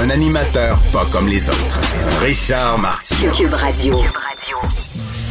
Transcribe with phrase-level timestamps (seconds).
[0.00, 1.80] Un animateur pas comme les autres.
[2.20, 3.32] Richard Martineau.
[3.32, 3.98] Cube Radio.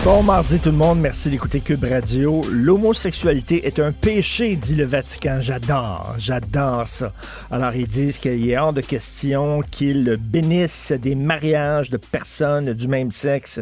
[0.04, 2.44] Bon mardi tout le monde, merci d'écouter Cube Radio.
[2.52, 5.40] L'homosexualité est un péché, dit le Vatican.
[5.42, 7.14] J'adore, j'adore ça.
[7.50, 12.90] Alors ils disent qu'il est hors de question qu'ils bénissent des mariages de personnes du
[12.90, 13.62] même sexe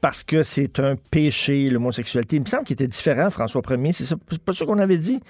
[0.00, 2.36] parce que c'est un péché, l'homosexualité.
[2.36, 3.92] Il me semble qu'il était différent, François Ier.
[3.92, 5.20] C'est pas ça qu'on avait dit?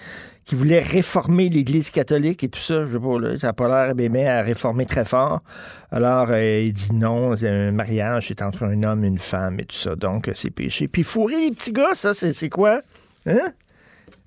[0.44, 2.86] Qu'il voulait réformer l'Église catholique et tout ça?
[2.86, 5.42] Je sais pas, là, ça n'a pas l'air bien à réformer très fort.
[5.90, 9.64] Alors, euh, il dit non, un mariage, c'est entre un homme et une femme et
[9.64, 9.96] tout ça.
[9.96, 10.86] Donc, euh, c'est péché.
[10.86, 12.80] Puis fourrer les petits gars, ça, c'est c'est quoi?
[13.26, 13.52] Hein?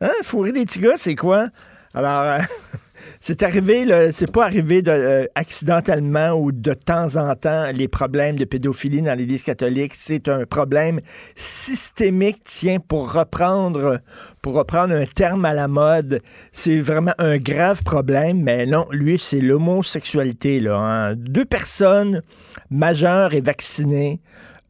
[0.01, 0.11] Hein?
[0.23, 1.47] Fourrer les petits gars, c'est quoi?
[1.93, 2.39] Alors, euh,
[3.19, 8.37] c'est arrivé, c'est pas arrivé de, euh, accidentellement ou de temps en temps, les problèmes
[8.37, 9.93] de pédophilie dans l'Église catholique.
[9.95, 10.99] C'est un problème
[11.35, 13.99] systémique, tiens, pour reprendre,
[14.41, 16.21] pour reprendre un terme à la mode.
[16.51, 20.75] C'est vraiment un grave problème, mais non, lui, c'est l'homosexualité, là.
[20.75, 21.15] hein.
[21.15, 22.21] Deux personnes
[22.69, 24.21] majeures et vaccinées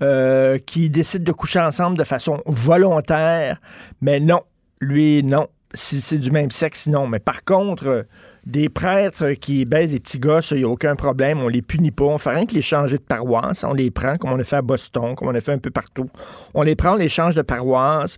[0.01, 3.61] euh, qui décident de coucher ensemble de façon volontaire,
[4.01, 4.41] mais non,
[4.81, 5.47] lui, non.
[5.75, 7.07] Si c'est du même sexe, non.
[7.07, 8.03] Mais par contre, euh,
[8.45, 11.39] des prêtres qui baisent des petits ça, il n'y a aucun problème.
[11.39, 12.05] On les punit pas.
[12.05, 13.63] On fait rien que les changer de paroisse.
[13.63, 15.71] On les prend, comme on a fait à Boston, comme on a fait un peu
[15.71, 16.09] partout.
[16.53, 18.17] On les prend, on les change de paroisse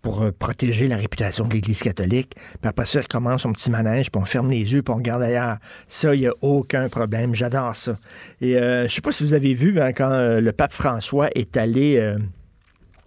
[0.00, 2.34] pour euh, protéger la réputation de l'Église catholique.
[2.34, 5.22] Puis après ça, recommence son petit manège, puis on ferme les yeux, puis on regarde
[5.22, 5.58] ailleurs.
[5.88, 7.34] Ça, il n'y a aucun problème.
[7.34, 7.98] J'adore ça.
[8.40, 11.56] Et euh, je sais pas si vous avez vu, hein, quand le pape François est
[11.58, 12.14] allé,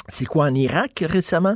[0.09, 1.55] c'est quoi, en Irak récemment?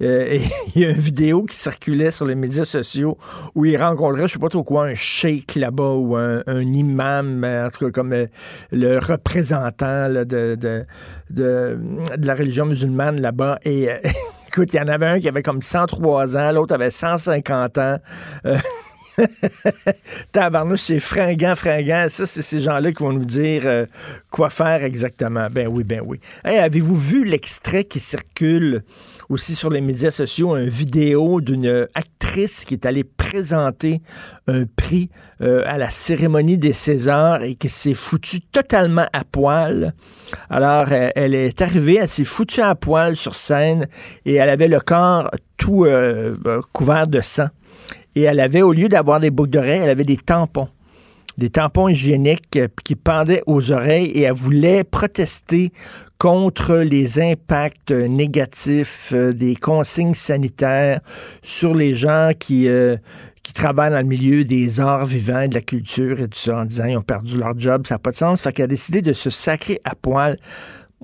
[0.00, 0.38] Euh,
[0.74, 3.18] il y a une vidéo qui circulait sur les médias sociaux
[3.54, 7.66] où il rencontrait, je sais pas trop quoi, un sheikh là-bas ou un, imam, euh,
[7.66, 8.26] en tout cas comme euh,
[8.70, 10.86] le représentant de, de,
[11.30, 11.78] de,
[12.20, 13.58] la religion musulmane là-bas.
[13.64, 13.88] Et
[14.48, 17.98] écoute, il y en avait un qui avait comme 103 ans, l'autre avait 150 ans.
[18.46, 18.58] Euh,
[20.32, 22.06] Tabarnouche, c'est fringant, fringant.
[22.08, 23.86] Ça, c'est ces gens-là qui vont nous dire
[24.30, 25.48] quoi faire exactement.
[25.50, 26.20] Ben oui, ben oui.
[26.44, 28.84] Avez-vous vu l'extrait qui circule
[29.28, 34.00] aussi sur les médias sociaux, une vidéo d'une actrice qui est allée présenter
[34.46, 39.94] un prix euh, à la cérémonie des Césars et qui s'est foutue totalement à poil.
[40.50, 43.86] Alors, euh, elle est arrivée, elle s'est foutue à poil sur scène
[44.24, 47.48] et elle avait le corps tout euh, euh, couvert de sang.
[48.14, 50.68] Et elle avait, au lieu d'avoir des boucles d'oreilles, elle avait des tampons.
[51.38, 55.72] Des tampons hygiéniques euh, qui pendaient aux oreilles et elle voulait protester
[56.18, 61.00] contre les impacts euh, négatifs euh, des consignes sanitaires
[61.40, 62.68] sur les gens qui,
[63.44, 66.64] qui travaillent dans le milieu des arts vivants, de la culture et tout ça, en
[66.64, 68.40] disant ils ont perdu leur job, ça n'a pas de sens.
[68.40, 70.36] Fait qu'elle a décidé de se sacrer à poil.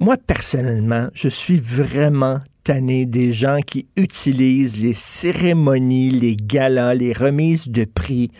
[0.00, 7.12] Moi, personnellement, je suis vraiment tanné des gens qui utilisent les cérémonies, les galas, les
[7.12, 8.32] remises de prix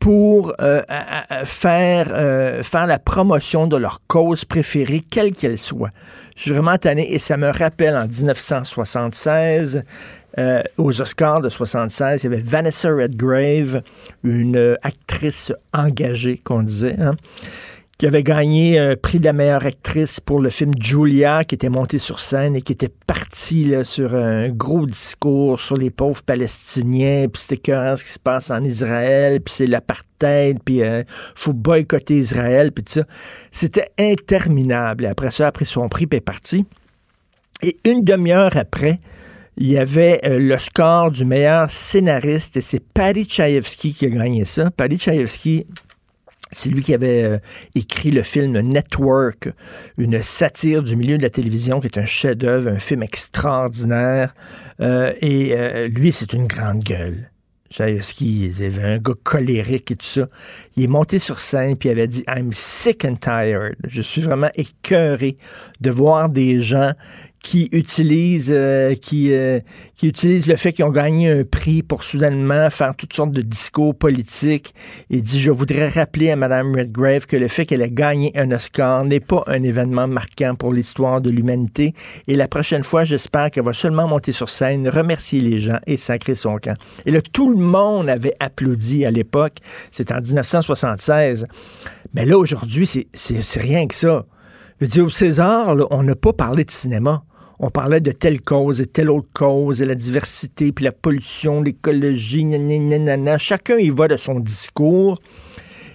[0.00, 0.82] pour euh,
[1.44, 5.90] faire, euh, faire la promotion de leur cause préférée, quelle qu'elle soit.
[6.36, 9.84] Je suis vraiment tanné et ça me rappelle en 1976,
[10.38, 13.82] euh, aux Oscars de 76, il y avait Vanessa Redgrave,
[14.24, 17.14] une euh, actrice engagée, qu'on disait, hein,
[18.00, 21.68] qui avait gagné un prix de la meilleure actrice pour le film Julia, qui était
[21.68, 26.22] monté sur scène et qui était parti là, sur un gros discours sur les pauvres
[26.22, 31.02] Palestiniens, puis c'était écœurant ce qui se passe en Israël, puis c'est l'apartheid, puis euh,
[31.34, 33.04] faut boycotter Israël, puis tout ça.
[33.52, 35.04] C'était interminable.
[35.04, 36.64] Et après ça, après son prix, puis est parti.
[37.62, 38.98] Et une demi-heure après,
[39.58, 44.08] il y avait euh, le score du meilleur scénariste et c'est Paddy Chayefsky qui a
[44.08, 44.70] gagné ça.
[44.70, 45.66] Paddy Chayefsky,
[46.52, 47.38] c'est lui qui avait euh,
[47.74, 49.50] écrit le film Network,
[49.98, 54.34] une satire du milieu de la télévision qui est un chef-d'œuvre, un film extraordinaire.
[54.80, 57.30] Euh, et euh, lui, c'est une grande gueule.
[57.70, 60.28] Chayefsky, il avait un gars colérique et tout ça.
[60.76, 63.76] Il est monté sur scène puis il avait dit I'm sick and tired.
[63.86, 65.36] Je suis vraiment écœuré
[65.80, 66.94] de voir des gens
[67.42, 69.60] qui utilisent euh, qui, euh,
[69.96, 73.40] qui utilisent le fait qu'ils ont gagné un prix pour soudainement faire toutes sortes de
[73.40, 74.74] discours politiques
[75.08, 78.50] et dit je voudrais rappeler à Mme Redgrave que le fait qu'elle ait gagné un
[78.52, 81.94] Oscar n'est pas un événement marquant pour l'histoire de l'humanité.
[82.28, 85.96] Et la prochaine fois j'espère qu'elle va seulement monter sur scène remercier les gens et
[85.96, 86.76] sacrer son camp.
[87.06, 89.56] Et là tout le monde avait applaudi à l'époque.
[89.90, 91.46] C'est en 1976
[92.12, 94.26] mais là aujourd'hui c'est rien que ça.
[94.78, 97.22] Je veux dire, au César, on n'a pas parlé de cinéma
[97.62, 101.62] on parlait de telle cause et telle autre cause, et la diversité, puis la pollution,
[101.62, 102.46] l'écologie,
[103.38, 105.18] chacun y va de son discours.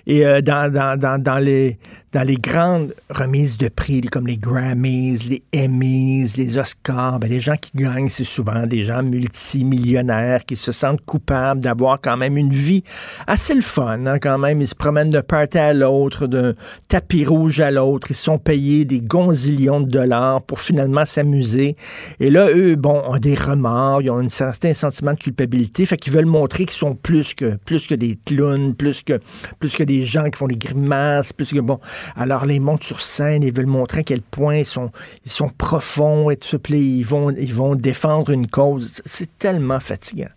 [0.06, 1.80] Et euh, dans, dans, dans, dans, les,
[2.16, 7.42] dans les grandes remises de prix, comme les Grammys, les Emmys, les Oscars, ben, les
[7.42, 12.38] gens qui gagnent, c'est souvent des gens multimillionnaires qui se sentent coupables d'avoir quand même
[12.38, 12.84] une vie
[13.28, 14.06] assez le fun.
[14.06, 16.54] Hein, quand même, ils se promènent d'un party à l'autre, d'un
[16.88, 18.08] tapis rouge à l'autre.
[18.12, 21.76] Ils sont payés des gonzillions de dollars pour finalement s'amuser.
[22.22, 25.98] Et là, eux, bon, ont des remords, ils ont un certain sentiment de culpabilité, fait
[25.98, 29.20] qu'ils veulent montrer qu'ils sont plus que plus que des clowns, plus que
[29.60, 31.78] plus que des gens qui font des grimaces, plus que bon.
[32.16, 34.92] Alors, les montent sur scène, ils veulent montrer à quel point ils sont,
[35.26, 36.60] ils sont profonds et tout ça.
[36.60, 39.02] Puis ils vont, ils vont défendre une cause.
[39.06, 40.30] C'est tellement fatigant.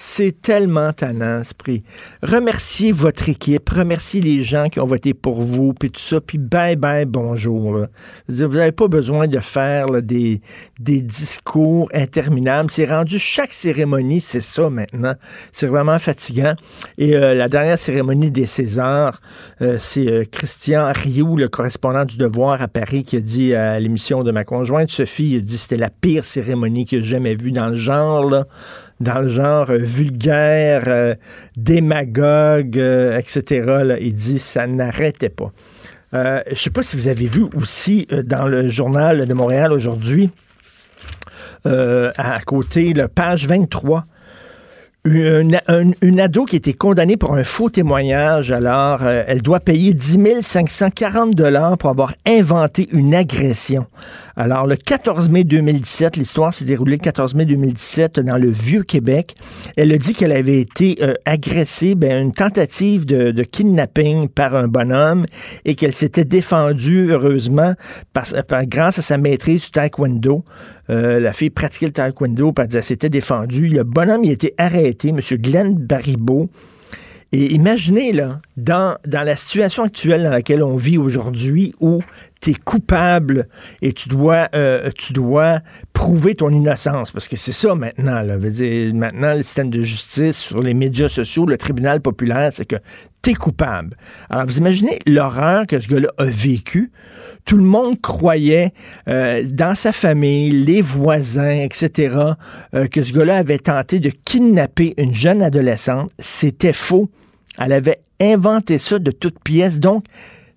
[0.00, 1.82] C'est tellement tannant, ce prix.
[2.22, 6.38] Remerciez votre équipe, remerciez les gens qui ont voté pour vous, puis tout ça, puis
[6.38, 7.84] bye bye, bonjour.
[8.28, 10.40] Vous n'avez pas besoin de faire des,
[10.78, 12.70] des discours interminables.
[12.70, 15.14] C'est rendu chaque cérémonie, c'est ça maintenant.
[15.50, 16.54] C'est vraiment fatigant.
[16.96, 19.20] Et euh, la dernière cérémonie des Césars,
[19.62, 23.80] euh, c'est euh, Christian Rioux, le correspondant du Devoir à Paris, qui a dit à
[23.80, 27.02] l'émission de ma conjointe Sophie, il a dit que c'était la pire cérémonie qu'il a
[27.02, 28.30] jamais vue dans le genre.
[28.30, 28.46] Là
[29.00, 31.14] dans le genre vulgaire, euh,
[31.56, 33.96] démagogue, euh, etc.
[34.00, 35.52] Il dit ça n'arrêtait pas.
[36.12, 40.30] je ne sais pas si vous avez vu aussi dans le journal de Montréal aujourd'hui,
[41.64, 44.06] à côté, la page 23,
[45.14, 51.34] une, ado qui été condamnée pour un faux témoignage, alors elle doit payer 10 540
[51.34, 53.86] dollars pour avoir inventé une agression.
[54.40, 59.34] Alors, le 14 mai 2017, l'histoire s'est déroulée le 14 mai 2017 dans le Vieux-Québec.
[59.76, 64.68] Elle a dit qu'elle avait été euh, agressée, ben, une tentative de, kidnapping par un
[64.68, 65.24] bonhomme
[65.64, 67.74] et qu'elle s'était défendue, heureusement,
[68.12, 68.26] par,
[68.66, 70.44] grâce à sa maîtrise du taekwondo.
[70.88, 73.66] Euh, la fille pratiquait le taekwondo, elle s'était défendue.
[73.66, 74.32] Le bonhomme, il a
[75.04, 75.20] M.
[75.20, 76.48] Glenn Baribeau.
[77.32, 82.00] Et imaginez, là, dans, la situation actuelle dans laquelle on vit aujourd'hui, où
[82.40, 83.48] tu es coupable
[83.82, 85.60] et tu dois, euh, tu dois
[85.92, 88.36] prouver ton innocence, parce que c'est ça maintenant, là.
[88.36, 92.64] Veut dire, maintenant, le système de justice sur les médias sociaux, le tribunal populaire, c'est
[92.64, 92.76] que
[93.22, 93.96] tu es coupable.
[94.28, 96.90] Alors, vous imaginez l'horreur que ce gars-là a vécu.
[97.44, 98.72] Tout le monde croyait,
[99.08, 102.16] euh, dans sa famille, les voisins, etc.,
[102.74, 106.10] euh, que ce gars-là avait tenté de kidnapper une jeune adolescente.
[106.18, 107.08] C'était faux.
[107.58, 109.80] Elle avait inventé ça de toutes pièces.
[109.80, 110.04] Donc,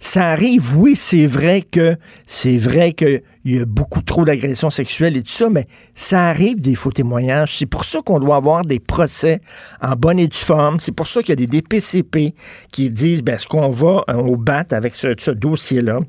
[0.03, 1.95] ça arrive, oui, c'est vrai que
[2.25, 6.59] c'est vrai qu'il y a beaucoup trop d'agressions sexuelles et tout ça, mais ça arrive
[6.59, 7.59] des faux témoignages.
[7.59, 9.41] C'est pour ça qu'on doit avoir des procès
[9.79, 10.79] en bonne et due forme.
[10.79, 12.33] C'est pour ça qu'il y a des DPCP
[12.71, 15.99] qui disent ben, est-ce qu'on va euh, au bat avec ce, ce dossier-là?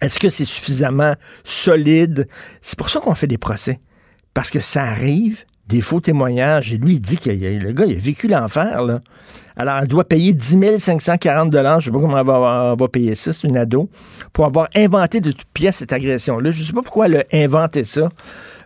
[0.00, 1.14] Est-ce que c'est suffisamment
[1.44, 2.26] solide?
[2.62, 3.78] C'est pour ça qu'on fait des procès.
[4.34, 6.72] Parce que ça arrive, des faux témoignages.
[6.72, 9.00] Et lui, il dit que le gars, il a vécu l'enfer, là.
[9.56, 13.32] Alors, elle doit payer 10 540 Je ne sais pas comment elle va, payer ça,
[13.32, 13.88] c'est une ado,
[14.32, 16.50] pour avoir inventé de toutes pièces cette agression-là.
[16.50, 18.08] Je ne sais pas pourquoi elle a inventé ça.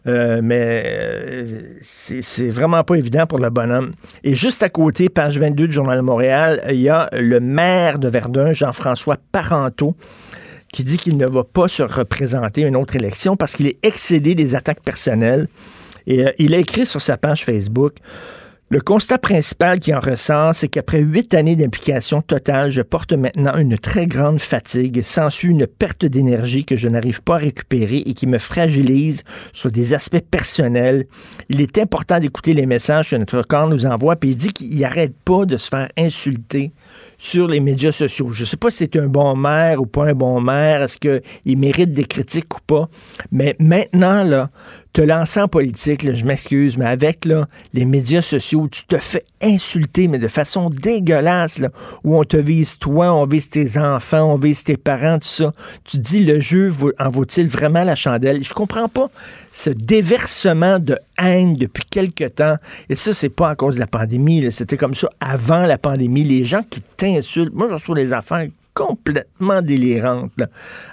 [0.07, 3.93] Euh, mais euh, c'est vraiment pas évident pour le bonhomme.
[4.25, 7.99] Et juste à côté, page 22 du Journal de Montréal, il y a le maire
[7.99, 9.95] de Verdun, Jean-François Parenteau,
[10.73, 14.35] qui dit qu'il ne va pas se représenter une autre élection parce qu'il est excédé
[14.35, 15.49] des attaques personnelles.
[16.09, 17.95] Et euh, il a écrit sur sa page Facebook
[18.71, 23.57] le constat principal qui en ressort, c'est qu'après huit années d'implication totale, je porte maintenant
[23.57, 28.13] une très grande fatigue, s'ensuit une perte d'énergie que je n'arrive pas à récupérer et
[28.13, 29.25] qui me fragilise
[29.55, 31.07] sur des aspects personnels.
[31.49, 34.79] Il est important d'écouter les messages que notre corps nous envoie, puis il dit qu'il
[34.79, 36.73] n'arrête pas de se faire insulter
[37.19, 38.31] sur les médias sociaux.
[38.31, 40.97] Je ne sais pas si c'est un bon maire ou pas un bon maire, est-ce
[40.99, 42.89] qu'il mérite des critiques ou pas,
[43.33, 44.51] mais maintenant, là,
[44.93, 49.25] te lancer en politique, je m'excuse, mais avec là, les médias sociaux, tu te fais
[49.43, 51.71] insulter, mais de façon dégueulasse, là,
[52.05, 55.53] où on te vise toi, on vise tes enfants, on vise tes parents, tout ça.
[55.85, 58.43] Tu dis, le jeu en vaut-il vraiment la chandelle?
[58.43, 59.11] Je comprends pas
[59.59, 62.57] ce déversement de haine depuis quelque temps.
[62.89, 64.47] Et ça, c'est pas à cause de la pandémie.
[64.53, 66.23] C'était comme ça avant la pandémie.
[66.23, 70.31] Les gens qui t'insultent, moi, je reçois des affaires complètement délirantes.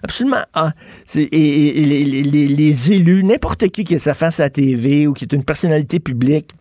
[0.01, 0.43] Absolument.
[0.55, 0.73] Ah,
[1.15, 5.33] et, les, élus, n'importe qui qui est sa face à la TV ou qui est
[5.33, 6.55] une personnalité publique,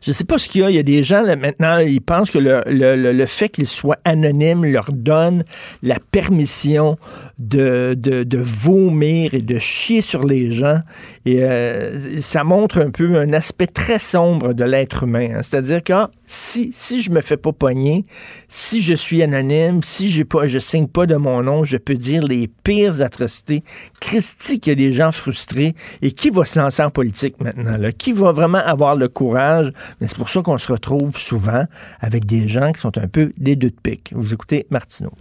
[0.00, 0.70] je sais pas ce qu'il y a.
[0.70, 3.66] Il y a des gens, là, maintenant, ils pensent que le, le, le fait qu'ils
[3.66, 5.44] soient anonymes leur donne
[5.82, 6.96] la permission
[7.38, 10.80] de, de, vomir et de chier sur les gens.
[11.24, 15.28] Et euh, ça montre un peu un aspect très sombre de l'être humain.
[15.36, 15.40] Hein.
[15.42, 18.04] C'est-à-dire que ah, si, si je me fais pas pogner,
[18.48, 21.96] si je suis anonyme, si j'ai pas, je signe pas de mon nom, je peux
[21.96, 23.62] dire les pires atrocités.
[24.00, 25.74] Christy, qu'il y a des gens frustrés.
[26.02, 27.76] Et qui va se lancer en politique maintenant?
[27.76, 27.92] Là?
[27.92, 29.65] Qui va vraiment avoir le courage?
[30.00, 31.64] Mais c'est pour ça qu'on se retrouve souvent
[32.00, 34.12] avec des gens qui sont un peu des deux de pique.
[34.14, 35.12] Vous écoutez Martineau.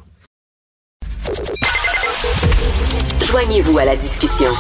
[3.26, 4.52] Joignez-vous à la discussion.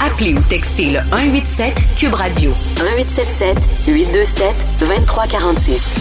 [0.00, 3.58] Appelez ou textez le 187 Cube Radio 1877
[3.88, 5.94] 827 2346.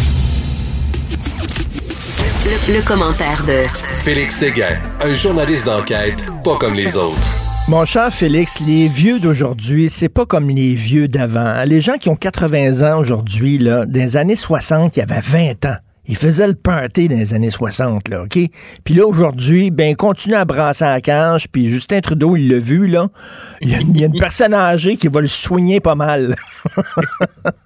[2.45, 3.63] Le, le commentaire de
[4.03, 7.46] Félix Séguin, un journaliste d'enquête pas comme les autres.
[7.69, 11.65] Mon cher Félix, les vieux d'aujourd'hui, c'est pas comme les vieux d'avant.
[11.65, 15.65] Les gens qui ont 80 ans aujourd'hui, là, des années 60, il y avait 20
[15.65, 15.75] ans.
[16.09, 18.39] Il faisait le party dans les années 60, là, OK?
[18.85, 22.59] Puis là, aujourd'hui, ben, il continue à brasser la cage, puis Justin Trudeau, il l'a
[22.59, 23.09] vu, là.
[23.61, 26.35] Il y, a, une personne âgée qui va le soigner pas mal.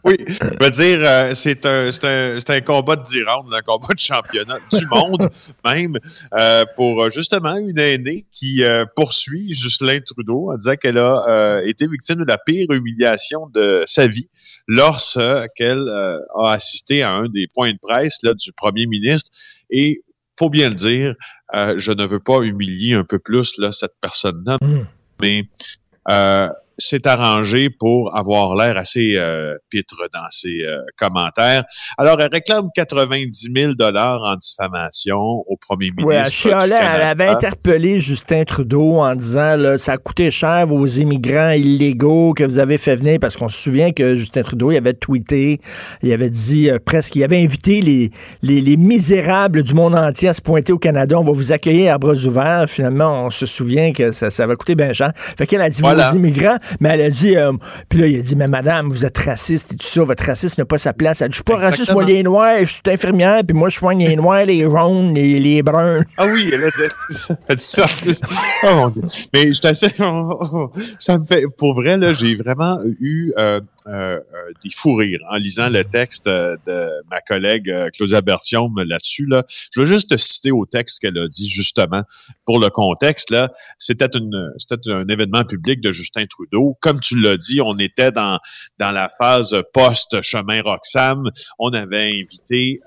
[0.03, 3.19] oui, je veux dire, euh, c'est un, un, un, combat de 10
[3.51, 5.29] un combat de championnat du monde,
[5.63, 5.97] même,
[6.33, 8.63] euh, pour euh, justement une aînée qui
[8.95, 14.07] poursuit Justin Trudeau en disant qu'elle a été victime de la pire humiliation de sa
[14.07, 14.29] vie
[14.67, 19.29] lorsqu'elle a assisté à un des points de presse, là, du premier ministre.
[19.69, 20.01] Et
[20.37, 21.15] faut bien le dire,
[21.53, 24.85] euh, je ne veux pas humilier un peu plus là, cette personne-là, hmm.
[25.21, 25.43] mais
[26.09, 26.49] euh,
[26.81, 31.63] s'est arrangé pour avoir l'air assez euh, pitre dans ses euh, commentaires.
[31.97, 36.47] Alors, elle réclame 90 000 dollars en diffamation au premier ministre.
[36.47, 40.85] Oui, elle, elle avait interpellé Justin Trudeau en disant là, ça a coûté cher vos
[40.85, 44.77] immigrants illégaux que vous avez fait venir parce qu'on se souvient que Justin Trudeau il
[44.77, 45.59] avait tweeté,
[46.01, 48.11] il avait dit euh, presque, il avait invité les,
[48.41, 51.19] les, les, misérables du monde entier à se pointer au Canada.
[51.19, 52.65] On va vous accueillir à bras ouverts.
[52.67, 55.11] Finalement, on se souvient que ça, ça va coûter bien cher.
[55.15, 57.53] Fait qu'elle a dit vos immigrants mais elle a dit, euh,
[57.89, 60.61] puis là, il a dit, mais madame, vous êtes raciste et tout ça, votre racisme
[60.61, 61.21] n'a pas sa place?
[61.21, 63.77] Elle dit, je suis pas raciste, moi, les noirs, je suis infirmière, puis moi, je
[63.77, 66.01] soigne les noirs, les ronds, les, les bruns.
[66.17, 67.85] Ah oui, elle a dit, elle dit ça.
[68.63, 69.03] Oh mon Dieu.
[69.33, 69.89] Mais je t'assure,
[70.99, 75.69] ça me fait, pour vrai, là, j'ai vraiment eu, euh, des fous rires en lisant
[75.69, 79.25] le texte euh, de ma collègue Claudia Bertium là-dessus.
[79.25, 79.43] Là.
[79.73, 82.03] Je veux juste te citer au texte qu'elle a dit, justement,
[82.45, 83.31] pour le contexte.
[83.31, 83.49] là.
[83.77, 86.77] C'était une c'était un événement public de Justin Trudeau.
[86.81, 88.39] Comme tu l'as dit, on était dans,
[88.79, 91.23] dans la phase post-chemin Roxham.
[91.59, 92.79] On avait invité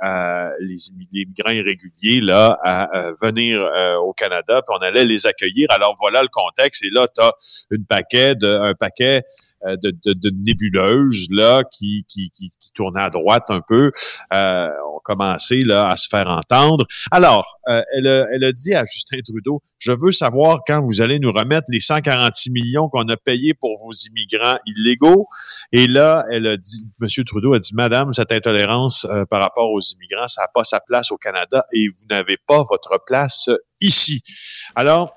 [0.60, 0.76] les,
[1.12, 3.60] les, migrants irréguliers là, à, venir
[4.02, 5.68] au Canada, puis on allait les accueillir.
[5.70, 6.84] Alors voilà le contexte.
[6.84, 7.32] Et là, tu as
[7.72, 9.22] un paquet
[9.53, 13.90] euh, de, de, de, nébuleuses là qui, qui, qui, qui tournaient à droite un peu
[14.34, 16.86] euh, ont commencé là à se faire entendre.
[17.10, 21.02] Alors, euh, elle, a, elle a dit à Justin Trudeau, je veux savoir quand vous
[21.02, 25.26] allez nous remettre les 146 millions qu'on a payés pour vos immigrants illégaux.
[25.72, 29.70] Et là, elle a dit, Monsieur Trudeau a dit, Madame, cette intolérance euh, par rapport
[29.70, 33.50] aux immigrants, ça n'a pas sa place au Canada et vous n'avez pas votre place
[33.80, 34.22] ici.
[34.74, 35.14] Alors,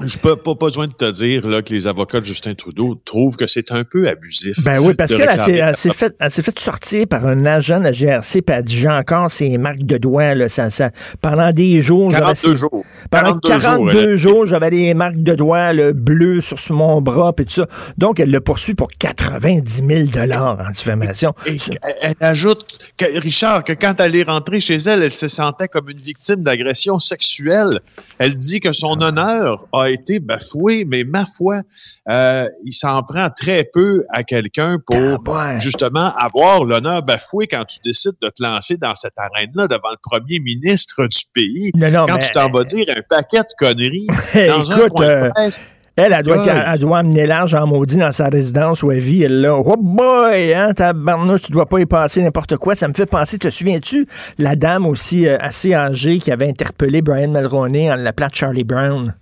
[0.00, 3.36] je peux pas besoin de te dire là, que les avocats de Justin Trudeau trouvent
[3.36, 4.60] que c'est un peu abusif.
[4.64, 8.56] Ben oui, parce qu'elle s'est fait, fait sortir par un agent de la GRC, puis
[8.56, 12.10] elle dit j'ai encore ses marques de doigts là, ça, ça, pendant des jours.
[12.10, 12.84] 42 jours.
[13.08, 17.68] Pendant 42, jours, j'avais des marques de doigts bleues sur mon bras, puis tout ça.
[17.96, 21.34] Donc elle le poursuit pour 90 000 dollars en diffamation.
[21.46, 21.56] Et,
[22.00, 25.88] elle ajoute, que, Richard, que quand elle est rentrée chez elle, elle se sentait comme
[25.88, 27.80] une victime d'agression sexuelle.
[28.18, 31.60] Elle dit que son honneur a a été bafoué, mais ma foi,
[32.08, 37.64] euh, il s'en prend très peu à quelqu'un pour ah, justement avoir l'honneur bafoué quand
[37.64, 41.72] tu décides de te lancer dans cette arène-là devant le premier ministre du pays.
[41.72, 45.60] quand tu t'en vas dire un paquet de conneries dans un coin de euh, presse.
[45.96, 49.22] Elle, elle doit, elle doit amener l'argent en maudit dans sa résidence où elle vit.
[49.22, 52.74] Elle là, oh boy, hein, tabarnouche, tu dois pas y passer n'importe quoi.
[52.74, 57.00] Ça me fait penser, te souviens-tu, la dame aussi euh, assez âgée qui avait interpellé
[57.00, 59.14] Brian Mulroney en l'appelant Charlie Brown?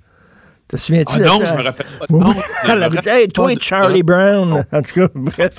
[0.72, 2.06] Te souviens-tu ah non, je me rappelle pas.
[2.08, 4.64] Non, Elle avait dit, hey, toi, Charlie Brown.
[4.72, 5.58] En tout cas, bref.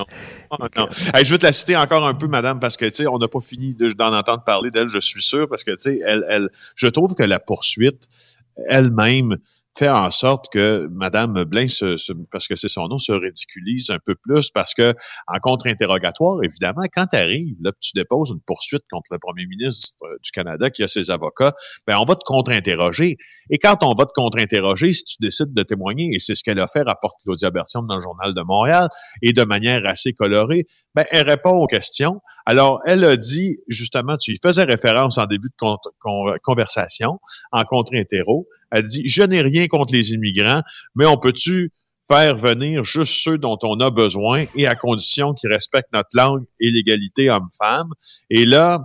[0.75, 3.20] Non, je veux te la citer encore un peu, madame, parce que, tu sais, on
[3.20, 6.25] n'a pas fini d'en entendre parler d'elle, je suis sûr, parce que, tu sais, elle,
[6.29, 8.08] elle, je trouve que la poursuite,
[8.67, 9.38] elle-même,
[9.77, 11.65] fait en sorte que Madame Blain,
[12.32, 14.94] parce que c'est son nom, se ridiculise un peu plus parce que
[15.27, 19.98] en contre-interrogatoire, évidemment, quand tu arrives, là, tu déposes une poursuite contre le premier ministre
[20.24, 21.53] du Canada qui a ses avocats,
[21.88, 23.18] ben on va te contre-interroger.
[23.50, 26.60] Et quand on va te contre-interroger, si tu décides de témoigner, et c'est ce qu'elle
[26.60, 28.88] a fait, rapporte Claudia Bertium dans le Journal de Montréal,
[29.22, 30.65] et de manière assez colorée,
[30.96, 32.22] ben elle répond aux questions.
[32.46, 37.20] Alors, elle a dit, justement, tu y faisais référence en début de conversation,
[37.51, 40.62] en contre-interro, elle dit, je n'ai rien contre les immigrants,
[40.96, 41.72] mais on peut-tu
[42.08, 46.44] faire venir juste ceux dont on a besoin et à condition qu'ils respectent notre langue
[46.60, 47.89] et l'égalité homme-femme.
[48.30, 48.82] Et là,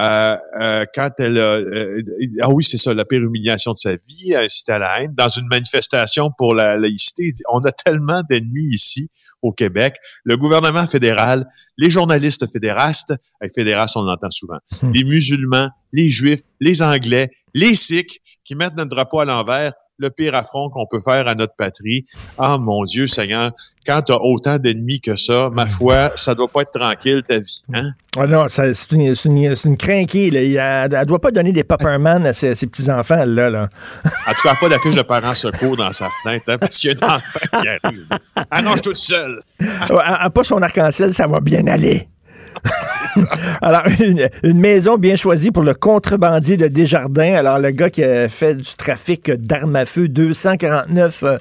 [0.00, 2.02] euh, euh, quand elle a, euh,
[2.40, 5.28] ah oui, c'est ça, la pire humiliation de sa vie, c'était à la haine, dans
[5.28, 9.10] une manifestation pour la laïcité, on a tellement d'ennemis ici
[9.42, 11.46] au Québec, le gouvernement fédéral,
[11.76, 14.92] les journalistes fédérastes, avec fédérastes, on l'entend souvent, hmm.
[14.92, 20.10] les musulmans, les juifs, les anglais, les sikhs, qui mettent notre drapeau à l'envers, le
[20.10, 22.06] pire affront qu'on peut faire à notre patrie.
[22.36, 23.52] Ah, mon Dieu, Seigneur,
[23.86, 27.38] quand tu as autant d'ennemis que ça, ma foi, ça doit pas être tranquille, ta
[27.38, 27.62] vie.
[27.72, 27.92] Hein?
[28.16, 30.28] Ah non, c'est une, une, une crinquée.
[30.28, 33.68] Elle, ne doit pas donner des popperman à ses, petits-enfants, là, là.
[34.26, 36.94] En tout cas, pas d'affiche de parents secours dans sa fenêtre, hein, parce qu'il y
[36.94, 38.06] a un enfant qui arrive.
[38.50, 39.40] Ah non, je suis toute seule.
[40.34, 42.08] pas son arc-en-ciel, ça va bien aller.
[43.62, 44.28] Alors, une,
[44.58, 47.34] maison bien choisie pour le contrebandier de Desjardins.
[47.34, 51.38] Alors, le gars qui a fait du trafic d'armes à feu, 249 euh,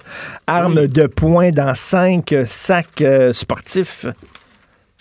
[0.47, 4.05] armes de poing dans cinq sacs euh, sportifs.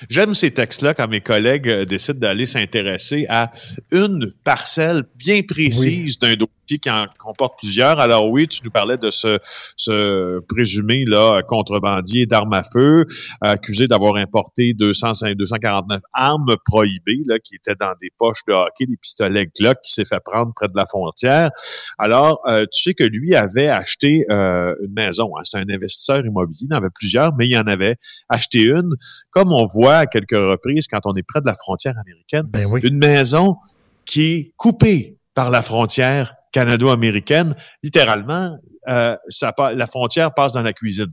[0.08, 3.52] J'aime ces textes-là quand mes collègues euh, décident d'aller s'intéresser à
[3.92, 6.48] une parcelle bien précise d'un dossier
[6.78, 7.98] qui en comporte plusieurs.
[7.98, 9.38] Alors oui, tu nous parlais de ce,
[9.76, 13.06] ce présumé là contrebandier d'armes à feu,
[13.40, 18.86] accusé d'avoir importé 200, 249 armes prohibées là, qui étaient dans des poches de hockey,
[18.86, 21.50] des pistolets Glock qui s'est fait prendre près de la frontière.
[21.98, 25.32] Alors, euh, tu sais que lui avait acheté euh, une maison.
[25.36, 25.42] Hein.
[25.44, 27.96] C'est un investisseur immobilier, il en avait plusieurs, mais il en avait
[28.28, 28.94] acheté une.
[29.30, 32.68] Comme on voit à quelques reprises quand on est près de la frontière américaine, ben
[32.82, 33.56] une maison
[34.04, 38.56] qui est coupée par la frontière canado-américaine, littéralement,
[38.88, 41.08] euh, ça, la frontière passe dans la cuisine.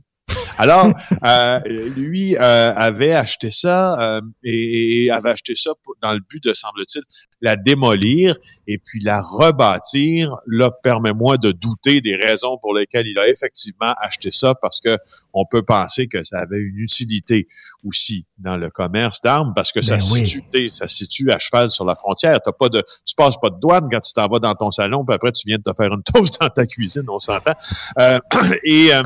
[0.58, 0.90] Alors,
[1.24, 1.60] euh,
[1.96, 7.02] lui euh, avait acheté ça euh, et, avait acheté ça dans le but de, semble-t-il,
[7.40, 10.36] la démolir et puis la rebâtir.
[10.46, 14.96] Là, permets-moi de douter des raisons pour lesquelles il a effectivement acheté ça parce que
[15.32, 17.46] on peut penser que ça avait une utilité
[17.84, 21.70] aussi dans le commerce d'armes parce que ça, ben se situe, ça situe à cheval
[21.70, 22.38] sur la frontière.
[22.44, 25.04] T'as pas de, tu passes pas de douane quand tu t'en vas dans ton salon
[25.04, 27.54] puis après tu viens de te faire une toast dans ta cuisine, on s'entend.
[27.98, 28.18] Euh,
[28.64, 29.02] et euh,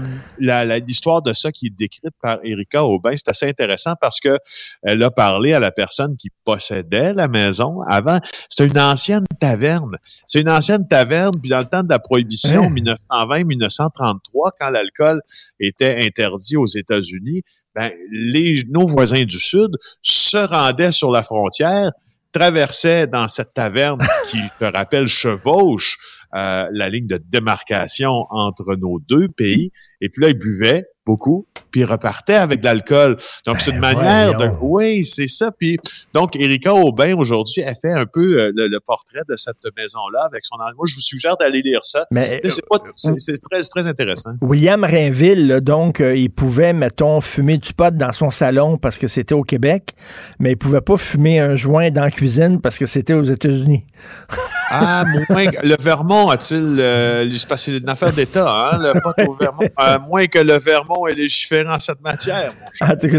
[0.87, 4.39] l'histoire de ça qui est décrite par Erika Aubin, c'est assez intéressant parce que
[4.83, 9.97] elle a parlé à la personne qui possédait la maison avant c'est une ancienne taverne.
[10.27, 15.21] C'est une ancienne taverne, puis dans le temps de la prohibition, 1920-1933, quand l'alcool
[15.61, 17.43] était interdit aux États-Unis,
[17.75, 19.71] ben, les, nos voisins du Sud
[20.03, 21.91] se rendaient sur la frontière,
[22.33, 25.97] traversaient dans cette taverne qui, te rappelle, chevauche
[26.35, 31.47] euh, la ligne de démarcation entre nos deux pays, et puis là, ils buvaient, beaucoup,
[31.73, 33.17] puis repartait avec de l'alcool.
[33.47, 34.51] Donc, c'est une ben manière de...
[34.61, 35.51] Oui, c'est ça.
[35.51, 35.79] Puis,
[36.15, 40.45] donc, Erika Aubin, aujourd'hui, a fait un peu euh, le, portrait de cette maison-là avec
[40.45, 40.57] son...
[40.59, 42.07] Moi, je vous suggère d'aller lire ça.
[42.11, 44.33] Mais c'est, c'est, très, très intéressant.
[44.41, 49.09] William Rainville, donc, euh, il pouvait, mettons, fumer du pot dans son salon parce que
[49.09, 49.95] c'était au Québec,
[50.39, 53.85] mais il pouvait pas fumer un joint dans la cuisine parce que c'était aux États-Unis.
[54.71, 56.77] ah, moins, le Vermont a-t-il...
[56.79, 59.69] Euh, c'est une affaire d'État, hein, le pot au Vermont.
[59.81, 61.15] Euh, moins que le Vermont est
[61.69, 62.53] en cette matière.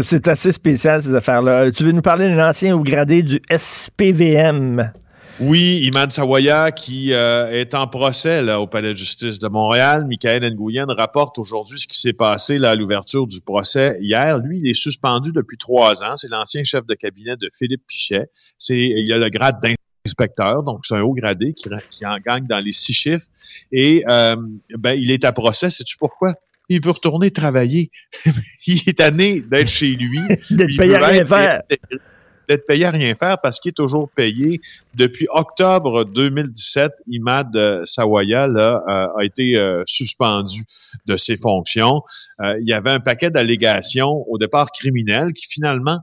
[0.02, 1.70] C'est assez spécial, ces affaires-là.
[1.70, 4.92] Tu veux nous parler d'un ancien ou gradé du SPVM?
[5.40, 10.06] Oui, Iman Sawaya qui euh, est en procès là, au Palais de justice de Montréal.
[10.06, 14.38] Michael Nguyen rapporte aujourd'hui ce qui s'est passé là, à l'ouverture du procès hier.
[14.38, 16.14] Lui, il est suspendu depuis trois ans.
[16.14, 18.28] C'est l'ancien chef de cabinet de Philippe Pichet.
[18.58, 22.46] C'est, il a le grade d'inspecteur, donc c'est un haut gradé qui, qui, en gagne
[22.46, 23.26] dans les six chiffres.
[23.72, 24.36] Et euh,
[24.78, 25.68] ben, il est à procès.
[25.68, 26.34] Sais-tu pourquoi?
[26.68, 27.90] Il veut retourner travailler.
[28.66, 30.20] il est tanné d'être chez lui.
[30.50, 31.62] d'être payé à rien faire.
[32.48, 34.60] D'être payé à rien faire parce qu'il est toujours payé.
[34.94, 40.62] Depuis octobre 2017, Imad euh, Sawaya là, euh, a été euh, suspendu
[41.06, 42.02] de ses fonctions.
[42.40, 46.00] il y avait un paquet d'allégations au départ criminelles qui finalement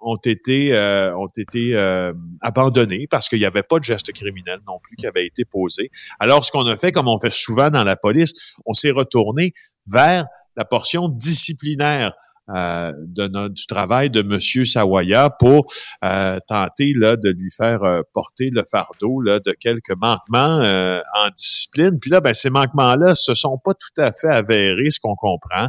[0.00, 4.60] ont été euh, ont été euh, abandonnés parce qu'il n'y avait pas de geste criminel
[4.66, 5.90] non plus qui avait été posé.
[6.20, 8.32] Alors ce qu'on a fait, comme on fait souvent dans la police,
[8.66, 9.52] on s'est retourné
[9.86, 12.12] vers la portion disciplinaire
[12.50, 15.70] euh, de du travail de Monsieur Sawaya pour
[16.02, 21.30] euh, tenter là de lui faire euh, porter le fardeau là de quelques manquements en
[21.36, 21.98] discipline.
[22.00, 25.68] Puis là, ben ces manquements-là se sont pas tout à fait avérés, ce qu'on comprend.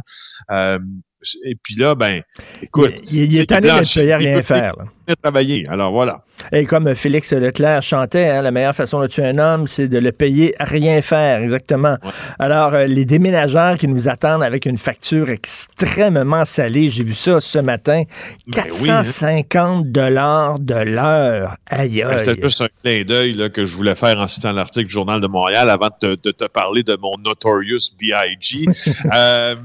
[1.44, 2.22] Et puis là, ben,
[2.62, 2.92] écoute.
[3.10, 4.74] Il, est tanné de rien faire.
[5.22, 5.66] Travailler.
[5.68, 6.24] Alors voilà.
[6.52, 9.98] Et comme Félix Leclerc chantait, hein, la meilleure façon de tuer un homme, c'est de
[9.98, 11.42] le payer à rien faire.
[11.42, 11.98] Exactement.
[12.38, 17.40] Alors, euh, les déménageurs qui nous attendent avec une facture extrêmement salée, j'ai vu ça
[17.40, 18.04] ce matin,
[18.52, 19.82] 450 ben hein.
[19.84, 21.56] dollars de l'heure.
[21.66, 24.92] Aïe, ben, C'était juste un clin d'œil que je voulais faire en citant l'article du
[24.92, 28.66] Journal de Montréal avant de te, parler de mon Notorious B.I.G.
[29.12, 29.56] euh,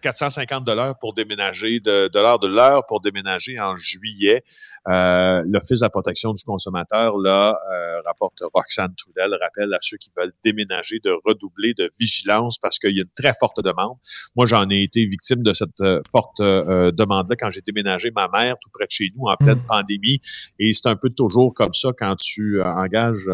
[0.00, 4.42] 450 dollars pour déménager, de dollars de l'heure pour déménager en juillet.
[4.88, 9.96] Euh, L'Office de la protection du consommateur, là, euh, rapporte Roxane Trudel, rappelle à ceux
[9.96, 13.96] qui veulent déménager de redoubler de vigilance parce qu'il y a une très forte demande.
[14.36, 18.28] Moi, j'en ai été victime de cette euh, forte euh, demande-là quand j'ai déménagé ma
[18.28, 19.66] mère tout près de chez nous en pleine mmh.
[19.66, 20.20] pandémie.
[20.58, 23.28] Et c'est un peu toujours comme ça quand tu engages,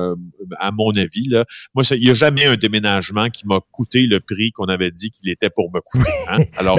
[0.58, 1.28] à mon avis.
[1.28, 1.44] Là.
[1.74, 5.10] Moi, il n'y a jamais un déménagement qui m'a coûté le prix qu'on avait dit
[5.10, 6.10] qu'il était pour me coûter.
[6.28, 6.38] Hein?
[6.58, 6.78] Alors,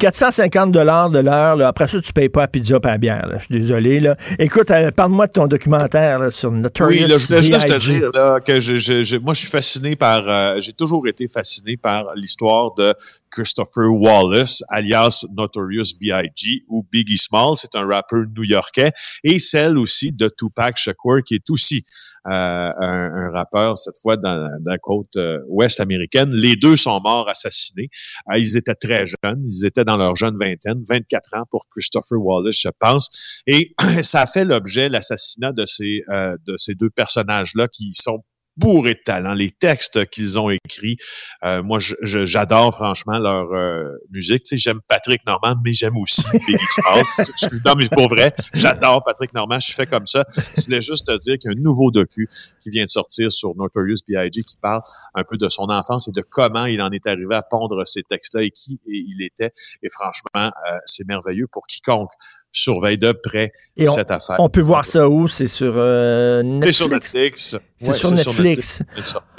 [0.00, 1.60] 450 dollars de l'heure.
[1.62, 3.28] Après ça, tu payes pas à pizza pas à bière.
[3.38, 4.00] Je suis désolé.
[4.00, 4.16] Là.
[4.38, 8.10] Écoute, euh, parle-moi de ton documentaire sur Notorious Oui, je voulais juste te dire
[8.44, 10.28] que je, moi, je suis fasciné par...
[10.28, 12.94] Euh, j'ai toujours été fasciné par l'histoire de
[13.34, 16.64] Christopher Wallace, alias Notorious B.I.G.
[16.68, 17.56] ou Biggie Small.
[17.56, 18.92] C'est un rappeur new-yorkais.
[19.24, 21.82] Et celle aussi de Tupac Shakur, qui est aussi
[22.26, 25.18] euh, un, rappeur, cette fois dans, la côte
[25.48, 26.30] ouest américaine.
[26.30, 27.88] Les deux sont morts assassinés.
[28.36, 29.44] ils étaient très jeunes.
[29.48, 33.42] Ils étaient dans leur jeune vingtaine, 24 ans pour Christopher Wallace, je pense.
[33.46, 38.22] Et ça a fait l'objet, l'assassinat de ces, euh, de ces deux personnages-là qui sont
[38.56, 39.34] bourrés de talent.
[39.34, 40.96] Les textes qu'ils ont écrits,
[41.44, 44.44] euh, moi, j'adore franchement leur euh, musique.
[44.44, 47.60] Tu sais, j'aime Patrick Normand, mais j'aime aussi Biggie Smalls.
[47.64, 49.60] non, mais pour vrai, j'adore Patrick Normand.
[49.60, 50.24] Je fais comme ça.
[50.56, 52.28] Je voulais juste te dire qu'il y a un nouveau docu
[52.60, 54.42] qui vient de sortir sur Notorious B.I.G.
[54.42, 54.82] qui parle
[55.14, 58.02] un peu de son enfance et de comment il en est arrivé à pondre ces
[58.02, 59.52] textes-là et qui il était.
[59.82, 62.10] Et franchement, euh, c'est merveilleux pour quiconque
[62.54, 64.36] surveille de près cette affaire.
[64.38, 65.28] On peut voir ça où?
[65.28, 66.64] C'est sur Netflix?
[66.66, 67.58] C'est sur Netflix?
[67.78, 68.82] C'est sur, Netflix.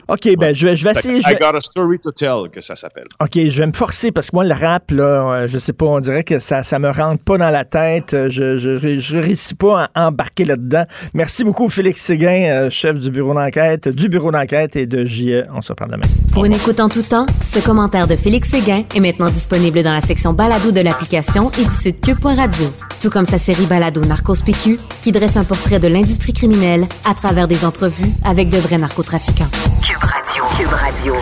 [0.07, 1.19] OK, ben je vais, je vais essayer.
[1.25, 3.05] I got a story to tell, que ça s'appelle.
[3.19, 5.85] OK, je vais me forcer parce que moi, le rap, là, euh, je sais pas,
[5.85, 8.13] on dirait que ça, ça me rentre pas dans la tête.
[8.13, 10.83] Euh, je, je, je réussis pas à embarquer là-dedans.
[11.13, 15.43] Merci beaucoup, Félix Séguin, euh, chef du bureau d'enquête, du bureau d'enquête et de JE.
[15.53, 16.07] On se reparle demain.
[16.33, 19.93] Pour une écoute en tout temps, ce commentaire de Félix Séguin est maintenant disponible dans
[19.93, 22.67] la section balado de l'application et du site cube.radio.
[23.01, 27.13] Tout comme sa série balado Narcos PQ, qui dresse un portrait de l'industrie criminelle à
[27.13, 29.47] travers des entrevues avec de vrais narcotrafiquants.
[29.95, 30.43] Cube Radio.
[30.57, 31.15] Cube Radio.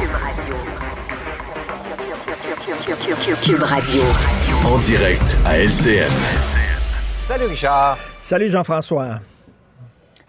[3.43, 4.01] Cube Radio.
[4.65, 6.09] En direct à LCN.
[7.27, 7.97] Salut Richard.
[8.19, 9.19] Salut Jean-François.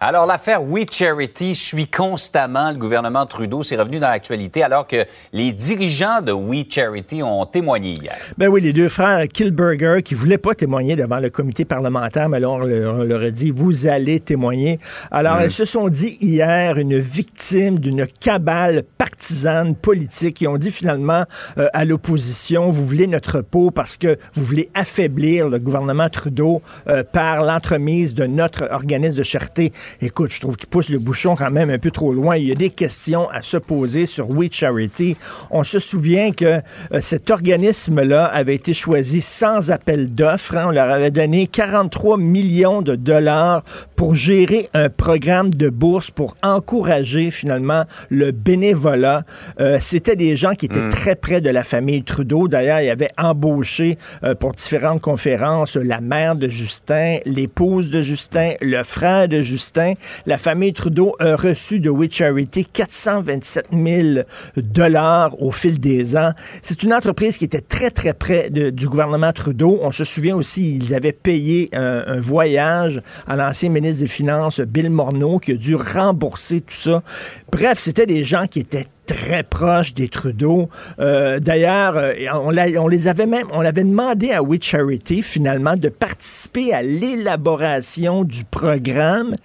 [0.07, 3.63] Alors, l'affaire We Charity suit constamment le gouvernement Trudeau.
[3.63, 8.13] C'est revenu dans l'actualité alors que les dirigeants de We Charity ont témoigné hier.
[8.37, 12.39] Ben oui, les deux frères Kilberger qui voulaient pas témoigner devant le comité parlementaire, mais
[12.39, 14.77] là, on leur, a dit, vous allez témoigner.
[15.09, 20.39] Alors, ils se sont dit hier une victime d'une cabale partisane politique.
[20.39, 21.23] Ils ont dit finalement
[21.57, 26.61] euh, à l'opposition, vous voulez notre peau parce que vous voulez affaiblir le gouvernement Trudeau
[26.89, 29.71] euh, par l'entremise de notre organisme de cherté.
[30.01, 32.35] Écoute, je trouve qu'il pousse le bouchon quand même un peu trop loin.
[32.35, 35.15] Il y a des questions à se poser sur We Charity.
[35.51, 40.55] On se souvient que euh, cet organisme-là avait été choisi sans appel d'offres.
[40.57, 40.65] Hein.
[40.67, 43.63] On leur avait donné 43 millions de dollars
[43.95, 49.23] pour gérer un programme de bourse pour encourager finalement le bénévolat.
[49.59, 50.89] Euh, C'était des gens qui étaient hmm.
[50.89, 52.47] très près de la famille Trudeau.
[52.47, 58.53] D'ailleurs, il avait embauché euh, pour différentes conférences la mère de Justin, l'épouse de Justin,
[58.61, 59.74] le frère de Justin
[60.25, 64.25] la famille Trudeau a reçu de We Charity 427 000
[64.57, 66.31] dollars au fil des ans.
[66.61, 69.79] C'est une entreprise qui était très, très près du gouvernement Trudeau.
[69.81, 74.89] On se souvient aussi, ils avaient payé un, voyage à l'ancien ministre des Finances, Bill
[74.89, 77.03] Morneau, qui a dû rembourser tout ça.
[77.51, 80.69] Bref, c'était des gens qui étaient très proches des Trudeau.
[80.99, 84.59] Euh, d'ailleurs, euh, on, les avait même, on avait demandé à We
[85.21, 89.35] finalement de participer à l'élaboration du programme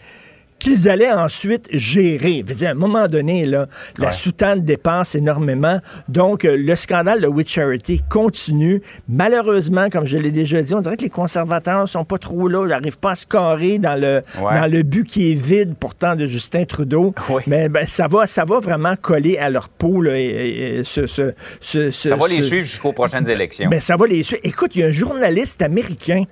[0.60, 2.42] qu'ils allaient ensuite gérer.
[2.44, 3.66] Je veux dire, à un moment donné, là,
[3.98, 5.80] la soutane dépasse énormément.
[6.08, 8.80] Donc, euh, le scandale de We Charity continue.
[9.08, 12.62] Malheureusement, comme je l'ai déjà dit, on dirait que les conservateurs sont pas trop là.
[12.64, 14.54] Ils n'arrivent pas à se carrer dans le, Ouais.
[14.60, 17.14] dans le but qui est vide pourtant de Justin Trudeau.
[17.46, 20.00] Mais ben, ça, va, ça va vraiment coller à leur peau.
[20.02, 23.68] Là, et, et- et ce, ce- ce- ce- Ça va les suivre jusqu'aux prochaines élections.
[23.70, 24.42] ben, ça va les suivre.
[24.44, 26.24] Écoute, il y a un journaliste américain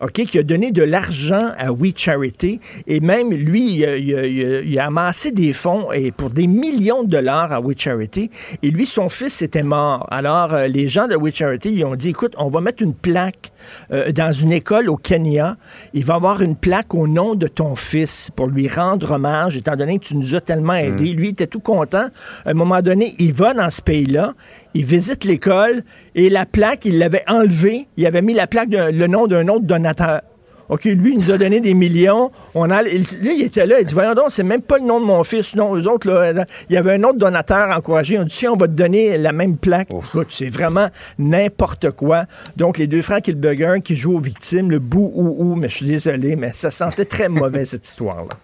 [0.00, 4.14] OK, qui a donné de l'argent à We Charity et même lui, il a, il
[4.14, 7.60] a- il a- il a amassé des fonds et pour des millions de dollars à
[7.60, 8.30] We Charity.
[8.62, 10.06] Et lui, son fils était mort.
[10.10, 12.94] Alors, euh, les gens de We Charity, ils ont dit, écoute, on va mettre une
[12.94, 13.52] plaque
[13.92, 15.56] euh, dans une école au Kenya.
[15.92, 19.56] Il va y avoir une plaque au nom de ton fils pour lui rendre hommage,
[19.56, 21.12] étant donné que tu nous as tellement aidés.
[21.12, 22.08] Lui, il était tout content.
[22.46, 24.34] À un moment donné, il va dans ce pays-là,
[24.74, 25.82] il visite l'école
[26.14, 27.86] et la plaque, il l'avait enlevée.
[27.96, 30.22] Il avait mis la plaque, de- le nom d'un autre donateur.
[30.68, 32.30] OK, lui, il nous a donné des millions.
[32.54, 33.80] On a, il- là, il était là.
[33.80, 35.56] Il dit, voyons donc, c'est même pas le nom de mon fils.
[35.56, 38.20] Non, eux autres, là, il y avait un autre donateur encouragé.
[38.20, 39.88] On dit, tiens, on va te donner la même plaque.
[39.92, 42.26] Écoute, c'est vraiment n'importe quoi.
[42.56, 45.74] Donc, les deux frères Kilburger qui jouent aux victimes, le bou ou ou, mais je
[45.74, 48.36] suis désolé, mais ça sentait très mauvais, cette histoire-là.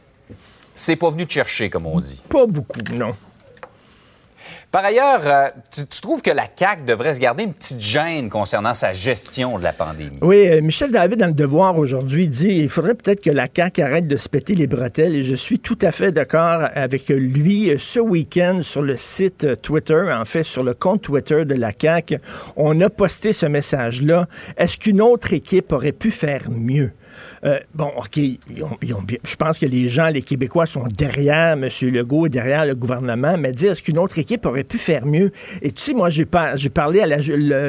[0.75, 2.23] C'est pas venu te chercher, comme on dit.
[2.29, 3.13] Pas beaucoup, non.
[4.77, 8.75] Par ailleurs, euh, tu, trouves que la CAQ devrait se garder une petite gêne concernant
[8.75, 10.19] sa gestion de la pandémie?
[10.21, 13.81] Oui, euh, Michel David, dans le Devoir aujourd'hui, dit il faudrait peut-être que la CAQ
[13.81, 15.17] arrête de se péter les bretelles.
[15.17, 17.71] Et je suis tout à fait d'accord avec lui.
[17.71, 21.71] Euh, Ce week-end, sur le site Twitter, en fait, sur le compte Twitter de la
[21.73, 22.19] CAQ,
[22.57, 24.27] on a posté ce message-là.
[24.59, 26.93] Est-ce qu'une autre équipe aurait pu faire mieux?
[27.45, 31.53] Euh, bon, OK, ils ont- ils je pense que les gens, les Québécois sont derrière
[31.53, 31.69] M.
[31.83, 35.31] Legault, derrière le gouvernement, mais dire est-ce qu'une autre équipe aurait pu faire mieux?
[35.63, 37.03] Et tu sais, moi, j'ai par- j'ai parlé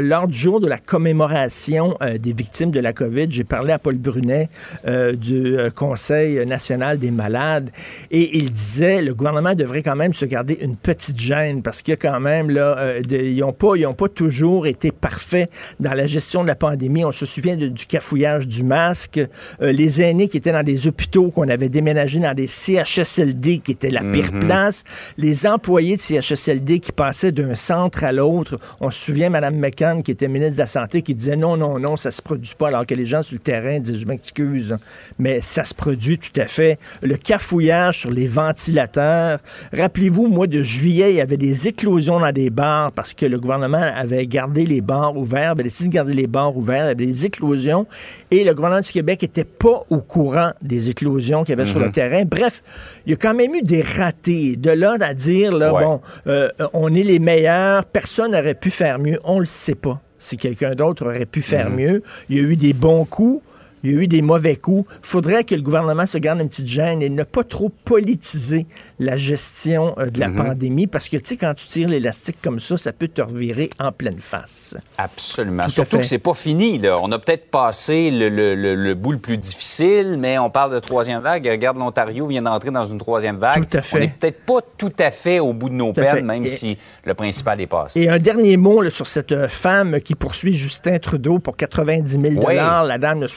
[0.02, 3.80] lors du jour de la commémoration euh, des victimes de la COVID, j'ai parlé à
[3.80, 4.50] Paul Brunet
[4.88, 7.70] euh, du Conseil national des malades,
[8.12, 11.98] et il disait le gouvernement devrait quand même se garder une petite gêne, parce a
[11.98, 13.76] quand même, là, ils n'ont pas,
[14.10, 17.04] toujours été parfaits dans la gestion de la pandémie.
[17.06, 19.20] On se souvient du cafouillage du masque,
[19.60, 23.90] les aînés qui étaient dans des hôpitaux qu'on avait déménagés dans des CHSLD qui étaient
[23.90, 24.84] la pire place,
[25.18, 28.60] les employés de CHSLD qui passaient d'un centre à l'autre.
[28.82, 31.80] On se souvient Mme McCann qui était ministre de la Santé qui disait non, non,
[31.80, 34.78] non, ça se produit pas, alors que les gens sur le terrain disaient je m'excuse,
[35.20, 36.80] mais ça se produit tout à fait.
[37.02, 39.40] Le cafouillage sur les ventilateurs.
[39.74, 43.26] Rappelez-vous, au mois de juillet, il y avait des éclosions dans des bars parce que
[43.26, 46.88] le gouvernement avait gardé les bars ouverts, avait décidé de garder les bars ouverts, il
[46.88, 47.88] y avait des éclosions
[48.32, 51.80] et le gouvernement du Québec était pas au courant des éclosions qu'il y avait sur
[51.80, 52.24] le terrain.
[52.26, 52.64] Bref,
[53.06, 54.56] il y a quand même eu des ratés.
[54.56, 55.84] De là à dire, là, Ouais.
[55.84, 60.02] bon, euh, on est les meilleurs, personne n'aurait pu faire mieux, on le sait pas.
[60.20, 63.44] Si quelqu'un d'autre aurait pu faire mieux, il y a eu des bons coups.
[63.88, 64.90] Il y a eu des mauvais coups.
[65.02, 68.66] faudrait que le gouvernement se garde une petite gêne et ne pas trop politiser
[69.00, 72.60] la gestion euh, de la pandémie parce que, tu sais, quand tu tires l'élastique comme
[72.60, 74.76] ça, ça peut te revirer en pleine face.
[74.98, 75.64] Absolument.
[75.66, 76.78] Tout Surtout que c'est pas fini.
[76.80, 76.96] Là.
[77.02, 80.74] On a peut-être passé le, le- le- le bout le plus difficile, mais on parle
[80.74, 81.48] de troisième vague.
[81.50, 83.68] Regarde, l'Ontario vient d'entrer dans une troisième vague.
[83.70, 83.98] Tout à fait.
[83.98, 86.48] On n'est peut-être pas tout à fait au bout de nos Tout peines, même Et-
[86.48, 88.02] si le principal est passé.
[88.02, 92.20] Et un dernier mot là, sur cette euh, femme qui poursuit Justin Trudeau pour 90
[92.20, 92.56] 000 Oui.
[92.56, 93.28] la dame de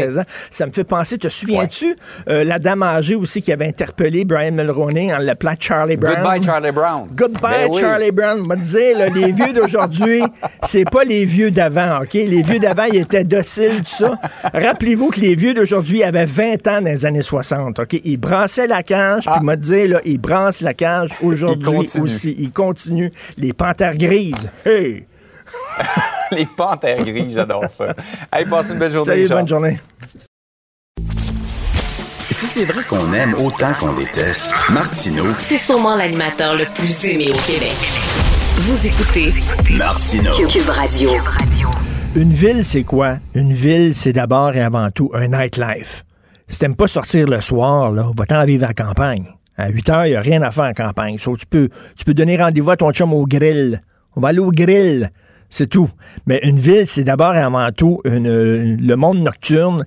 [0.00, 0.24] 76 ans.
[0.50, 1.96] Ça me fait penser, te souviens-tu,
[2.28, 6.16] euh, la dame âgée aussi qui avait interpellé Brian Mulroney en l'appelant Charlie Brown?
[6.16, 7.08] Goodbye, Charlie Brown.
[7.14, 7.80] Goodbye, Ben oui.
[7.80, 8.46] Charlie Brown.
[8.46, 10.22] Va te dire, là, les vieux d'aujourd'hui,
[10.64, 12.14] c'est pas les vieux d'avant, OK?
[12.14, 14.18] Les vieux d'avant, ils étaient dociles, tout ça.
[14.52, 18.00] Rappelez-vous que les vieux d'aujourd'hui avaient 20 ans dans les années 60, OK?
[18.04, 22.34] Ils brassaient la cage, puis m'a dit, là, ils brassent la cage aujourd'hui aussi.
[22.38, 23.10] Ils continuent.
[23.36, 24.48] Les panthères grises.
[24.64, 25.06] Hey!
[26.32, 27.94] Les panthères grises, j'adore ça.
[28.30, 29.80] Allez, passe une belle journée, Salut, bonne journée.
[32.30, 37.26] Si c'est vrai qu'on aime autant qu'on déteste, Martineau, C'est sûrement l'animateur le plus aimé
[37.28, 37.76] au Québec.
[38.56, 39.32] Vous écoutez
[39.76, 40.32] Martineau.
[40.48, 41.10] Cube Radio.
[42.14, 43.18] Une ville, c'est quoi?
[43.34, 46.04] Une ville, c'est d'abord et avant tout un nightlife.
[46.48, 49.26] Si t'aimes pas sortir le soir, là, va-t'en vivre à la campagne.
[49.56, 51.18] À 8 heures, il n'y a rien à faire en campagne.
[51.18, 53.80] Sauf que tu peux, tu peux donner rendez-vous à ton chum au grill.
[54.16, 55.10] On va aller au grill.
[55.50, 55.90] C'est tout.
[56.26, 59.84] Mais une ville, c'est d'abord et avant tout euh, le monde nocturne.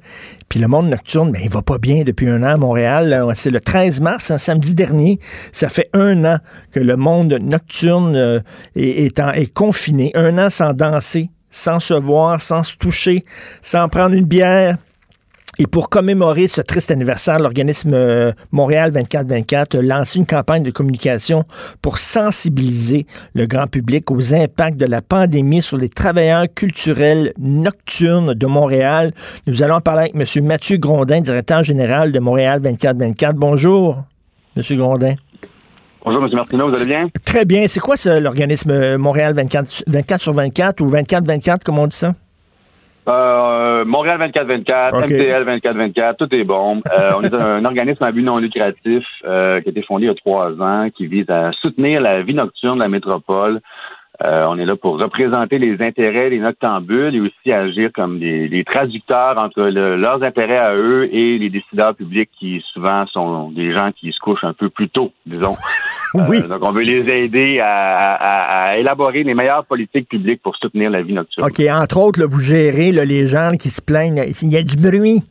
[0.50, 3.10] Puis le monde nocturne, ben, il va pas bien depuis un an à Montréal.
[3.10, 5.20] Là, C'est le 13 mars, un samedi dernier.
[5.54, 6.38] Ça fait un an
[6.72, 8.40] que le monde nocturne euh,
[8.76, 10.12] est, est confiné.
[10.16, 13.24] Un an sans danser, sans se voir, sans se toucher,
[13.62, 14.78] sans prendre une bière.
[15.60, 20.72] Et pour commémorer ce triste anniversaire, l'organisme euh, Montréal 24-24 a lancé une campagne de
[20.72, 21.46] communication
[21.80, 28.34] pour sensibiliser le grand public aux impacts de la pandémie sur les travailleurs culturels nocturnes
[28.34, 29.12] de Montréal.
[29.46, 30.44] Nous allons parler avec M.
[30.44, 33.34] Mathieu Grondin, directeur général de Montréal 24-24.
[33.34, 34.04] Bonjour,
[34.58, 34.64] M.
[34.72, 35.14] Grondin.
[36.04, 36.30] Bonjour, M.
[36.34, 37.04] Martineau, vous allez bien?
[37.24, 37.68] Très bien.
[37.68, 41.96] C'est quoi ça, l'organisme euh, Montréal 24, 24 sur 24 ou 24-24, comme on dit
[41.96, 42.16] ça?
[43.08, 46.82] Euh, Montréal 24-24, MTL 24-24, tout est bon.
[46.92, 50.08] Euh, on est un, organisme à but non lucratif euh, qui a été fondé il
[50.08, 53.60] y a trois ans, qui vise à soutenir la vie nocturne de la métropole.
[54.24, 59.44] On est là pour représenter les intérêts des noctambules et aussi agir comme des, traducteurs
[59.44, 64.12] entre leurs intérêts à eux et les décideurs publics qui souvent sont des gens qui
[64.12, 65.56] se couchent un peu plus tôt, disons.
[66.14, 66.38] Oui.
[66.44, 71.02] Euh, donc, on veut les aider à, élaborer les meilleures politiques publiques pour soutenir la
[71.02, 71.48] vie nocturne.
[71.48, 71.60] OK.
[71.72, 74.24] Entre autres, vous gérez les gens qui se plaignent.
[74.42, 75.24] Il y a du bruit.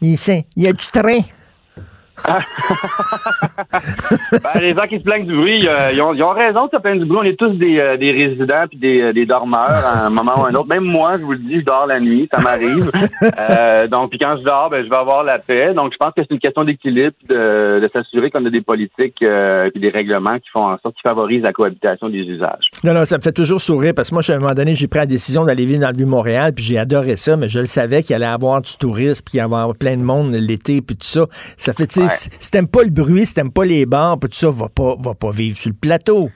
[0.00, 0.16] Il
[0.56, 1.20] y a du train.
[4.32, 6.70] ben, les gens qui se plaignent du bruit, euh, ils, ont, ils, ont, raison de
[6.74, 7.18] se plaindre du bruit.
[7.20, 10.40] On est tous des, euh, des résidents puis des, euh, des, dormeurs à un moment
[10.40, 10.68] ou un autre.
[10.68, 12.90] Même moi, je vous le dis, je dors la nuit, ça m'arrive.
[13.90, 15.74] donc, puis quand je dors, ben, je vais avoir la paix.
[15.74, 19.22] Donc, je pense que c'est une question d'équilibre, de, de s'assurer qu'on a des politiques
[19.22, 22.64] et des règlements qui font en sorte qu'ils favorisent la cohabitation des usages.
[22.84, 24.88] Non, non, ça me fait toujours sourire parce que moi, à un moment donné, j'ai
[24.88, 27.66] pris la décision d'aller vivre dans le Vieux-Montréal puis j'ai adoré ça, mais je le
[27.66, 30.34] savais qu'il allait y avoir du tourisme puis qu'il allait y avoir plein de monde
[30.34, 31.26] l'été puis tout ça.
[31.56, 34.28] Ça fait, tu sais, si t'aimes pas le bruit, si t'aimes pas les bars, tout
[34.32, 36.30] ça, va pas, va pas vivre sur le plateau.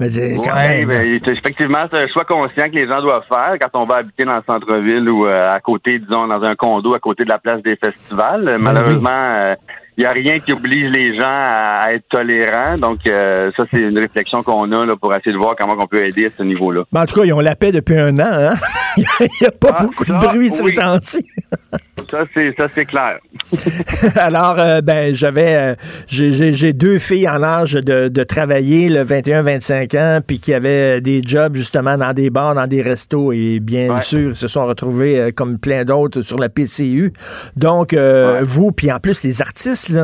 [0.00, 3.98] Oui, ben, effectivement, c'est un choix conscient que les gens doivent faire quand on va
[3.98, 7.30] habiter dans le centre-ville ou euh, à côté, disons, dans un condo à côté de
[7.30, 8.44] la place des festivals.
[8.44, 9.54] Ben Malheureusement, euh,
[9.96, 12.76] il n'y a rien qui oblige les gens à, être tolérants.
[12.76, 15.86] Donc, euh, ça, c'est une réflexion qu'on a là, pour essayer de voir comment on
[15.86, 16.82] peut aider à ce niveau-là.
[16.90, 18.50] Ben, en tout cas, ils ont la paix depuis un an.
[18.50, 18.54] Hein?
[19.20, 21.26] il n'y a, pas ah, beaucoup de bruit ces temps-ci.
[22.10, 23.18] ça, c'est, ça, c'est clair.
[24.16, 25.74] Alors, euh, ben, j'avais, euh,
[26.06, 31.22] j'ai, deux filles en âge de, de travailler, le 21-25 ans, puis qui avaient des
[31.24, 35.32] jobs justement dans des bars, dans des restos, et bien sûr, ils se sont retrouvés
[35.34, 37.12] comme plein d'autres sur la PCU.
[37.56, 39.94] Donc, vous, puis en plus, les artistes,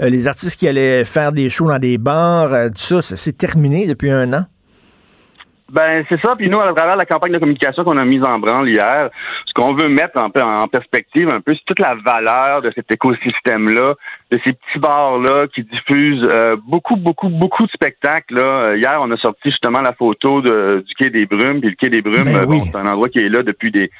[0.00, 3.36] euh, les artistes qui allaient faire des shows dans des bars, euh, tout ça, c'est
[3.36, 4.46] terminé depuis un an?
[5.72, 6.34] Ben c'est ça.
[6.36, 9.10] Puis nous, à travers la campagne de communication qu'on a mise en branle hier,
[9.46, 12.92] ce qu'on veut mettre en, en perspective un peu, c'est toute la valeur de cet
[12.92, 13.94] écosystème-là,
[14.32, 18.34] de ces petits bars-là qui diffusent euh, beaucoup, beaucoup, beaucoup de spectacles.
[18.34, 18.74] Là.
[18.74, 21.60] Hier, on a sorti justement la photo du quai des Brumes.
[21.60, 23.90] Puis le quai des Brumes, ben c'est un endroit qui est là depuis des,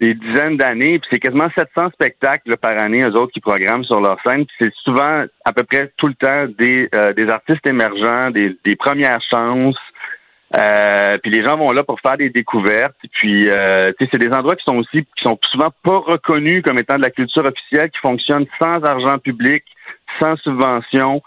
[0.00, 4.00] des dizaines d'années, puis c'est quasiment 700 spectacles par année, eux autres qui programment sur
[4.00, 7.66] leur scène, puis c'est souvent à peu près tout le temps des, euh, des artistes
[7.66, 9.78] émergents, des, des premières chances,
[10.58, 12.96] euh, puis les gens vont là pour faire des découvertes.
[13.12, 16.96] Puis, euh, c'est des endroits qui sont aussi qui sont souvent pas reconnus comme étant
[16.96, 19.64] de la culture officielle, qui fonctionnent sans argent public,
[20.20, 21.22] sans subvention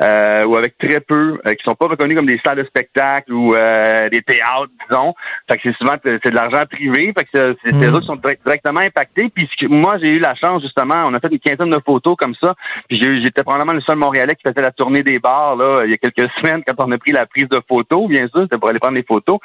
[0.00, 3.32] euh, ou avec très peu, euh, qui sont pas reconnus comme des salles de spectacle
[3.32, 5.14] ou euh, des théâtres, disons.
[5.50, 7.96] Fait que c'est souvent c'est de l'argent privé, fait que c'est mmh.
[7.96, 9.28] eux qui sont directement impactés.
[9.34, 12.34] Puis moi, j'ai eu la chance justement, on a fait une quinzaine de photos comme
[12.42, 12.54] ça.
[12.88, 15.94] Puis j'étais probablement le seul Montréalais qui faisait la tournée des bars là il y
[15.94, 18.70] a quelques semaines quand on a pris la prise de photos, bien sûr, c'était pour
[18.70, 19.38] aller prendre des photos.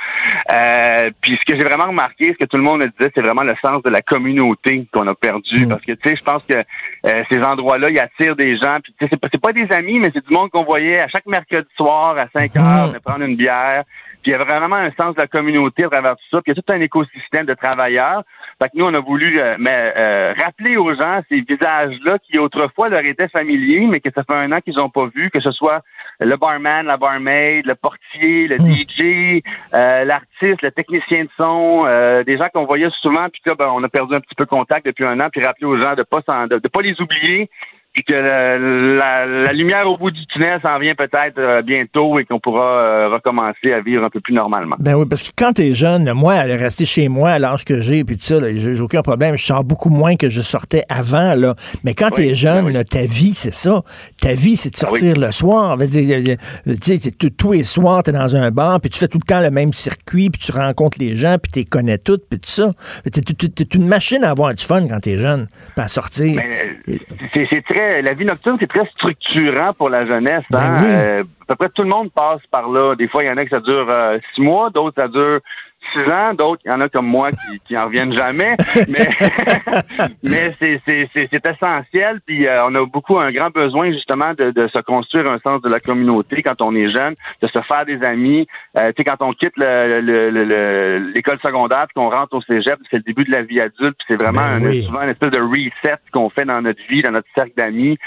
[0.51, 3.43] Euh, puis ce que j'ai vraiment remarqué, ce que tout le monde disait, c'est vraiment
[3.43, 5.65] le sens de la communauté qu'on a perdu.
[5.65, 5.69] Mmh.
[5.69, 8.77] Parce que tu sais, je pense que euh, ces endroits-là, ils attirent des gens.
[8.83, 12.17] Puis c'est pas, pas des amis, mais c'est du qu'on voyait à chaque mercredi soir
[12.17, 13.83] à 5 heures, de prendre une bière.
[14.21, 16.41] Puis il y avait vraiment un sens de la communauté à travers tout ça.
[16.41, 18.23] Puis il y a tout un écosystème de travailleurs.
[18.61, 22.39] Fait que nous, on a voulu euh, mais, euh, rappeler aux gens ces visages-là qui
[22.39, 25.39] autrefois leur étaient familiers, mais que ça fait un an qu'ils n'ont pas vu, que
[25.39, 25.81] ce soit
[26.19, 28.75] le barman, la barmaid, le portier, le hmm.
[28.75, 31.85] DJ, euh, l'artiste, le technicien de son,
[32.25, 34.85] des gens qu'on voyait souvent, puis là, ben, on a perdu un petit peu contact
[34.85, 37.49] depuis un an, puis rappeler aux gens de pas de, de pas les oublier,
[38.03, 42.63] que la, lumière au bout du tunnel s'en vient peut-être euh, bientôt et qu'on pourra
[42.63, 44.75] euh, recommencer à vivre un peu plus normalement.
[44.79, 47.79] Ben oui, parce que quand t'es jeune, moi, aller rester chez moi à l'âge que
[47.79, 49.37] j'ai, puis tout ça, j'ai aucun problème.
[49.37, 51.55] Je sors beaucoup moins que je sortais avant, là.
[51.83, 53.81] Mais quand t'es jeune, ben ta vie, c'est ça.
[54.21, 55.77] Ta vie, c'est de ah sortir le soir.
[57.37, 59.73] Tous les soirs, t'es dans un bar, puis tu fais tout le temps le même
[59.73, 62.71] circuit, puis tu rencontres les gens, puis tu connais toutes, puis tout ça.
[63.11, 66.35] T'es une machine à avoir du fun quand t'es jeune, pas à sortir.
[66.35, 66.99] Ben,
[67.33, 70.43] c'est très la vie nocturne, c'est très structurant pour la jeunesse.
[70.53, 70.75] Hein?
[70.79, 72.95] Ben euh, à peu près tout le monde passe par là.
[72.95, 75.39] Des fois, il y en a que ça dure euh, six mois, d'autres ça dure
[75.93, 78.55] six ans, d'autres, il y en a comme moi qui, qui en reviennent jamais,
[78.89, 79.07] mais,
[80.23, 84.79] mais c'est, essentiel, puis euh, on a beaucoup un grand besoin justement de, de se
[84.79, 88.47] construire un sens de la communauté quand on est jeune, de se faire des amis.
[88.79, 92.41] Euh, tu sais, quand on quitte le, le, le, l'école secondaire puis qu'on rentre au
[92.41, 94.83] cégep, c'est le début de la vie adulte, puis c'est vraiment Ben un- oui.
[94.83, 97.97] souvent une espèce de reset qu'on fait dans notre vie, dans notre cercle d'amis.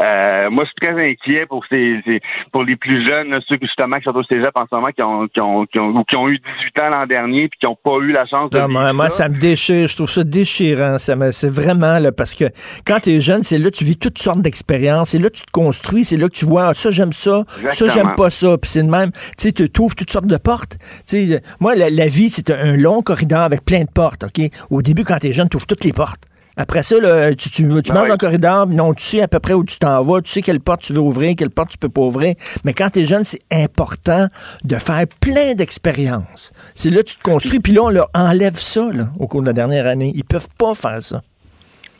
[0.00, 2.20] Euh, moi, je suis très inquiet pour ces, ces-
[2.52, 4.88] pour les plus jeunes, là, ceux qui, justement qui sont au cégep en ce moment,
[4.92, 7.58] qui ont, qui ont, qui ont, ou qui ont eu 18 ans l'an dernier puis
[7.58, 9.24] qui n'ont pas eu la chance de Ah, vivre moi, moi, ça.
[9.24, 9.88] ça me déchire.
[9.88, 10.98] Je trouve ça déchirant.
[10.98, 12.44] Ça me- c'est vraiment là, parce que
[12.86, 15.10] quand tu es jeune, c'est là que tu vis toutes sortes d'expériences.
[15.10, 16.04] C'est là que tu te construis.
[16.04, 17.42] C'est là que tu vois ah, ça, j'aime ça.
[17.70, 18.56] Ça, j'aime pas ça.
[18.56, 19.10] Puis c'est de même.
[19.12, 20.76] Tu sais, tu trouves toutes sortes de portes.
[21.08, 24.22] Tu sais, moi, la, la vie, c'est un long corridor avec plein de portes.
[24.24, 24.44] OK?
[24.70, 26.22] Au début, quand tu es jeune, tu ouvres toutes les portes.
[26.58, 27.82] Après ça, là, tu, tu, tu Ben oui.
[27.92, 30.42] dans le corridor, non, tu sais à peu près où tu t'en vas, tu sais
[30.42, 32.34] quelle porte tu veux ouvrir, quelle porte tu peux pas ouvrir.
[32.64, 34.26] Mais quand tu es jeune, c'est important
[34.64, 36.52] de faire plein d'expériences.
[36.74, 39.42] C'est là que tu te construis, puis là, on leur enlève ça là, au cours
[39.42, 40.10] de la dernière année.
[40.16, 41.22] Ils peuvent pas faire ça.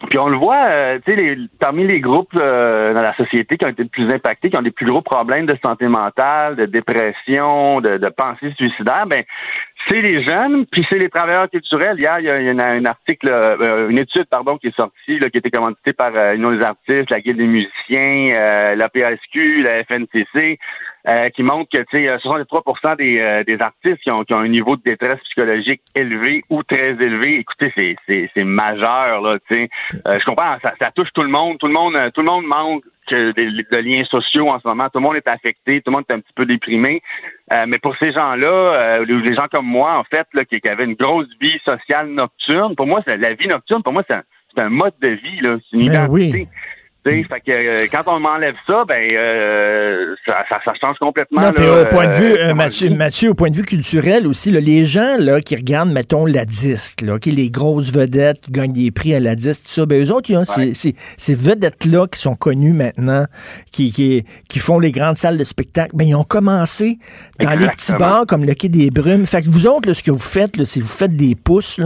[0.09, 3.67] Puis on le voit, euh, tu sais, parmi les groupes euh, dans la société qui
[3.67, 6.67] ont été le plus impactés, qui ont des plus gros problèmes de santé mentale, de
[6.67, 9.25] dépression, de, de pensée suicidaire, ben
[9.89, 11.97] c'est les jeunes, puis c'est les travailleurs culturels.
[11.99, 15.37] Hier, il y a, un article, euh, une étude, pardon, qui est sortie, là, qui
[15.37, 19.63] a été commanditée par euh, une des artistes, la Guilde des musiciens, euh, la PSQ,
[19.63, 20.59] la FNCC,
[21.07, 24.35] euh, qui montre que, tu sais, euh, 63 des, euh, des artistes qui ont, qui
[24.35, 27.39] ont un niveau de détresse psychologique élevé ou très élevé.
[27.39, 27.73] Écoutez,
[28.07, 29.69] c'est, c'est, majeur, là, tu sais.
[29.93, 31.59] Je comprends, ça, ça touche tout le monde.
[31.59, 34.85] Tout le monde, tout le monde manque que des- de liens sociaux en ce moment.
[34.91, 37.03] Tout le monde est affecté, tout le monde est un petit peu déprimé.
[37.53, 38.49] Euh, mais pour ces gens-là,
[39.01, 42.09] euh, les gens comme moi, en fait, là, qui, qui avaient une grosse vie sociale
[42.09, 44.23] nocturne, pour moi, c'est la vie nocturne, pour moi, c'est un,
[44.55, 45.57] c'est un mode de vie, là.
[45.71, 46.47] C'est une Ben oui.
[47.09, 47.23] Identité.
[47.23, 50.97] Tu sais, Fait que euh, quand on m'enlève ça, ben euh, ça, ça, ça change
[51.01, 51.43] complètement.
[51.43, 52.91] Non, puis là, au point de vue, euh, comment Mathieu.
[52.91, 56.45] Mathieu, au point de vue culturel aussi, là, les gens là, qui regardent, mettons, la
[56.45, 59.87] disque, là, ok, les grosses vedettes qui gagnent des prix à la disque, tout ça,
[59.87, 63.25] ben, eux autres, ils ont ces, ces- ces vedettes-là qui sont connues maintenant,
[63.73, 66.99] qui, qui, qui font les grandes salles de spectacle, ben, ils ont commencé
[67.41, 69.27] dans les petits bars comme le Quai des Brumes.
[69.27, 71.81] Fait que vous autres, ce que vous faites, c'est que vous faites des pousses,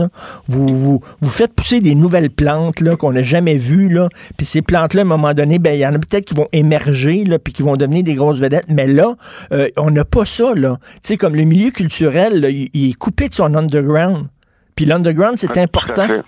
[0.47, 4.45] vous, vous, vous faites pousser des nouvelles plantes là, qu'on n'a jamais vues, là, puis
[4.45, 7.53] ces plantes-là, moment donné, ben, il y en a peut-être qui vont émerger, là, puis
[7.53, 9.15] qui vont devenir des grosses vedettes, mais là,
[9.51, 10.77] euh, on n'a pas ça, là.
[10.95, 14.27] Tu sais, comme le milieu culturel, là, il, il est coupé de son underground.
[14.75, 16.03] Puis l'underground, c'est important.
[16.03, 16.21] À fait.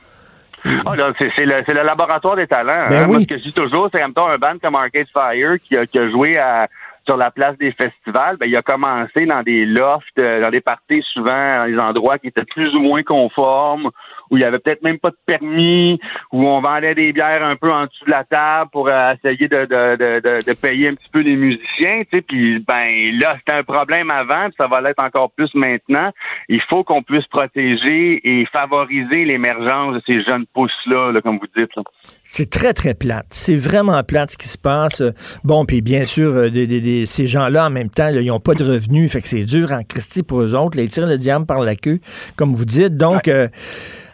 [0.66, 2.90] Ah, c'est, le, laboratoire des talents.
[2.90, 3.08] Ben hein.
[3.08, 3.24] Moi, oui.
[3.24, 6.00] ce que je dis toujours, c'est comme un band comme Arcade Fire qui a, qui
[6.00, 6.68] a joué à,
[7.06, 8.38] sur la place des festivals.
[8.38, 12.18] Ben, il a commencé dans des lofts, euh, dans des parties souvent, dans des endroits
[12.18, 13.92] qui étaient plus ou moins conformes,
[14.30, 16.00] où il y avait peut-être même pas de permis,
[16.32, 19.48] où on vendait des bières un peu en dessous de la table pour euh, essayer
[19.48, 22.04] de, de, de, de, payer un petit peu les musiciens.
[22.04, 25.54] Tu sais, puis ben là, c'était un problème avant, puis ça va l'être encore plus
[25.54, 26.12] maintenant.
[26.50, 31.48] Il faut qu'on puisse protéger et favoriser l'émergence de ces jeunes pousses-là, là, comme vous
[31.58, 31.76] dites.
[31.76, 31.84] là.
[32.28, 33.28] C'est très, très plate.
[33.32, 35.02] C'est vraiment plate ce qui se passe.
[35.44, 38.28] Bon, puis bien sûr, euh, des- des- des- ces gens-là, en même temps, là, ils
[38.28, 39.12] n'ont pas de revenus.
[39.12, 40.76] Fait que c'est dur en Christie pour eux autres.
[40.78, 42.00] Là, ils tirent le diable par la queue,
[42.36, 42.98] comme vous dites.
[42.98, 43.48] Donc, euh,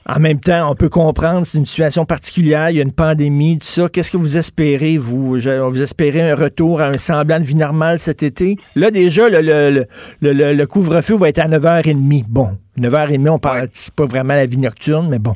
[0.05, 2.69] en même temps, on peut comprendre, c'est une situation particulière.
[2.69, 3.87] Il y a une pandémie, tout ça.
[3.89, 5.39] Qu'est-ce que vous espérez, vous?
[5.39, 8.57] Je- Vous espérez un retour à un semblant de vie normale cet été?
[8.75, 9.85] Là, déjà, le, le,
[10.21, 12.25] le, le- couvre-feu va être à 9h30.
[12.27, 15.33] Bon, 9h30, on parle, c'est pas vraiment la vie nocturne, mais bon.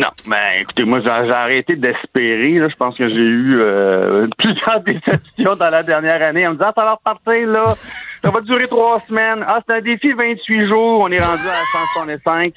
[0.00, 2.54] Non, ben écoutez, moi j'ai arrêté d'espérer.
[2.70, 6.72] Je pense que j'ai eu euh, plusieurs déceptions dans la dernière année en me disant
[6.74, 7.66] ça va repartir là.
[8.24, 9.42] Ça va durer trois semaines.
[9.46, 11.62] Ah, c'est un défi 28 jours, on est rendu à
[12.04, 12.52] 165.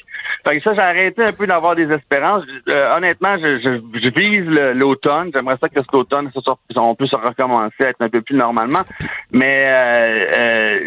[0.45, 2.43] Fait que ça, j'ai arrêté un peu d'avoir des espérances.
[2.67, 5.31] Euh, honnêtement, je, je, je vise l'automne.
[5.33, 8.35] J'aimerais ça que cet automne, ça soit- on puisse recommencer à être un peu plus
[8.35, 8.81] normalement.
[9.31, 10.79] Mais euh, euh,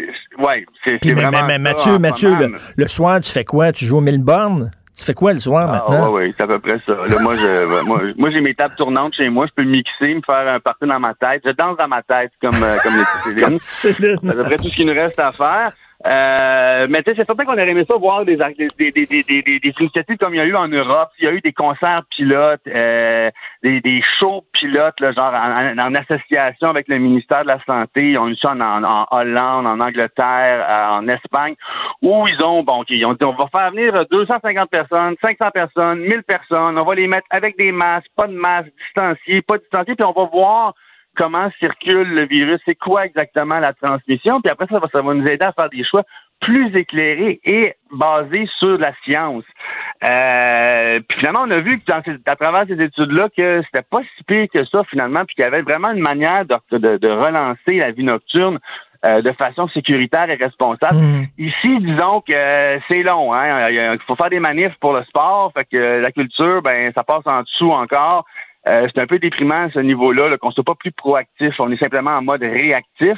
[0.45, 1.31] ouais, c'est mais, vraiment.
[1.47, 3.71] mais- mais Mathieu, Mathieu, le, le soir, tu fais quoi?
[3.71, 4.69] Tu joues au Melbourne?
[4.97, 6.09] Tu fais quoi le soir Ah, maintenant?
[6.11, 6.93] ouais, ouais, c'est à peu près ça.
[6.93, 9.45] Là, moi, je, moi, moi, j'ai mes tables tournantes chez moi.
[9.47, 11.43] Je peux mixer, me faire un party dans ma tête.
[11.45, 13.57] Je danse dans ma tête comme, euh, comme les.
[13.61, 14.17] Céline.
[14.23, 15.71] C'est à peu près tout ce qu'il nous reste à faire.
[16.07, 19.23] Euh, mais tu sais, c'est certain qu'on aurait aimé ça voir des, des, des, des,
[19.23, 21.09] des, initiatives comme il y a eu en Europe.
[21.19, 23.29] Il y a eu des concerts pilotes, euh,
[23.61, 28.11] des, des shows pilotes, là, genre en, en- association avec le ministère de la Santé.
[28.11, 31.55] Ils ont eu ça en, en, Hollande, en Angleterre, euh, en Espagne,
[32.01, 35.99] où ils ont, bon, ils ont dit, on va faire venir 250 personnes, 500 personnes,
[35.99, 36.77] 1000 personnes.
[36.77, 40.13] On va les mettre avec des masques, pas de masques, distanciés, pas distanciés, puis on
[40.13, 40.73] va voir
[41.17, 45.13] comment circule le virus, c'est quoi exactement la transmission, puis après ça, va- ça va
[45.13, 46.03] nous aider à faire des choix
[46.39, 49.43] plus éclairés et basés sur la science.
[50.07, 53.85] Euh, puis finalement, on a vu que dans ces- à travers ces études-là que c'était
[53.89, 56.97] pas si pire que ça finalement, puis qu'il y avait vraiment une manière de, de-
[56.97, 58.59] de relancer la vie nocturne
[59.05, 60.97] euh, de façon sécuritaire et responsable.
[60.97, 61.25] Mhm.
[61.37, 63.31] Ici, disons que euh, c'est long.
[63.33, 63.69] Hein?
[63.69, 67.25] Il faut faire des manifs pour le sport, fait que la culture, ben ça passe
[67.25, 68.25] en dessous encore.
[68.67, 71.53] Euh, c'est un peu déprimant à ce niveau-là, -là, qu'on soit pas plus proactif.
[71.59, 73.17] On est simplement en mode réactif.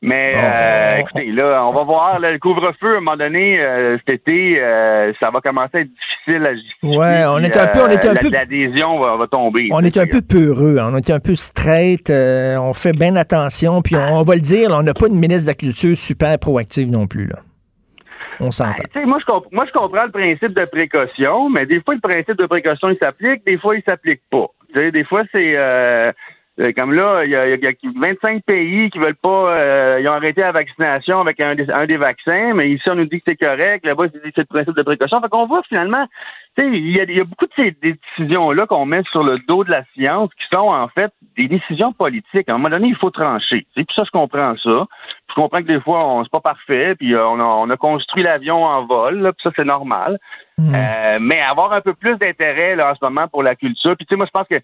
[0.00, 4.20] Mais euh, écoutez, là, on va voir le couvre-feu à un moment donné euh, cet
[4.20, 6.98] été, euh, ça va commencer à être difficile à justifier.
[6.98, 9.68] Ouais, on est un peu, on est un peu, l'adhésion va, va, tomber.
[9.72, 10.90] On est un peu peureux, hein.
[10.92, 14.84] on est un peu straight, on fait bien attention, puis on, va le dire, on
[14.84, 17.40] n'a pas une ministre de la culture super proactive non plus là.
[18.40, 18.84] On s'entend.
[18.94, 22.36] Ben, moi, je moi, je comprends le principe de précaution, mais des fois, le principe
[22.36, 24.46] de précaution, il s'applique, des fois, il s'applique pas.
[24.74, 25.56] Des fois, c'est
[26.60, 30.40] euh, comme là, il y, a, 25 pays qui veulent pas, euh, ils ont arrêté
[30.40, 33.36] la vaccination avec un des, un des vaccins, mais ici on nous dit que c'est
[33.36, 35.20] correct, là-bas c'est le principe de précaution.
[35.20, 36.04] Fait qu'on voit finalement,
[36.56, 39.70] il y a, y a, beaucoup de ces décisions-là qu'on met sur le dos de
[39.70, 42.48] la science qui sont en fait des décisions politiques.
[42.48, 43.64] À un moment donné, il faut trancher.
[43.76, 44.86] Puis ça, je comprends ça.
[45.38, 47.76] Je comprends que des fois, on c'est pas parfait, puis euh, on a, on a
[47.76, 50.18] construit l'avion en vol, puis ça c'est normal.
[50.58, 50.74] Hmm.
[50.74, 53.96] Euh, mais avoir un peu plus d'intérêt là en ce moment pour la culture.
[53.96, 54.60] Puis tu sais, moi je pense que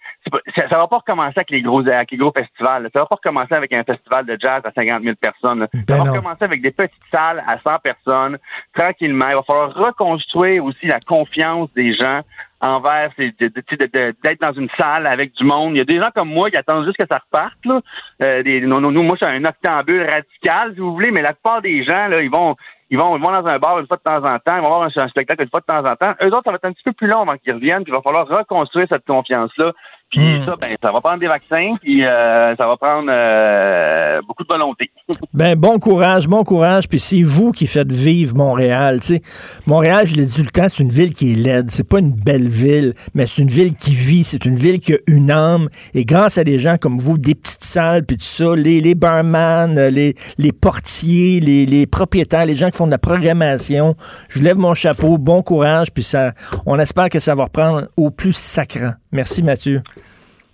[0.57, 2.91] ça, ça va pas recommencer avec les gros avec les gros festivals.
[2.93, 5.65] Ça va pas recommencer avec un festival de jazz à 50 000 personnes.
[5.73, 8.39] Ça ben va recommencer avec des petites salles à 100 personnes,
[8.77, 9.29] tranquillement.
[9.29, 12.23] Il va falloir reconstruire aussi la confiance des gens
[12.67, 15.75] envers d'être dans une salle avec du monde.
[15.75, 17.65] Il y a des gens comme moi qui attendent juste que ça reparte.
[17.65, 17.81] Là.
[18.23, 21.63] Euh, des, non, moi, je suis un octambule radical, si vous voulez, mais la plupart
[21.63, 22.57] des gens, là, ils vont
[22.91, 24.83] ils vont, ils dans un bar une fois de temps en temps, ils vont voir
[24.83, 26.15] un, spectacle une fois de temps en temps.
[26.23, 27.97] Eux autres, ça va être un petit peu plus long avant qu'ils reviennent, puis il
[27.97, 29.73] va falloir reconstruire cette confiance-là.
[30.11, 30.45] Puis hmm.
[30.45, 34.49] ça, ben, ça va prendre des vaccins, puis euh, ça va prendre euh, beaucoup de
[34.49, 34.91] volonté.
[35.35, 36.89] ben, bon courage, bon courage.
[36.89, 39.01] Puis c'est vous qui faites vivre Montréal.
[39.01, 39.23] Tu sais,
[39.67, 41.71] Montréal, je l'ai dit tout le temps, c'est une ville qui est laide.
[41.71, 44.23] C'est pas une belle ville, mais c'est une ville qui vit.
[44.23, 45.69] C'est une ville qui a une âme.
[45.95, 48.95] Et grâce à des gens comme vous, des petites salles, puis tout ça, les, les
[48.95, 53.97] barman, les, les portiers, les, les propriétaires, les gens qui font de la programmation,
[54.29, 55.19] je lève mon chapeau.
[55.19, 55.91] Bon courage.
[55.93, 56.35] Puis ça,
[56.67, 58.93] on espère que ça va reprendre au plus sacrant.
[59.15, 59.81] Merci, Mathieu.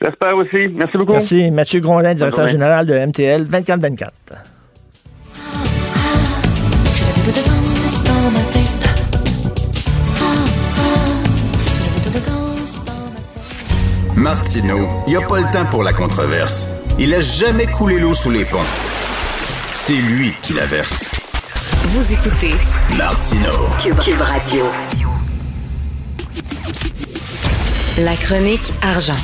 [0.03, 0.69] J'espère aussi.
[0.75, 1.13] Merci beaucoup.
[1.13, 1.51] Merci.
[1.51, 4.13] Mathieu Grondin, directeur général de MTL 2424.
[14.17, 16.69] Martineau, il n'y a pas le temps pour la controverse.
[16.99, 18.59] Il a jamais coulé l'eau sous les ponts.
[19.73, 21.11] C'est lui qui la verse.
[21.85, 22.53] Vous écoutez
[22.99, 23.71] Martineau.
[23.83, 24.67] Cube Radio.
[27.99, 29.19] La chronique argent.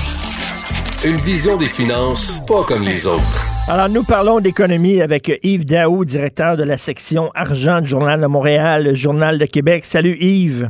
[1.07, 3.47] Une vision des finances pas comme les autres.
[3.69, 8.27] Alors, nous parlons d'économie avec Yves Daou, directeur de la section argent du Journal de
[8.27, 9.85] Montréal, le Journal de Québec.
[9.85, 10.69] Salut Yves.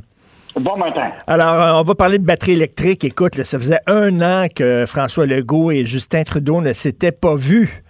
[0.61, 1.11] Bon matin.
[1.27, 3.03] Alors, euh, on va parler de batterie électrique.
[3.03, 7.83] Écoute, ça faisait un an que François Legault et Justin Trudeau ne s'étaient pas vus.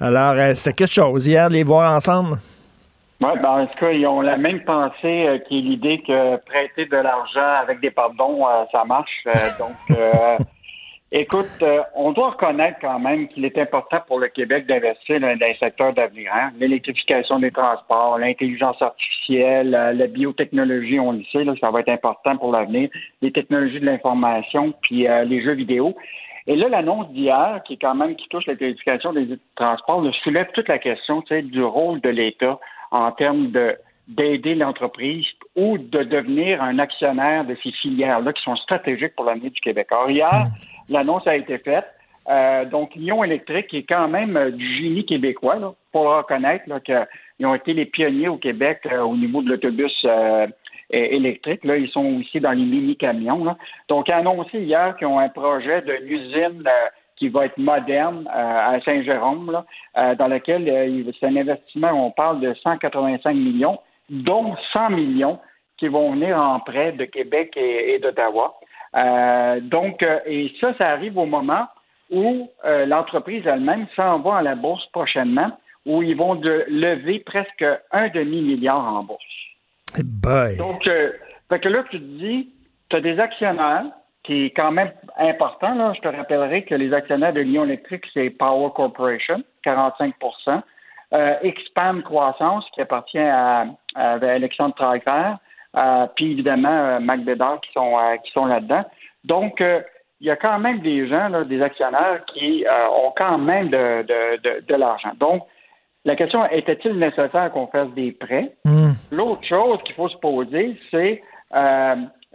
[0.00, 2.38] Alors, euh, c'était quelque chose hier de les voir ensemble?
[3.22, 6.36] Oui, ben, en tout cas, ils ont la même pensée euh, qui est l'idée que
[6.44, 9.24] prêter de l'argent avec des pardons, ça marche.
[9.58, 9.96] donc,
[11.12, 15.38] Écoute, euh, on doit reconnaître quand même qu'il est important pour le Québec d'investir dans,
[15.38, 16.32] les secteurs d'avenir.
[16.34, 16.50] Hein.
[16.58, 22.36] L'électrification des transports, l'intelligence artificielle, la, biotechnologie, on le sait, là, ça va être important
[22.36, 22.90] pour l'avenir.
[23.22, 25.96] Les technologies de l'information, puis euh, les jeux vidéo.
[26.48, 30.68] Et là, l'annonce d'hier, qui est quand même qui touche l'électrification des transports, soulève toute
[30.68, 32.58] la question du rôle de l'État
[32.96, 33.76] en termes de
[34.08, 35.26] d'aider l'entreprise
[35.56, 39.88] ou de devenir un actionnaire de ces filières-là qui sont stratégiques pour l'avenir du Québec.
[39.90, 40.92] Or, hier, hmm.
[40.92, 41.86] l'annonce a été faite.
[42.28, 47.46] Euh, donc, Lyon Électrique est quand même euh, du génie québécois, là, pour reconnaître qu'ils
[47.46, 50.06] ont été les pionniers au Québec euh, au niveau de l'autobus
[50.90, 51.64] électrique.
[51.64, 53.56] Là, ils sont aussi dans les mini-camions.
[53.88, 56.62] Donc, annoncé hier qu'ils ont un projet de l'usine
[57.16, 59.62] qui va être moderne à Saint-Jérôme,
[59.94, 60.64] dans lequel
[61.18, 63.78] c'est un investissement, on parle de 185 millions
[64.10, 65.38] dont 100 millions
[65.78, 68.54] qui vont venir en prêt de Québec et, d'Ottawa.
[68.94, 71.66] Euh, donc, euh, et ça, ça arrive au moment
[72.10, 75.50] où euh, l'entreprise elle-même s'en va à la bourse prochainement,
[75.84, 79.22] où ils vont de lever presque un demi-milliard en bourse.
[80.56, 80.88] Donc,
[81.48, 82.50] fait que là, tu te dis,
[82.88, 83.84] tu as des actionnaires,
[84.26, 85.74] qui est quand même important.
[85.74, 85.92] Là.
[85.94, 90.62] Je te rappellerai que les actionnaires de Lyon Électrique, c'est Power Corporation, 45%
[91.14, 95.34] euh, Expand Croissance, qui appartient à, Alexandre Trager,
[95.78, 98.84] euh, puis évidemment euh, Mac qui sont, euh, qui sont là-dedans.
[99.24, 104.02] Donc, il y a quand même des gens, des actionnaires qui ont quand même de,
[104.02, 105.12] de, de, l'argent.
[105.18, 105.42] Donc,
[106.04, 108.52] la question était-il nécessaire qu'on fasse des prêts?
[108.64, 108.92] Hmm.
[109.10, 111.22] L'autre chose qu'il faut se poser, c'est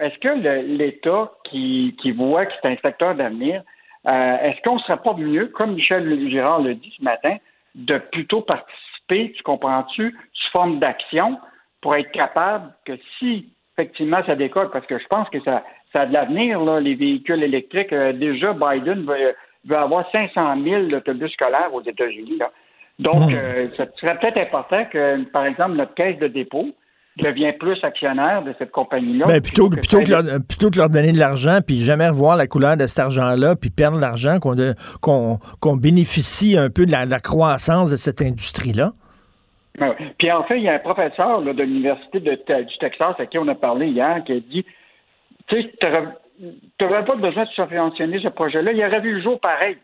[0.01, 0.29] est-ce que
[0.77, 3.63] l'État qui, qui voit que c'est un secteur d'avenir,
[4.05, 7.37] est-ce qu'on ne serait pas mieux, comme Michel Girard le dit ce matin,
[7.75, 8.81] de plutôt participer
[9.11, 11.37] tu comprends-tu, sous forme d'action
[11.81, 16.01] pour être capable que si effectivement ça décolle, parce que je pense que ça, ça
[16.01, 17.93] a de l'avenir, les véhicules électriques.
[17.93, 19.35] Euh, déjà, Biden veut,
[19.65, 22.39] veut, avoir 500 000 autobus scolaires aux États-Unis.
[22.99, 23.35] Donc, hmm.
[23.35, 26.69] euh, ça serait peut-être important que, par exemple, notre caisse de dépôt,
[27.17, 29.25] devient plus actionnaire de cette compagnie-là.
[29.27, 32.37] Ben, plutôt, que, plutôt, que leur, plutôt que leur donner de l'argent, puis jamais revoir
[32.37, 34.55] la couleur de cet argent-là, puis perdre l'argent, qu'on
[35.01, 38.91] qu'on bénéficie un peu de la, croissance de cette industrie-là.
[39.77, 43.37] Ben puis en fait, il y a un professeur de l'Université du Texas à qui
[43.37, 44.65] on a parlé hier qui a dit
[45.47, 49.39] Tu sais, tu n'aurais pas besoin de subventionner ce projet-là, il aurait vu le jour
[49.39, 49.77] pareil.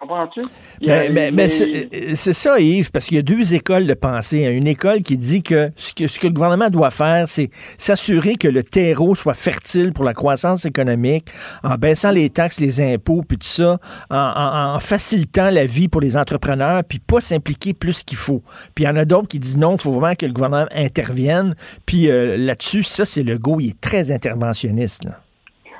[0.00, 0.42] Comprends-tu?
[0.82, 4.40] Mais, c'est ça, Yves, parce qu'il y a deux écoles de pensée.
[4.40, 8.34] Une école qui dit que ce, que ce que le gouvernement doit faire, c'est s'assurer
[8.34, 11.28] que le terreau soit fertile pour la croissance économique,
[11.62, 13.78] en baissant les taxes, les impôts, puis tout ça,
[14.10, 18.42] en, facilitant la vie pour les entrepreneurs, puis pas s'impliquer plus qu'il faut.
[18.74, 20.66] Puis il y en a d'autres qui disent non, il faut vraiment que le gouvernement
[20.74, 21.54] intervienne.
[21.86, 25.04] Puis euh, là-dessus, ça, c'est le go, il est très interventionniste.
[25.04, 25.23] Là.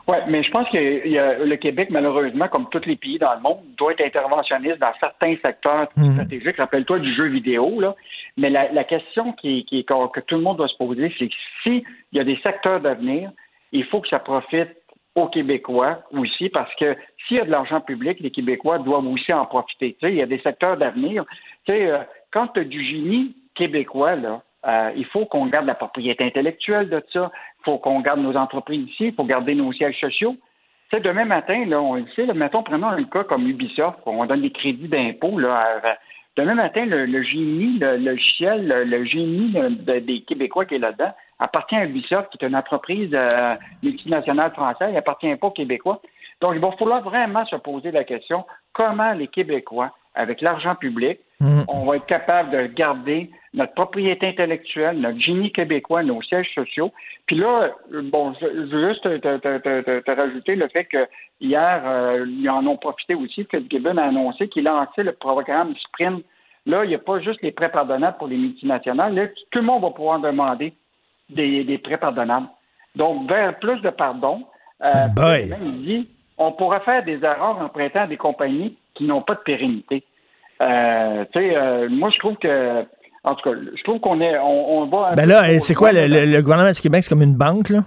[0.06, 3.60] Oui, mais je pense que le Québec, malheureusement, comme tous les pays dans le monde,
[3.78, 6.12] doit être interventionniste dans certains secteurs mhm.
[6.12, 6.56] stratégiques.
[6.58, 7.94] Rappelle-toi du jeu vidéo, là.
[8.36, 11.82] Mais la, question qui, qui, que tout le monde doit se poser, c'est que s'il
[12.12, 13.30] y a des secteurs d'avenir,
[13.72, 14.68] il faut que ça profite
[15.14, 16.96] aux Québécois aussi, parce que
[17.26, 19.94] s'il y a de l'argent public, les Québécois doivent aussi en profiter.
[19.94, 21.24] Tu sais, il y a des secteurs d'avenir.
[21.64, 21.98] Tu sais, euh,
[22.32, 26.88] quand tu as du génie québécois, là, euh, il faut qu'on garde la propriété intellectuelle
[26.88, 27.30] de ça.
[27.60, 29.06] Il faut qu'on garde nos entreprises ici.
[29.06, 30.36] Il faut garder nos sièges sociaux.
[30.90, 34.24] Tu sais, demain matin, là, on le sait, mettons, prenons un cas comme Ubisoft, on
[34.26, 35.38] donne des crédits d'impôt.
[36.36, 41.84] Demain matin, le, génie, le logiciel, le, génie des Québécois qui est là-dedans appartient à
[41.84, 46.00] Ubisoft, qui est une entreprise euh, multinationale française, il appartient pas aux Québécois.
[46.40, 51.18] Donc, il va falloir vraiment se poser la question comment les Québécois, avec l'argent public,
[51.44, 51.64] mm.
[51.68, 56.92] on va être capable de garder notre propriété intellectuelle, notre génie québécois, nos sièges sociaux.
[57.26, 61.06] Puis là, bon, je, veux juste te, rajouter le fait que
[61.40, 63.46] hier, euh, ils en ont profité aussi.
[63.46, 66.24] que Gibbon a annoncé qu'il lançait le programme Sprint.
[66.66, 69.14] Là, il n'y a pas juste les prêts pardonnables pour les multinationales.
[69.14, 70.72] Là, tout le monde va pouvoir demander
[71.30, 72.48] des, prêts pardonnables.
[72.96, 74.44] Donc, vers plus de pardon,
[74.82, 75.08] euh,
[75.62, 79.34] il dit on pourra faire des erreurs en prêtant à des compagnies qui n'ont pas
[79.34, 80.04] de pérennité.
[80.60, 82.84] Euh, tu sais, euh, moi, je trouve que
[83.24, 85.14] en tout cas, je trouve qu'on est, on, on va.
[85.14, 87.80] Ben là, c'est quoi le, gouvernement du Québec, c'est comme une banque là?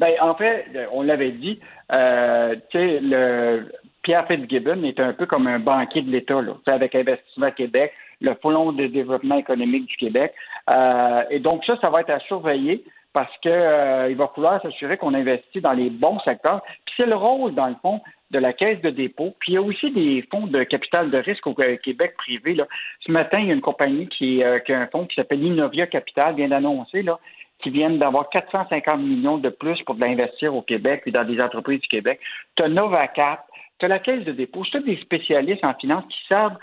[0.00, 1.60] Ben en fait, on l'avait dit,
[1.92, 3.70] euh, tu sais, le
[4.02, 8.34] Pierre Fitzgibbon est un peu comme un banquier de l'État là, avec Investissement Québec, le
[8.42, 10.34] Fonds de développement économique du Québec,
[10.68, 14.60] euh, et donc ça, ça va être à surveiller parce que euh, il va falloir
[14.60, 16.62] s'assurer qu'on investit dans les bons secteurs.
[16.84, 18.00] Puis c'est le rôle, dans le fond,
[18.34, 19.34] de la caisse de dépôt.
[19.38, 22.54] Puis il y a aussi des fonds de capital de risque au Québec privé.
[22.54, 22.66] Là.
[23.00, 25.42] Ce matin, il y a une compagnie qui, euh, qui a un fonds qui s'appelle
[25.42, 27.20] Innovia Capital, vient d'annoncer là,
[27.62, 31.80] qui viennent d'avoir 450 millions de plus pour l'investir au Québec et dans des entreprises
[31.80, 32.18] du Québec.
[32.56, 33.46] Tu as Novacap,
[33.78, 34.64] tu as la caisse de dépôt.
[34.70, 36.58] C'est des spécialistes en finance qui savent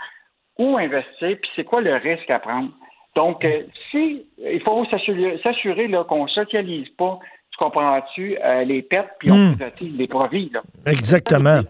[0.58, 2.70] où investir, puis c'est quoi le risque à prendre.
[3.16, 3.62] Donc, euh,
[3.94, 7.18] il faut s'assurer qu'on ne socialise pas
[7.52, 10.50] tu comprends-tu, euh, les pertes, puis on privatise les profits.
[10.52, 10.62] Là.
[10.86, 11.60] Exactement.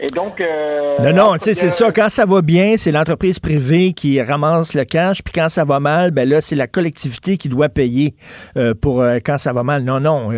[0.00, 0.40] Et donc.
[0.40, 1.90] Euh, non, non, tu sais, c'est ça.
[1.90, 5.22] Quand ça va bien, c'est l'entreprise privée qui ramasse le cash.
[5.24, 8.14] Puis quand ça va mal, ben là, c'est la collectivité qui doit payer
[8.56, 9.82] euh, pour euh, quand ça va mal.
[9.82, 10.30] Non, non.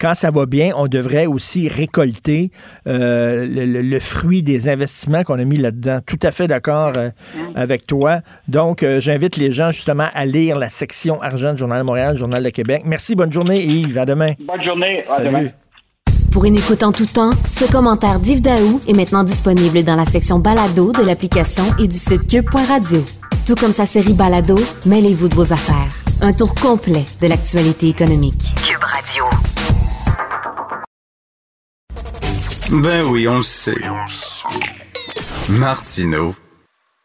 [0.00, 2.50] quand ça va bien, on devrait aussi récolter
[2.86, 5.98] le, fruit des investissements qu'on a mis là-dedans.
[6.06, 7.56] Tout à fait d'accord mm.
[7.56, 8.20] avec toi.
[8.48, 12.42] Donc, j'invite les gens justement à lire la section argent du Journal de Montréal, Journal
[12.42, 12.82] de Québec.
[12.86, 13.98] Merci, bonne journée Yves.
[13.98, 14.32] À demain.
[14.40, 15.02] Bonne journée.
[15.14, 15.48] À demain.
[16.36, 20.04] Pour une écoute en tout temps, ce commentaire d'Yves Daou est maintenant disponible dans la
[20.04, 23.02] section balado de l'application et du site cube.radio.
[23.46, 25.90] Tout comme sa série balado, mêlez-vous de vos affaires.
[26.20, 28.54] Un tour complet de l'actualité économique.
[28.66, 29.24] Cube Radio.
[32.82, 33.80] Ben oui, on le sait.
[35.48, 36.34] Martineau,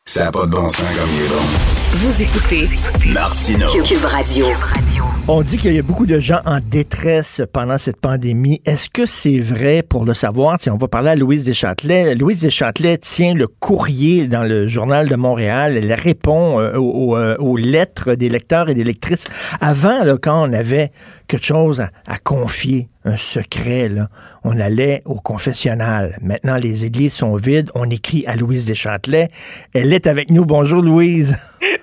[0.05, 1.35] ça n'a pas de bon sens comme il est bon.
[1.93, 2.69] Vous écoutez
[3.13, 3.69] Martineau.
[3.81, 4.47] Cube Radio.
[5.27, 8.59] On dit qu'il y a beaucoup de gens en détresse pendant cette pandémie.
[8.65, 10.57] Est-ce que c'est vrai pour le savoir?
[10.57, 12.15] Tiens, on va parler à Louise Deschâtelet.
[12.15, 15.77] Louise Deschâtelet tient le courrier dans le journal de Montréal.
[15.77, 19.25] Elle répond euh, euh, aux, lettres des lecteurs et des lectrices.
[19.61, 20.91] Avant, là, quand on avait
[21.27, 24.09] quelque chose à, confier, un secret, là,
[24.43, 26.17] on allait au confessionnal.
[26.21, 27.69] Maintenant, les églises sont vides.
[27.75, 29.29] On écrit à Louise Deschâtelet.
[29.73, 30.45] Elle est avec nous.
[30.45, 31.37] Bonjour, Louise.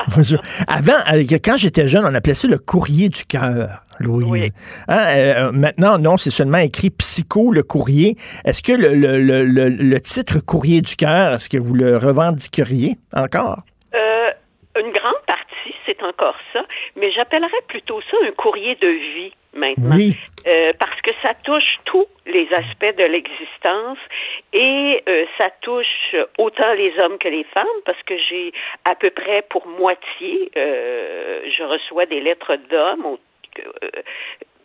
[0.16, 0.40] Bonjour.
[0.68, 0.98] Avant,
[1.44, 3.82] quand j'étais jeune, on appelait ça le courrier du cœur.
[4.00, 4.26] Louise.
[4.28, 4.50] Oui.
[4.88, 8.16] Hein, euh, maintenant, non, c'est seulement écrit Psycho, le courrier.
[8.44, 11.96] Est-ce que le, le, le, le, le titre Courrier du cœur, est-ce que vous le
[11.96, 13.60] revendiqueriez encore?
[13.94, 14.30] Euh,
[14.76, 16.64] une grande partie, c'est encore ça,
[16.96, 19.96] mais j'appellerais plutôt ça un courrier de vie maintenant.
[19.96, 20.16] Oui.
[20.46, 23.98] Euh, parce que ça touche tous les aspects de l'existence
[24.52, 28.52] et euh, ça touche autant les hommes que les femmes parce que j'ai
[28.84, 33.16] à peu près pour moitié, euh, je reçois des lettres d'hommes
[33.58, 33.88] euh,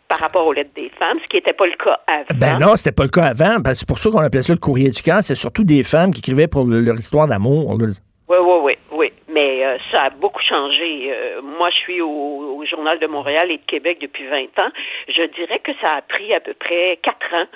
[0.08, 2.24] par rapport aux lettres des femmes, ce qui n'était pas le cas avant.
[2.36, 3.56] Ben non, c'était pas le cas avant.
[3.74, 5.18] C'est pour ça qu'on appelait ça le courrier du cœur.
[5.22, 7.68] C'est surtout des femmes qui écrivaient pour le- leur histoire d'amour.
[7.68, 7.84] Oui,
[8.30, 9.12] oui, oui, oui.
[9.30, 11.10] Mais euh, ça a beaucoup changé.
[11.12, 14.70] Euh, moi, je suis au, au Journal de Montréal et de Québec depuis 20 ans.
[15.08, 17.46] Je dirais que ça a pris à peu près quatre ans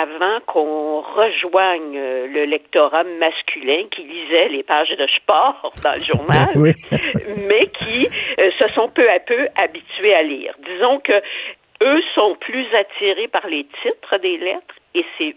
[0.00, 6.02] avant qu'on rejoigne euh, le lectorat masculin qui lisait les pages de sport dans le
[6.02, 6.72] journal, Oui.
[7.48, 10.54] mais qui euh, se sont peu à peu habitués à lire.
[10.66, 11.16] Disons que
[11.84, 15.34] eux sont plus attirés par les titres des lettres et c'est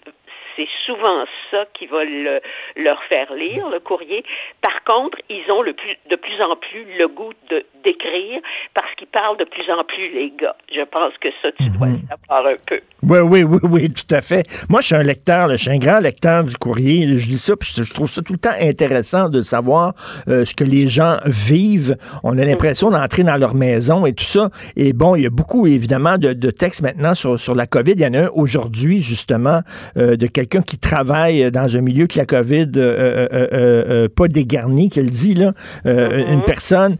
[0.55, 2.41] c'est souvent ça qui va le-
[2.77, 4.23] leur faire lire le courrier.
[4.61, 8.41] Par contre, ils ont le plus, de plus en plus le goût de d'écrire
[8.73, 10.55] parce qu'ils parlent de plus en plus les gars.
[10.73, 12.79] Je pense que ça tu dois le savoir un peu.
[13.03, 14.43] Oui, oui, oui, oui, tout à fait.
[14.69, 17.07] Moi, je suis un lecteur, là, je suis un grand lecteur du courrier.
[17.15, 19.93] Je lis ça, puis je, je trouve ça tout le temps intéressant de savoir
[20.27, 21.95] euh, ce que les gens vivent.
[22.23, 24.49] On a l'impression d'entrer dans leur maison et tout ça.
[24.75, 27.93] Et bon, il y a beaucoup, évidemment, de, de textes maintenant sur, sur la COVID.
[27.93, 29.59] Il y en a un aujourd'hui, justement,
[29.97, 34.27] euh, de quelqu'un qui travaille dans un milieu que la COVID, euh, euh, euh, pas
[34.27, 35.53] dégarni, qu'elle dit, là,
[35.85, 36.95] euh, une personne.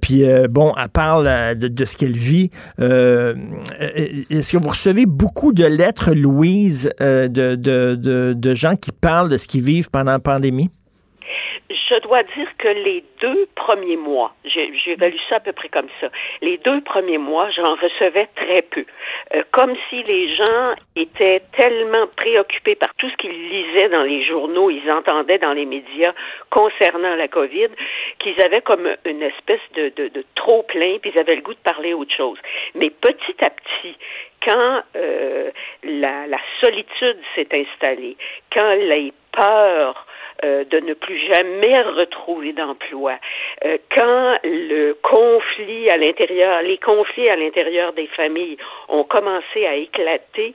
[0.00, 2.50] Puis, bon, elle parle de, de ce qu'elle vit.
[2.78, 9.36] Est-ce que vous recevez beaucoup de lettres, Louise, de, de, de gens qui parlent de
[9.36, 10.70] ce qu'ils vivent pendant la pandémie?
[11.90, 14.32] Je dois dire que les deux premiers mois,
[14.86, 16.08] évalué ça à peu près comme ça,
[16.40, 18.84] les deux premiers mois, j'en recevais très peu.
[19.34, 24.24] Euh, comme si les gens étaient tellement préoccupés par tout ce qu'ils lisaient dans les
[24.24, 26.12] journaux, ils entendaient dans les médias
[26.50, 27.70] concernant la COVID,
[28.20, 31.54] qu'ils avaient comme une espèce de, de, de trop plein, puis ils avaient le goût
[31.54, 32.38] de parler autre chose.
[32.76, 33.96] Mais petit à petit,
[34.46, 35.50] quand euh,
[35.82, 38.16] la, la solitude s'est installée,
[38.56, 40.06] quand les peurs
[40.44, 43.14] euh, de ne plus jamais retrouver d'emploi,
[43.64, 48.56] euh, quand le conflit à l'intérieur, les conflits à l'intérieur des familles
[48.88, 50.54] ont commencé à éclater,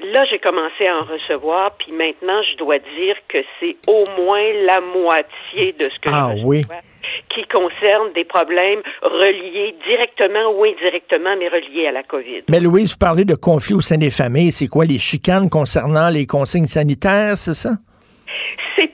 [0.00, 4.52] là j'ai commencé à en recevoir, puis maintenant je dois dire que c'est au moins
[4.66, 6.58] la moitié de ce que Ah je oui.
[6.62, 6.76] reçois
[7.34, 12.42] qui concerne des problèmes reliés directement ou indirectement, mais reliés à la COVID.
[12.48, 14.52] Mais Louise, vous parlez de conflits au sein des familles.
[14.52, 17.70] C'est quoi les chicanes concernant les consignes sanitaires, c'est ça?
[18.76, 18.90] C'est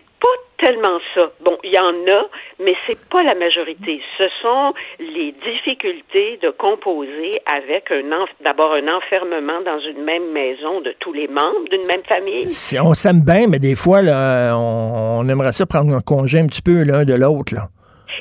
[0.58, 1.30] tellement ça.
[1.40, 2.26] Bon, il y en a,
[2.60, 4.00] mais c'est pas la majorité.
[4.18, 10.80] Ce sont les difficultés de composer avec un d'abord un enfermement dans une même maison
[10.80, 12.48] de tous les membres d'une même famille.
[12.48, 16.38] Si on s'aime bien, mais des fois, là, on, on aimerait ça prendre un congé
[16.40, 17.54] un petit peu l'un de l'autre.
[17.54, 17.68] là.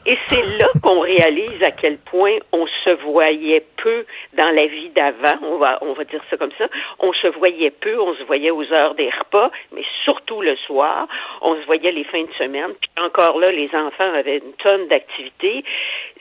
[0.06, 4.90] Et c'est là qu'on réalise à quel point on se voyait peu dans la vie
[4.90, 6.68] d'avant, on va, on va dire ça comme ça.
[7.00, 11.08] On se voyait peu, on se voyait aux heures des repas, mais surtout le soir.
[11.42, 12.74] On se voyait les fins de semaine.
[12.80, 15.64] Puis encore là, les enfants avaient une tonne d'activités.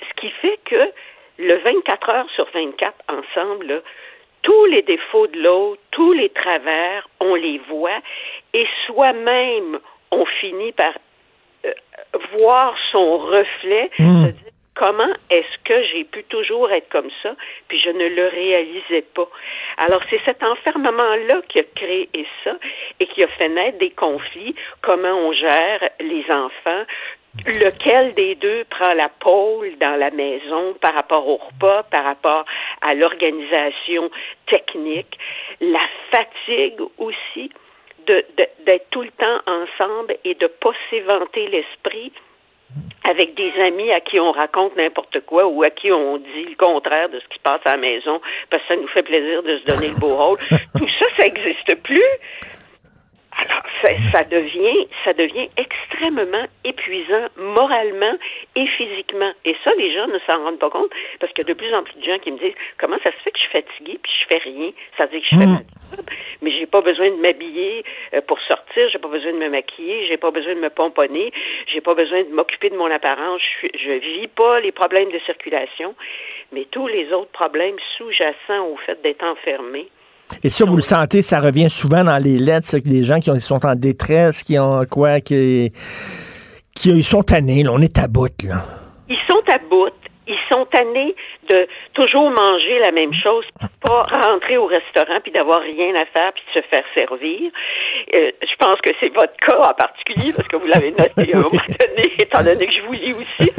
[0.01, 0.91] Ce qui fait que
[1.39, 3.83] le 24 heures sur 24 ensemble,
[4.43, 7.99] tous les défauts de l'autre, tous les travers, on les voit
[8.55, 9.79] et soi-même,
[10.13, 10.93] on finit par
[12.39, 14.33] voir son reflet, dire
[14.77, 17.35] comment est-ce que j'ai pu toujours être comme ça,
[17.69, 19.29] puis je ne le réalisais pas.
[19.79, 22.09] Alors c'est cet enfermement-là qui a créé
[22.45, 22.53] ça
[23.01, 26.85] et qui a fait naître des conflits, comment on gère les enfants,
[27.47, 32.45] lequel des deux prend la pôle dans la maison par rapport au repas, par rapport
[32.83, 34.11] à l'organisation
[34.47, 35.19] technique,
[35.61, 37.51] la fatigue aussi
[38.07, 42.13] de- de- d'être tout le temps ensemble et de pas s'éventer l'esprit
[43.09, 46.57] avec des amis à qui on raconte n'importe quoi ou à qui on dit le
[46.57, 49.43] contraire de ce qui se passe à la maison parce que ça nous fait plaisir
[49.43, 50.39] de se donner le beau rôle.
[50.79, 52.03] Tout ça, ça n'existe plus.
[53.39, 58.15] Alors, ça, ça devient, ça devient extrêmement épuisant moralement
[58.55, 59.31] et physiquement.
[59.45, 61.75] Et ça, les gens ne s'en rendent pas compte parce qu'il y a de plus
[61.75, 63.99] en plus de gens qui me disent comment ça se fait que je suis fatiguée
[64.03, 64.71] puis je fais rien?
[64.97, 66.07] Ça veut dire que je fais ma job,
[66.41, 67.85] mais j'ai pas besoin de m'habiller
[68.15, 71.31] euh, pour sortir, j'ai pas besoin de me maquiller, j'ai pas besoin de me pomponner,
[71.67, 73.43] j'ai pas besoin de m'occuper de mon apparence.
[73.63, 75.95] Je, je vis pas les problèmes de circulation,
[76.53, 79.89] mais tous les autres problèmes sous-jacents au fait d'être enfermé.
[80.43, 83.21] Et ça, vous le sentez, ça revient souvent dans les lettres, c'est que les gens
[83.21, 85.73] qui ont- sont en détresse, qui ont quoi, qui,
[86.75, 88.65] qui ils sont tannés, là, on est à bout, là.
[89.09, 89.91] Ils sont à bout
[90.27, 91.15] ils sont tannés
[91.49, 93.45] de toujours manger la même chose,
[93.81, 97.51] pas rentrer au restaurant puis d'avoir rien à faire puis de se faire servir.
[98.15, 101.39] Euh, je pense que c'est votre cas en particulier parce que vous l'avez noté à
[101.39, 103.51] un moment donné, étant donné que je vous lis aussi.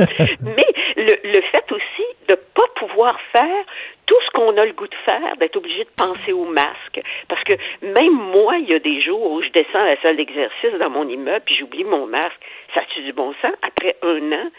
[0.42, 3.66] Mais le, le fait aussi de pas pouvoir faire
[4.06, 7.02] tout ce qu'on a le goût de faire, d'être obligé de penser au masque.
[7.28, 10.18] Parce que même moi, il y a des jours où je descends à la salle
[10.18, 12.40] d'exercice dans mon immeuble puis j'oublie mon masque.
[12.74, 13.52] Ça a du bon sens?
[13.62, 14.50] Après un an?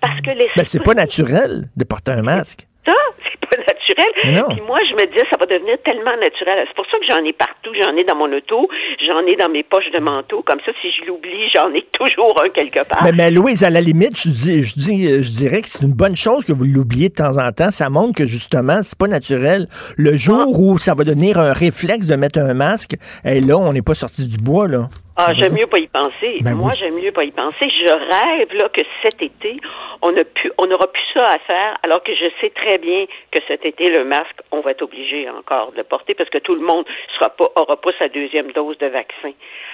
[0.00, 0.48] Parce que les.
[0.56, 2.66] Ben, c'est pas naturel de porter un masque.
[2.84, 2.92] Ça,
[3.22, 4.44] c'est pas naturel.
[4.50, 6.64] Puis moi, je me disais, ça va devenir tellement naturel.
[6.66, 7.70] C'est pour ça que j'en ai partout.
[7.84, 8.68] J'en ai dans mon auto,
[9.06, 10.42] j'en ai dans mes poches de manteau.
[10.42, 13.04] Comme ça, si je l'oublie, j'en ai toujours un quelque part.
[13.04, 15.94] Mais, mais, Louise, à la limite, je, dis, je, dis, je dirais que c'est une
[15.94, 17.70] bonne chose que vous l'oubliez de temps en temps.
[17.70, 19.68] Ça montre que justement, c'est pas naturel.
[19.96, 23.72] Le jour où ça va devenir un réflexe de mettre un masque, et là, on
[23.72, 24.88] n'est pas sorti du bois, là.
[25.24, 26.38] Ah, j'aime mieux pas y penser.
[26.42, 27.68] Ben Moi, j'aime mieux pas y penser.
[27.68, 29.56] Je rêve là que cet été,
[30.02, 33.06] on a pu, on n'aura plus ça à faire, alors que je sais très bien
[33.30, 36.38] que cet été, le masque, on va être obligé encore de le porter parce que
[36.38, 36.84] tout le monde
[37.18, 39.32] sera pas, aura pas sa deuxième dose de vaccin.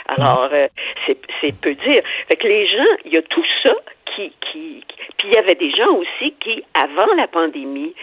[0.09, 0.69] Alors, euh,
[1.07, 2.03] c'est, c'est peu dire.
[2.29, 3.75] Fait que les gens, il y a tout ça
[4.15, 7.95] qui, qui, qui puis il y avait des gens aussi qui, avant la pandémie,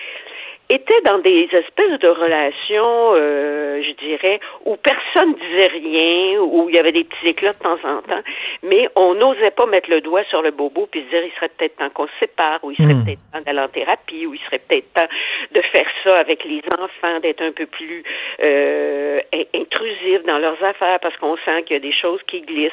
[0.70, 6.76] étaient dans des espèces de relations, euh, je dirais, où personne disait rien, où il
[6.76, 8.22] y avait des petits éclats de temps en temps,
[8.64, 11.50] mais on n'osait pas mettre le doigt sur le bobo puis se dire il serait
[11.50, 13.06] peut-être temps qu'on se sépare, ou il serait Hmm.
[13.06, 15.08] peut-être temps d'aller en thérapie, ou il serait peut-être temps
[15.52, 18.04] de faire ça avec les enfants, d'être un peu plus
[18.42, 22.42] euh, in- intrusif dans leurs affaires parce qu'on sent qu'il y a des choses qui
[22.42, 22.72] glissent.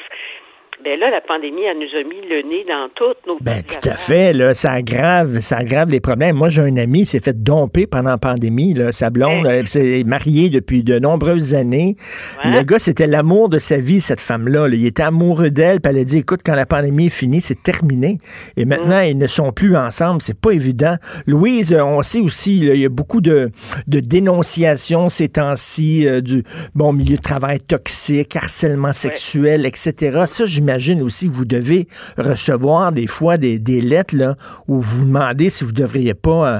[0.83, 3.89] Ben là, la pandémie, elle nous a mis le nez dans toutes nos Ben, tout
[3.89, 6.35] à fait, là, ça aggrave, ça aggrave les problèmes.
[6.35, 8.91] Moi, j'ai un ami, il s'est fait domper pendant la pandémie, là.
[8.91, 11.95] Sa blonde, elle s'est mariée depuis de nombreuses années.
[12.43, 12.51] Ouais.
[12.51, 14.67] Le gars, c'était l'amour de sa vie, cette femme-là.
[14.67, 14.75] là.
[14.75, 17.61] Il était amoureux d'elle, puis elle a dit, écoute, quand la pandémie est finie, c'est
[17.61, 18.19] terminé.
[18.57, 20.21] Et maintenant, ils ne sont plus ensemble.
[20.21, 20.95] C'est pas évident.
[21.27, 23.51] Louise, euh, on sait aussi, là, il y a beaucoup de,
[23.87, 26.43] de dénonciations ces temps-ci, euh, du,
[26.75, 30.23] bon, milieu de travail toxique, harcèlement sexuel, etc.
[30.27, 31.87] Ça, j'imagine aussi que vous devez
[32.17, 34.35] recevoir des fois des, des lettres là,
[34.67, 36.59] où vous demandez si vous ne devriez pas euh,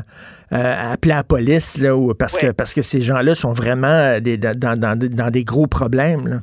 [0.54, 4.20] euh, appeler la police là, ou, parce, que, parce que ces gens-là sont vraiment euh,
[4.20, 6.28] des- dans, dans- dans des gros problèmes.
[6.28, 6.38] Là.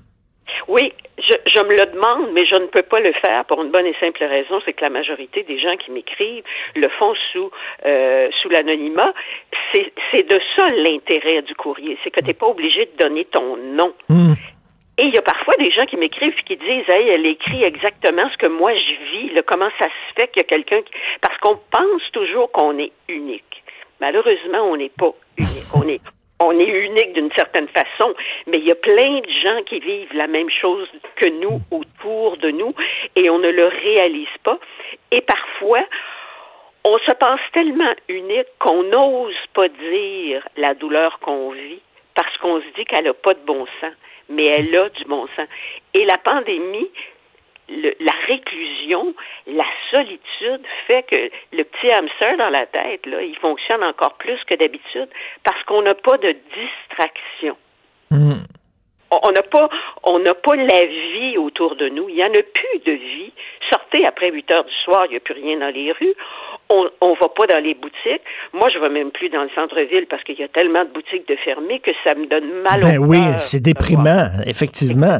[0.68, 3.70] Oui, je, je me le demande, mais je ne peux pas le faire pour une
[3.70, 6.42] bonne et simple raison, c'est que la majorité des gens qui m'écrivent
[6.76, 7.50] le font sous
[7.86, 9.12] euh, sous l'anonymat.
[9.72, 13.56] C'est de ça l'intérêt du courrier, c'est que tu n'es pas obligé de donner ton
[13.56, 13.92] nom.
[14.08, 14.34] Hum.
[14.98, 18.28] Et il y a parfois des gens qui m'écrivent qui disent Hey, elle écrit exactement
[18.32, 20.92] ce que moi je vis, là, comment ça se fait qu'il y a quelqu'un qui.
[21.20, 23.62] Parce qu'on pense toujours qu'on est unique.
[24.00, 25.74] Malheureusement, on n'est pas unique.
[25.74, 26.00] On est
[26.42, 28.14] on est unique d'une certaine façon,
[28.46, 32.38] mais il y a plein de gens qui vivent la même chose que nous autour
[32.38, 32.74] de nous
[33.14, 34.58] et on ne le réalise pas.
[35.10, 35.84] Et parfois,
[36.86, 41.82] on se pense tellement unique qu'on n'ose pas dire la douleur qu'on vit
[42.14, 43.92] parce qu'on se dit qu'elle n'a pas de bon sens,
[44.30, 45.48] mais elle a du bon sens.
[45.94, 46.90] Et la pandémie,
[47.68, 49.14] la réclusion,
[49.46, 54.42] la solitude fait que le petit hamster dans la tête, là, il fonctionne encore plus
[54.44, 55.08] que d'habitude
[55.44, 57.56] parce qu'on n'a pas de distraction.
[58.10, 58.42] Hum.
[59.10, 59.68] On n'a pas,
[60.04, 62.08] on n'a pas la vie autour de nous.
[62.08, 63.32] Il n'y en a plus de vie.
[63.70, 66.14] Sortez après 8 heures du soir, il n'y a plus rien dans les rues.
[66.68, 68.22] On, on va pas dans les boutiques.
[68.52, 71.26] Moi, je vais même plus dans le centre-ville parce qu'il y a tellement de boutiques
[71.26, 75.18] de fermées que ça me donne mal Ben au oui, c'est déprimant, effectivement.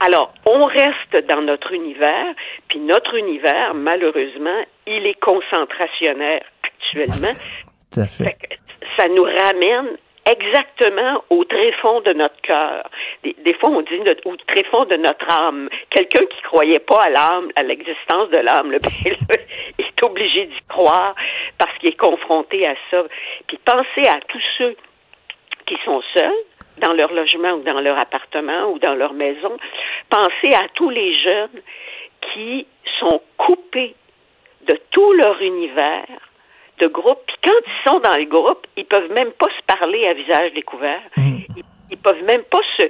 [0.00, 2.34] Alors, on reste dans notre univers,
[2.68, 7.34] puis notre univers, malheureusement, il est concentrationnaire actuellement.
[7.92, 8.24] Tout à fait.
[8.24, 8.54] Fait que
[8.96, 9.96] ça nous ramène
[10.26, 12.88] exactement au tréfond de notre cœur.
[13.22, 15.68] Des, fois, on dit notre- au tréfond de notre âme.
[15.90, 19.38] Quelqu'un qui croyait pas à l'âme, à l'existence de l'âme, là, ben
[19.78, 21.14] est obligé d'y croire
[21.58, 23.04] parce qu'il est confronté à ça.
[23.46, 24.76] Puis pensez à tous ceux
[25.66, 26.44] qui sont seuls
[26.78, 29.56] dans leur logement ou dans leur appartement ou dans leur maison.
[30.10, 31.62] Pensez à tous les jeunes
[32.32, 32.66] qui
[32.98, 33.94] sont coupés
[34.68, 36.06] de tout leur univers
[36.78, 37.20] de groupe.
[37.26, 40.52] Puis quand ils sont dans le groupe, ils peuvent même pas se parler à visage
[40.54, 41.00] découvert.
[41.16, 41.45] Ils,
[41.90, 42.86] ils peuvent même pas se,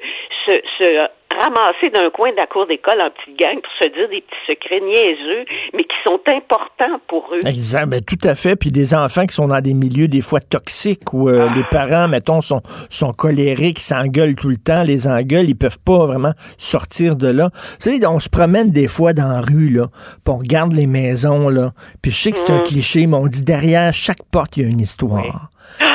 [0.46, 4.08] se, se ramasser d'un coin de la cour d'école en petite gang pour se dire
[4.08, 5.44] des petits secrets niaiseux,
[5.74, 7.40] mais qui sont importants pour eux.
[7.46, 8.56] Exact, ben, tout à fait.
[8.56, 12.08] Puis des enfants qui sont dans des milieux des fois toxiques où euh, les parents,
[12.08, 17.16] mettons, sont, sont colériques, s'engueulent tout le temps, les engueulent, ils peuvent pas vraiment sortir
[17.16, 17.50] de là.
[17.82, 19.88] Tu sais, on se promène des fois dans la rue, là,
[20.24, 21.72] puis on regarde les maisons, là.
[22.02, 24.66] Puis je sais que c'est un cliché, mais on dit derrière chaque porte, il y
[24.66, 25.50] a une histoire.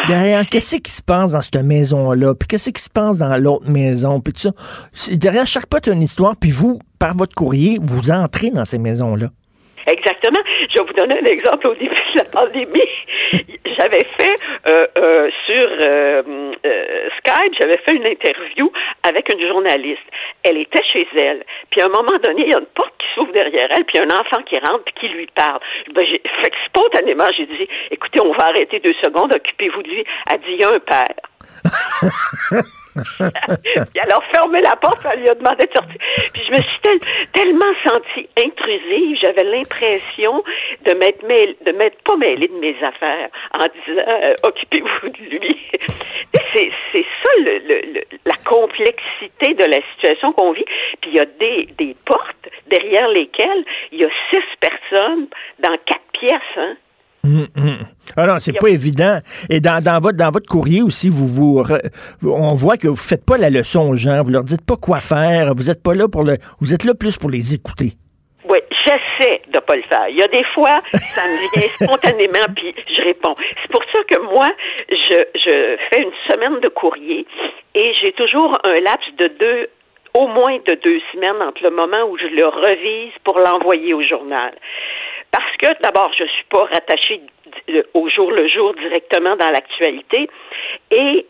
[0.07, 2.33] Derrière, qu'est-ce qui se passe dans cette maison-là?
[2.35, 4.19] Puis qu'est-ce qui se passe dans l'autre maison?
[4.19, 5.15] Puis tout ça.
[5.15, 6.35] Derrière chaque a une histoire.
[6.35, 9.29] Puis vous, par votre courrier, vous entrez dans ces maisons-là.
[9.87, 10.41] Exactement.
[10.69, 12.81] Je vais vous donner un exemple au début de la pandémie.
[13.77, 14.35] J'avais fait
[14.67, 18.71] euh, euh, sur euh, euh, Skype, j'avais fait une interview
[19.07, 20.01] avec une journaliste.
[20.43, 21.43] Elle était chez elle.
[21.69, 23.99] Puis à un moment donné, il y a une porte qui s'ouvre derrière elle, puis
[23.99, 25.59] un enfant qui rentre puis qui lui parle.
[25.93, 30.03] Ben, j'ai, fait spontanément, j'ai dit, écoutez, on va arrêter deux secondes, occupez-vous de lui.
[30.31, 32.61] Elle dit, il y a un père.
[32.93, 35.97] puis elle a fermé la porte, elle lui a demandé de sortir.
[36.33, 36.99] Puis je me suis tel-
[37.33, 40.43] tellement sentie intrusive, j'avais l'impression
[40.85, 45.57] de m'être de m'être pas mêlée de mes affaires en disant euh, occupez-vous de lui.
[46.53, 46.71] c'est,
[47.23, 50.65] ça le, la complexité de la situation qu'on vit.
[51.01, 55.27] Puis il y a des, des portes derrière lesquelles il y a six personnes
[55.59, 56.57] dans quatre pièces.
[56.57, 56.75] Hein?
[57.23, 57.79] Hum, hum.
[58.17, 59.19] Ah non, c'est pas évident.
[59.49, 61.63] Et dans, dans, votre, dans votre courrier aussi, vous,
[62.23, 64.23] on voit que vous faites pas la leçon aux gens.
[64.23, 65.53] Vous leur dites pas quoi faire.
[65.55, 67.93] Vous êtes pas là pour le, vous êtes là plus pour les écouter.
[68.49, 70.07] Oui, j'essaie de pas le faire.
[70.09, 73.35] Il y a des fois, ça me vient spontanément, puis je réponds.
[73.61, 74.47] C'est pour ça que moi,
[74.89, 77.25] je, je fais une semaine de courrier
[77.75, 79.69] et j'ai toujours un laps de deux,
[80.13, 84.03] au moins de deux semaines entre le moment où je le revise pour l'envoyer au
[84.03, 84.53] journal.
[85.31, 87.21] Parce que d'abord, je suis pas rattachée
[87.93, 90.29] au jour le jour directement dans l'actualité
[90.91, 91.25] et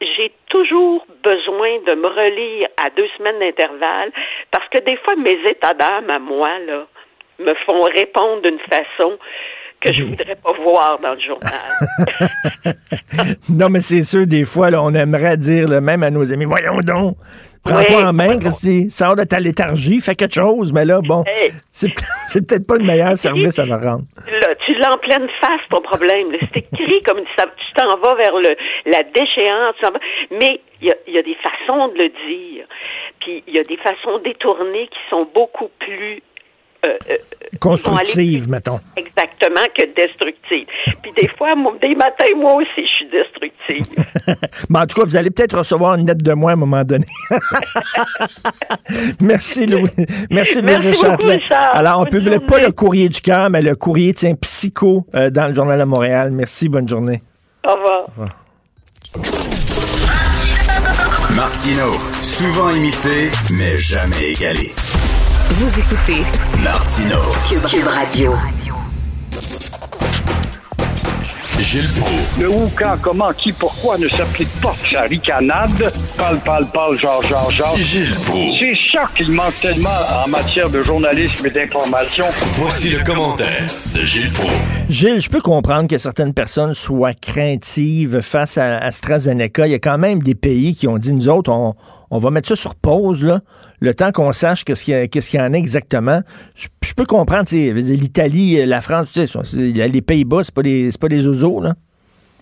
[0.00, 4.12] j'ai toujours besoin de me relire à deux semaines d'intervalle
[4.50, 6.86] parce que des fois, mes états d'âme à moi, là,
[7.40, 9.18] me font répondre d'une façon
[9.80, 12.74] que je voudrais pas voir dans le journal.
[13.48, 16.46] non, mais c'est sûr, des fois, là, on aimerait dire, là, même à nos amis,
[16.46, 17.16] voyons donc,
[17.64, 18.38] prends Oui, pas en main.
[18.38, 20.72] Christy, sors de ta léthargie, fais quelque chose.
[20.72, 21.50] Mais là, bon, Hey.
[21.72, 21.88] c'est,
[22.46, 24.04] peut-être pas le meilleur service à leur rendre.
[24.30, 26.28] Là, tu l'as en pleine face, ton problème.
[26.52, 28.56] C'est écrit comme ça, tu t'en vas vers le,
[28.86, 29.76] la déchéance.
[30.30, 32.66] Mais il y a, il y a des façons de le dire.
[33.20, 36.22] Puis il y a des façons détournées qui sont beaucoup plus
[36.86, 37.16] euh, euh,
[37.60, 38.78] Constructive, mettons.
[38.96, 40.66] exactement que destructives.
[41.02, 44.04] Puis des fois, moi, des matins, moi aussi, je suis destructive.
[44.68, 46.84] Mais en tout cas, vous allez peut-être recevoir une lettre de moi à un moment
[46.84, 47.06] donné.
[49.20, 49.90] Merci, Louis.
[50.30, 50.60] Merci,
[50.92, 51.36] Châtelet.
[51.36, 51.76] Richard.
[51.76, 55.30] Alors, on peut voulait pas le courrier du cœur, mais le courrier, tiens, psycho euh,
[55.30, 56.30] dans le Journal de Montréal.
[56.32, 57.22] Merci, bonne journée.
[57.66, 58.06] Au revoir.
[61.34, 64.72] Martino, souvent imité, mais jamais égalé.
[65.50, 66.22] Vous écoutez
[66.62, 67.16] Martino,
[67.48, 68.34] Cube, Cube Radio.
[71.58, 72.38] Gilles Proulx.
[72.38, 75.90] Le où, quand, comment, qui, pourquoi ne s'applique pas sa ricanade?
[76.18, 77.76] Parle, parle, parle, genre, genre, genre.
[77.78, 78.58] Gilles Proulx.
[78.58, 79.88] C'est ça qu'il manque tellement
[80.24, 82.26] en matière de journalisme et d'information.
[82.52, 84.52] Voici le commentaire de Gilles Proulx.
[84.90, 89.66] Gilles, je peux comprendre que certaines personnes soient craintives face à AstraZeneca.
[89.66, 91.74] Il y a quand même des pays qui ont dit, nous autres, on,
[92.10, 93.40] on va mettre ça sur pause, là,
[93.80, 96.20] le temps qu'on sache qu'est-ce qu'il y, y en a exactement.
[96.56, 101.26] Je, peux comprendre, l'Italie, la France, tu sais, les Pays-Bas, c'est pas des, pas des
[101.26, 101.72] oiseaux, là.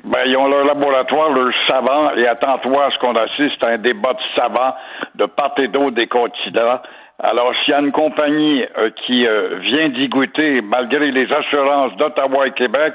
[0.05, 3.79] Ben, ils ont leur laboratoire, leur savant, et attends-toi à ce qu'on assiste à un
[3.79, 4.75] débat de savants
[5.17, 6.81] de part et d'autre des continents.
[7.19, 11.97] Alors, s'il y a une compagnie euh, qui euh, vient d'y goûter, malgré les assurances
[11.97, 12.95] d'Ottawa et Québec,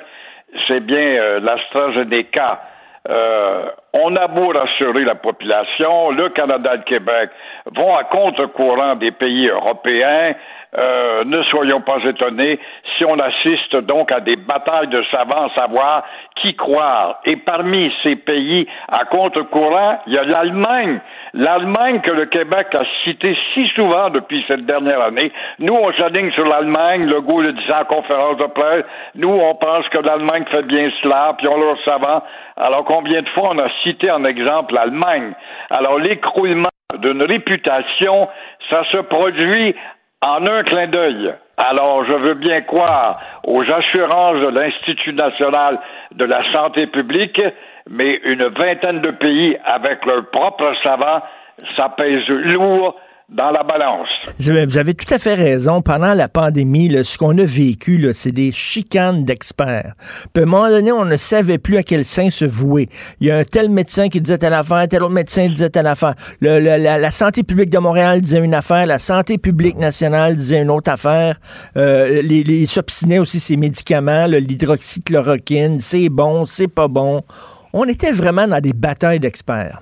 [0.68, 2.62] c'est bien euh, l'AstraZeneca.
[3.94, 7.30] On a beau rassurer la population, le Canada et le Québec
[7.76, 10.34] vont à contre-courant des pays européens.
[10.78, 12.58] Euh, ne soyons pas étonnés
[12.98, 17.20] si on assiste donc à des batailles de savants à savoir qui croire.
[17.26, 21.02] Et parmi ces pays à contre-courant, il y a l'Allemagne.
[21.34, 25.34] L'Allemagne que le Québec a cité si souvent depuis cette dernière année.
[25.60, 28.86] Nous, on s'aligne sur l'Allemagne, le goût le disait en conférence de presse.
[29.16, 32.24] Nous, on pense que l'Allemagne fait bien cela, puis on leur savant.
[32.56, 35.34] Alors combien de fois on a cité en exemple l'Allemagne?
[35.70, 36.70] Alors l'écroulement
[37.00, 38.28] d'une réputation,
[38.70, 39.76] ça se produit
[40.26, 41.34] en un clin d'œil.
[41.58, 45.80] Alors, je veux bien croire aux assurances de l'Institut national
[46.12, 47.42] de la santé publique,
[47.90, 51.22] mais une vingtaine de pays avec leurs propres savants,
[51.76, 52.96] ça pèse lourd
[53.32, 54.10] dans la balance.
[54.40, 55.82] Vous avez, tout à fait raison.
[55.82, 59.94] Pendant la pandémie, ce qu'on a vécu, c'est des chicanes d'experts.
[60.34, 62.90] Puis à un moment donné, on ne savait plus à quel sein se vouer.
[63.22, 65.88] Il y a un tel médecin qui disait telle affaire, tel autre médecin disait telle
[65.88, 66.16] affaire.
[66.42, 70.92] La, santé publique de Montréal disait une affaire, la santé publique nationale disait une autre
[70.92, 71.40] affaire.
[71.78, 77.24] Euh, les, les s'obstinaient aussi ces médicaments, l'hydroxychloroquine, c'est bon, c'est pas bon.
[77.74, 79.82] On était vraiment dans des batailles d'experts.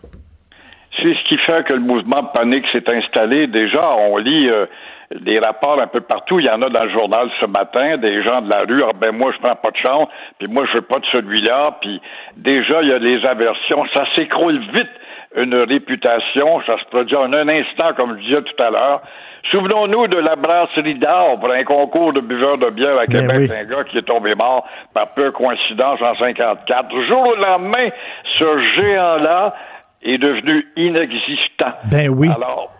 [1.02, 3.48] C'est ce qui fait que le mouvement de panique s'est installé.
[3.48, 4.66] Déjà, on lit euh,
[5.12, 6.40] des rapports un peu partout.
[6.40, 8.84] Il y en a dans le journal ce matin, des gens de la rue.
[8.84, 11.78] Ah ben moi, je prends pas de chance, puis moi, je veux pas de celui-là.
[11.82, 12.02] Puis
[12.38, 13.86] déjà, il y a des aversions.
[13.96, 14.92] Ça s'écroule vite,
[15.36, 16.62] une réputation.
[16.66, 19.02] Ça se produit en un instant, comme je disais tout à l'heure.
[19.52, 21.00] Souvenons-nous de la brasserie
[21.40, 23.58] pour un concours de buveurs de bière à Ben Québec, oui.
[23.58, 26.90] un gars qui est tombé mort par peu coïncidence en 54.
[26.90, 27.90] Du jour au lendemain,
[28.38, 29.56] ce géant-là
[30.02, 31.74] est devenu inexistant.
[31.92, 32.30] Ben oui.
[32.34, 32.72] Alors,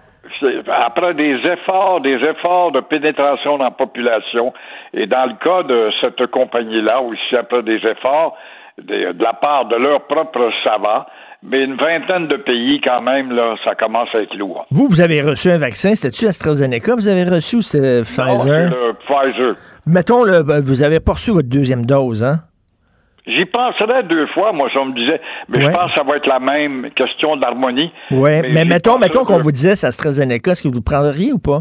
[0.84, 4.54] après des efforts, des efforts de pénétration dans la population,
[4.94, 8.38] et dans le cas de cette compagnie-là, aussi après des efforts
[8.78, 11.06] de, de la part de leurs propres savants,
[11.42, 14.66] mais une vingtaine de pays quand même, là, ça commence à être lourd.
[14.72, 16.96] Vous, vous avez reçu un vaccin, c'était-tu AstraZeneca?
[16.96, 18.70] Vous avez reçu c'était Pfizer?
[18.70, 19.56] le Pfizer.
[19.86, 22.42] Mettons, là, ben, vous avez pas reçu votre deuxième dose, hein?
[23.28, 26.28] J'y penserais deux fois, moi, ça me disait, mais je pense que ça va être
[26.28, 27.92] la même question d'harmonie.
[28.12, 31.38] Oui, mais, j'y mettons, mettons qu'on vous disait AstraZeneca, est-ce que vous le prendriez ou
[31.40, 31.60] pas?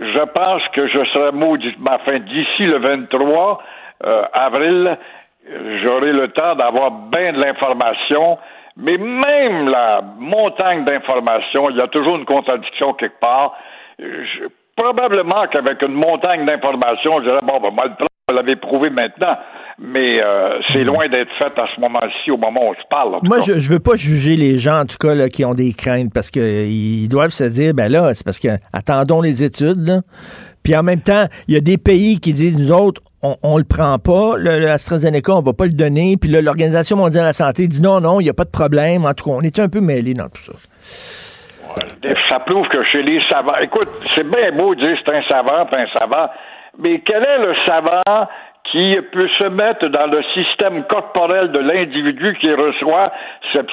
[0.00, 1.74] Je pense que je serai maudit.
[1.88, 3.62] Enfin, d'ici le 23
[4.04, 4.96] euh, avril,
[5.82, 8.38] j'aurai le temps d'avoir bien de l'information.
[8.76, 13.56] Mais même la montagne d'informations, il y a toujours une contradiction quelque part.
[13.98, 18.54] Je- probablement qu'avec une montagne d'informations, je dirais, bon, ben, moi, le plan, vous l'avez
[18.54, 19.36] prouvé maintenant.
[19.80, 23.14] Mais euh, c'est loin d'être fait à ce moment-ci, au moment où on se parle.
[23.14, 23.44] en tout Moi, cas.
[23.44, 26.12] je, je veux pas juger les gens, en tout cas, là, qui ont des craintes,
[26.12, 30.00] parce qu'ils doivent se dire, ben là, c'est parce que attendons les études, là.
[30.64, 33.56] Puis en même temps, il y a des pays qui disent, nous autres, on, on
[33.56, 36.16] le prend pas, le, le AstraZeneca, on va pas le donner.
[36.20, 38.50] Puis là, l'Organisation mondiale de la santé dit, non, non, il n'y a pas de
[38.50, 39.04] problème.
[39.06, 40.52] En tout cas, on est un peu mêlés dans tout ça.
[42.28, 45.66] Ça prouve que chez les savants, écoute, c'est bien beau de dire c'est un savant,
[45.66, 46.28] pas un savant,
[46.82, 48.26] mais quel est le savant
[48.70, 53.12] qui peut se mettre dans le système corporel de l'individu qui reçoit
[53.52, 53.70] cette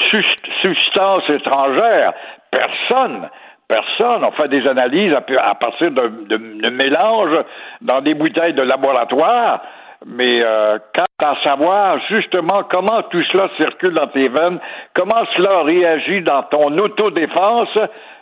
[0.62, 2.14] substance étrangère?
[2.52, 3.30] Personne.
[3.68, 4.24] Personne.
[4.24, 7.44] On fait des analyses à, partir de, de, de mélanges
[7.82, 9.62] dans des bouteilles de laboratoire.
[10.06, 14.60] Mais euh, quand à savoir justement comment tout cela circule dans tes veines,
[14.94, 17.70] comment cela réagit dans ton autodéfense,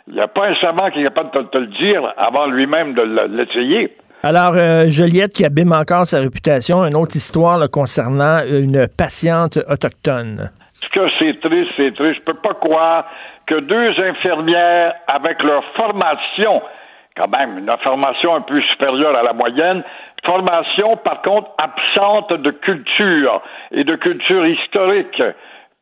[0.06, 2.94] il n'y a pas un savant qui est capable de te, le dire avant lui-même
[2.94, 3.02] de
[3.36, 3.96] l'essayer.
[4.24, 9.58] Alors, euh, Joliette qui abîme encore sa réputation, une autre histoire là, concernant une patiente
[9.68, 10.50] autochtone.
[10.72, 12.20] Ce que c'est triste, c'est triste.
[12.20, 13.04] Je peux pas croire
[13.46, 16.62] que deux infirmières, avec leur formation,
[17.14, 19.82] quand même, une formation un peu supérieure à la moyenne,
[20.26, 25.22] formation, par contre, absente de culture et de culture historique,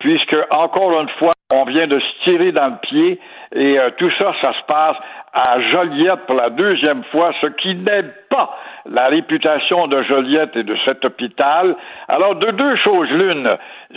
[0.01, 3.21] puisque, encore une fois, on vient de se tirer dans le pied
[3.55, 4.97] et euh, tout ça, ça se passe
[5.35, 10.63] à Joliette pour la deuxième fois, ce qui n'aide pas la réputation de Joliette et
[10.63, 11.77] de cet hôpital.
[12.09, 13.57] Alors, de deux choses l'une,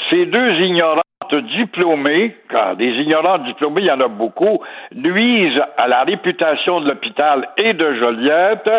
[0.09, 1.01] ces deux ignorantes
[1.33, 4.59] diplômées, car des ignorants diplômés, il y en a beaucoup,
[4.93, 8.69] nuisent à la réputation de l'hôpital et de Joliette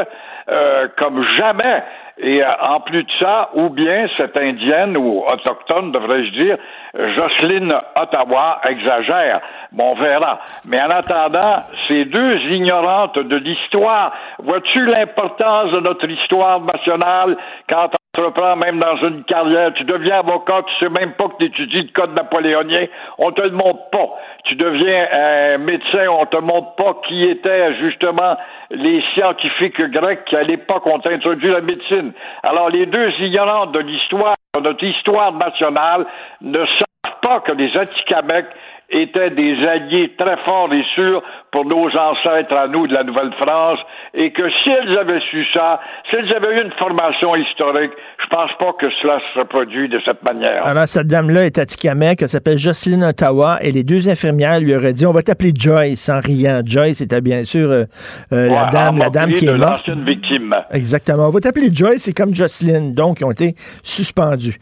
[0.48, 1.82] euh, comme jamais.
[2.18, 6.56] Et euh, en plus de ça, ou bien cette indienne ou autochtone, devrais-je dire,
[6.94, 9.40] Jocelyne Ottawa exagère.
[9.72, 10.40] Bon, on verra.
[10.68, 11.56] Mais en attendant,
[11.88, 17.36] ces deux ignorantes de l'histoire, vois-tu l'importance de notre histoire nationale
[17.68, 21.36] quand on entreprend même dans une carrière, tu deviens avocat, tu sais même pas que
[21.38, 22.86] tu étudies le code napoléonien,
[23.18, 24.08] on te le montre pas.
[24.44, 28.36] Tu deviens un médecin, on te montre pas qui étaient justement
[28.70, 32.12] les scientifiques grecs qui à l'époque ont introduit la médecine.
[32.42, 36.06] Alors les deux ignorantes de l'histoire, de notre histoire nationale,
[36.40, 38.46] ne savent pas que les Atikamekw
[38.90, 43.78] étaient des alliés très forts et sûrs pour nos ancêtres à nous de la Nouvelle-France
[44.14, 48.26] et que si elles avaient su ça, si elles avaient eu une formation historique, je
[48.28, 50.64] pense pas que cela se produit de cette manière.
[50.64, 54.92] Alors, cette dame-là est Atikamek, elle s'appelle Jocelyne Ottawa, et les deux infirmières lui auraient
[54.92, 56.60] dit, on va t'appeler Joyce, en riant.
[56.64, 57.84] Joyce était bien sûr euh,
[58.32, 59.88] euh, la dame, la dame qui est morte.
[59.88, 60.52] victime.
[60.70, 61.26] Exactement.
[61.26, 62.94] On va t'appeler Joyce, c'est comme Jocelyne.
[62.94, 64.58] Donc, ils ont été suspendus.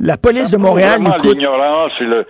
[0.00, 1.34] La police de Montréal nous coûte...
[1.34, 2.24] l'ignorance et le,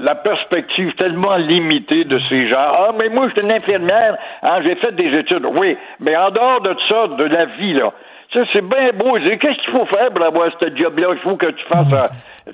[0.00, 2.58] la perspective tellement limitée de ces gens.
[2.58, 5.46] Ah, mais moi, je suis une infirmière, hein, j'ai fait des études.
[5.58, 7.92] Oui, mais en dehors de ça, de la vie, là,
[8.32, 9.14] ça, c'est bien beau.
[9.14, 11.08] Qu'est-ce qu'il faut faire pour avoir ce job-là?
[11.12, 12.06] Il faut que tu fasses, euh,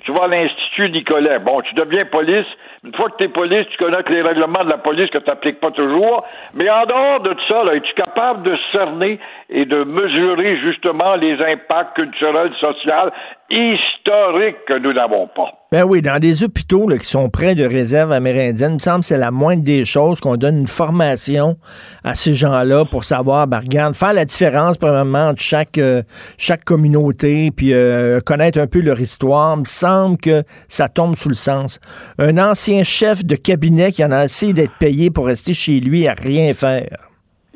[0.02, 1.38] tu vas à l'Institut Nicolet.
[1.38, 2.46] Bon, tu deviens police.
[2.84, 5.18] Une fois que tu es police, tu connais que les règlements de la police que
[5.18, 6.24] tu n'appliques pas toujours.
[6.54, 9.18] Mais en dehors de ça, es-tu capable de cerner
[9.48, 13.10] et de mesurer justement les impacts culturels, sociaux,
[13.50, 15.50] historiques que nous n'avons pas?
[15.70, 19.00] Ben oui, dans des hôpitaux là, qui sont près de réserves amérindiennes, il me semble
[19.00, 21.56] que c'est la moindre des choses qu'on donne une formation
[22.04, 26.02] à ces gens-là pour savoir, ben regarde, faire la différence probablement entre chaque, euh,
[26.38, 29.56] chaque communauté, puis euh, connaître un peu leur histoire.
[29.84, 31.78] Semble que ça tombe sous le sens.
[32.18, 36.08] Un ancien chef de cabinet qui en a assez d'être payé pour rester chez lui
[36.08, 36.96] à rien faire.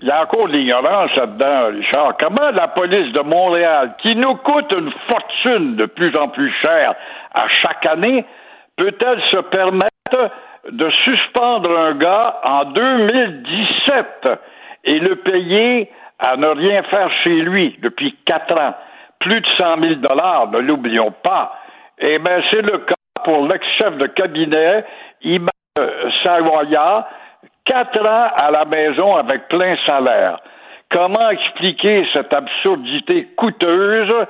[0.00, 2.16] Il y a encore de l'ignorance là-dedans, Richard.
[2.20, 6.94] Comment la police de Montréal, qui nous coûte une fortune de plus en plus chère
[7.34, 8.24] à chaque année,
[8.76, 10.30] peut-elle se permettre
[10.70, 14.06] de suspendre un gars en 2017
[14.84, 15.90] et le payer
[16.24, 18.74] à ne rien faire chez lui depuis quatre ans?
[19.18, 21.52] Plus de 100 000 dollars, ne l'oublions pas.
[22.00, 22.94] Eh bien, c'est le cas
[23.24, 24.84] pour l'ex-chef de cabinet,
[25.22, 25.48] Imam
[26.24, 27.08] Sawaya,
[27.64, 30.40] quatre ans à la maison avec plein salaire.
[30.90, 34.26] Comment expliquer cette absurdité coûteuse?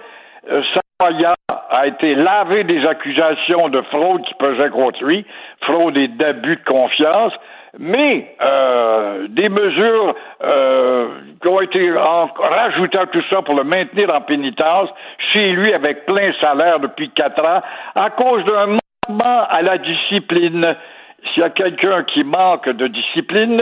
[0.50, 0.62] Euh,
[1.00, 1.32] Sawaya
[1.70, 5.24] a été lavé des accusations de fraude qui pesaient contre lui,
[5.60, 7.32] fraude et d'abus de confiance,
[7.78, 11.08] mais euh, des mesures euh,
[11.40, 14.88] qui ont été rajoutées à tout ça pour le maintenir en pénitence
[15.32, 17.62] chez lui avec plein salaire depuis quatre ans
[17.94, 20.64] à cause d'un manquement à la discipline.
[21.34, 23.60] S'il y a quelqu'un qui manque de discipline,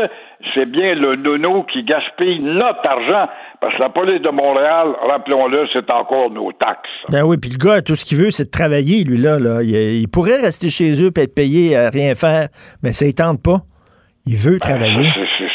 [0.55, 3.31] c'est bien le nono qui gaspille notre argent,
[3.61, 6.91] parce que la police de Montréal, rappelons-le, c'est encore nos taxes.
[7.09, 9.39] Ben oui, puis le gars, tout ce qu'il veut, c'est de travailler, lui, là.
[9.63, 12.49] il pourrait rester chez eux et être payé à rien faire,
[12.83, 13.63] mais ça ne tente pas.
[14.27, 15.09] Il veut travailler.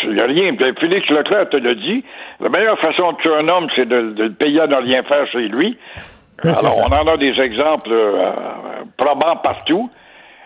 [0.06, 0.56] Il n'y a rien.
[0.80, 2.04] Félix Leclerc te l'a dit.
[2.40, 5.04] La meilleure façon de tuer un homme, c'est de, de le payer à ne rien
[5.04, 5.78] faire chez lui.
[6.44, 8.30] Ben, Alors, on en a des exemples euh,
[8.98, 9.90] probants partout.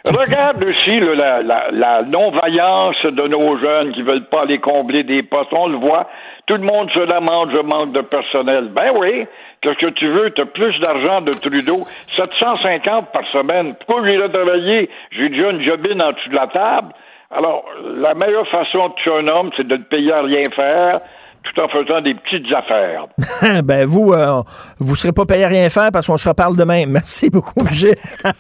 [0.05, 5.03] Regarde aussi là, la, la, la non-vaillance de nos jeunes qui veulent pas aller combler
[5.03, 5.51] des postes.
[5.51, 6.07] On le voit.
[6.45, 8.69] Tout le monde se lamente, je manque de personnel.
[8.75, 9.25] Ben oui,
[9.61, 10.29] qu'est-ce que tu veux?
[10.31, 11.85] Tu as plus d'argent de Trudeau.
[12.17, 13.73] 750 par semaine.
[13.85, 14.89] Pourquoi j'irai travailler?
[15.11, 16.89] J'ai déjà une jobine en dessous de la table.
[17.37, 17.63] Alors,
[17.97, 21.01] la meilleure façon de tuer un homme, c'est de le payer à rien faire,
[21.43, 23.07] tout en faisant des petites affaires.
[23.63, 24.41] ben vous, euh,
[24.79, 26.85] vous serez pas payé à rien faire parce qu'on se reparle demain.
[26.87, 27.95] Merci beaucoup, Gilles.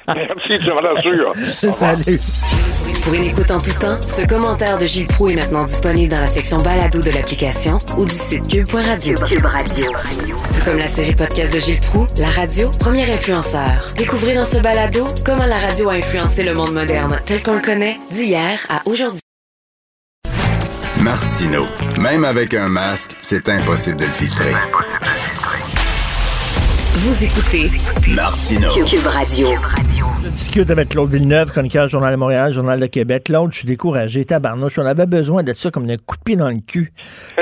[0.07, 1.33] Merci, je vous rassure.
[1.35, 2.19] Salut.
[3.05, 6.21] Pour une écoute en tout temps, ce commentaire de Gilles Proux est maintenant disponible dans
[6.21, 9.15] la section balado de l'application ou du site cube.radio.
[9.27, 9.85] Cube Radio.
[9.91, 13.85] Tout comme la série podcast de Gilles Proux, la radio, premier influenceur.
[13.95, 17.61] Découvrez dans ce balado comment la radio a influencé le monde moderne tel qu'on le
[17.61, 19.21] connaît d'hier à aujourd'hui.
[20.97, 21.67] Martino.
[21.99, 24.53] Même avec un masque, c'est impossible de le filtrer.
[26.95, 27.69] Vous écoutez
[28.07, 28.71] Martino.
[28.71, 29.49] Cube Radio.
[30.25, 33.25] Je discute avec Claude Villeneuve, chroniqueur Journal de Montréal, Journal de Québec.
[33.25, 34.79] Claude, je suis découragé, tabarnouche.
[34.79, 36.93] On avait besoin de ça comme d'un coup de pied dans le cul.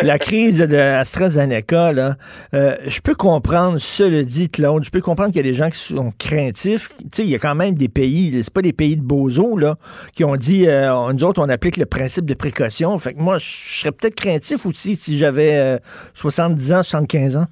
[0.01, 2.17] La crise de AstraZeneca, là,
[2.53, 5.69] euh, je peux comprendre, cela dit, Claude, je peux comprendre qu'il y a des gens
[5.69, 6.89] qui sont craintifs.
[7.09, 9.77] Tu il y a quand même des pays, c'est pas des pays de bozos, là,
[10.13, 12.97] qui ont dit, euh, nous autres, on applique le principe de précaution.
[12.97, 15.77] Fait que moi, je serais peut-être craintif aussi si j'avais euh,
[16.15, 17.47] 70 ans, 75 ans.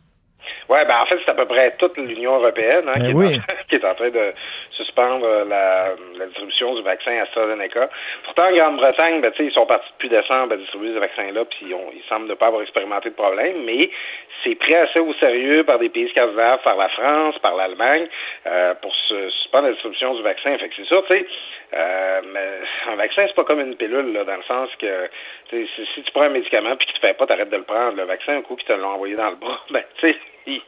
[0.71, 3.35] Oui, ben en fait, c'est à peu près toute l'Union européenne hein, Ben qui, est
[3.35, 4.33] en, qui est en train de
[4.71, 7.89] suspendre euh, la, la distribution du vaccin AstraZeneca.
[8.23, 11.43] Pourtant, en Grande-Bretagne, ben, tu sais, ils sont partis depuis décembre à distribuer ce vaccin-là,
[11.43, 13.89] puis ils semblent ne pas avoir expérimenté de problème, mais
[14.45, 18.07] c'est pris assez au sérieux par des pays scandinaves, par la France, par l'Allemagne,
[18.47, 20.57] euh, pour se suspendre la distribution du vaccin.
[20.57, 21.25] Fait que c'est ça, tu sais,
[21.73, 25.09] euh, mais un vaccin, c'est pas comme une pilule, là, dans le sens que
[25.49, 27.63] tu si, si tu prends un médicament puis qu'il te fait pas, t'arrêtes de le
[27.63, 27.97] prendre.
[27.97, 30.61] Le vaccin, un coup qu'ils te l'ont envoyé dans le bras, ben tu sais, il,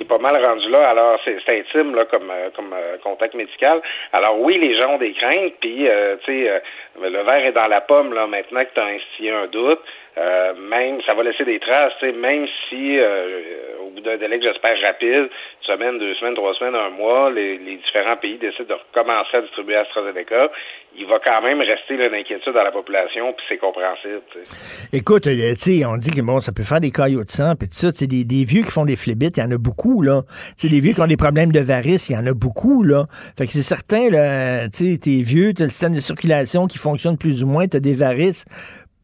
[0.00, 0.90] est pas mal rendu là.
[0.90, 3.80] Alors c'est intime là comme euh, comme euh, contact médical.
[4.12, 6.62] Alors oui, les gens ont des craintes, puis euh, tu sais,
[7.02, 9.80] le verre est dans la pomme là maintenant que tu as instillé un doute.
[10.18, 14.46] Euh, même ça va laisser des traces, même si euh, au bout d'un délai que
[14.46, 18.72] j'espère rapide, une semaine, deux semaines, trois semaines, un mois, les, différents pays décident de
[18.74, 20.50] recommencer à distribuer AstraZeneca,
[20.98, 24.22] il va quand même rester l'inquiétude dans la population, puis c'est compréhensible.
[24.32, 24.96] tu sais.
[24.96, 27.52] Écoute, euh, tu sais, on dit que bon, ça peut faire des caillots de sang,
[27.54, 29.50] puis tout ça, tu sais, des, des vieux qui font des flébites, il y en
[29.50, 30.22] a beaucoup, là.
[30.56, 32.82] Tu sais, des vieux qui ont des problèmes de varices, il y en a beaucoup,
[32.84, 33.04] là.
[33.36, 36.78] Fait que c'est certain, là, tu sais, t'es vieux, t'as le système de circulation qui
[36.88, 38.44] fonctionne plus ou moins, t'as des varices.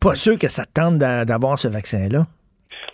[0.00, 2.22] Pas sûr que ça te tente d'a- d'avoir ce vaccin-là.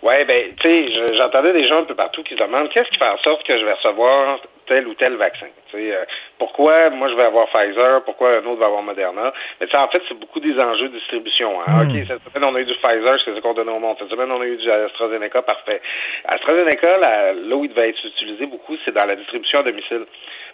[0.01, 2.89] Ouais, ben, tu sais, je- j'entendais des gens un peu partout qui se demandent qu'est-ce
[2.89, 5.47] qui fait en sorte que je vais recevoir tel ou tel vaccin?
[5.71, 6.05] Tu sais, euh,
[6.37, 9.33] pourquoi moi je vais avoir Pfizer, pourquoi un autre va avoir Moderna?
[9.59, 11.51] Mais tu sais, en fait, c'est beaucoup des enjeux de distribution.
[11.61, 11.83] Hein.
[11.83, 11.89] Mm.
[11.89, 13.97] OK, cette semaine, on a eu du Pfizer, c'est ce qu'on donne au monde.
[13.99, 15.81] Cette semaine, on a eu du AstraZeneca, parfait.
[16.25, 20.05] AstraZeneca, là, là où il va être utilisé beaucoup, c'est dans la distribution à domicile.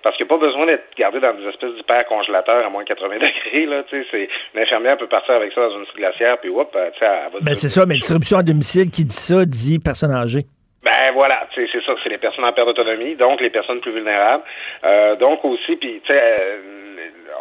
[0.06, 2.84] Parce qu'il n'y a pas besoin d'être gardé dans des espèces d'hyper congélateurs à moins
[2.84, 3.66] de 80 degrés.
[3.66, 6.70] Là, tu sais, c'est une infirmière peut partir avec ça dans une glacière, puis whoop,
[6.76, 9.44] euh, tu sais, elle va Ben, c'est ça, mais distribution à domicile, qui dit ça,
[9.46, 10.46] dit personne âgée.
[10.84, 14.44] Ben voilà, c'est ça, c'est les personnes en perte d'autonomie, donc les personnes plus vulnérables.
[14.84, 16.58] Euh, donc aussi, puis tu sais, euh,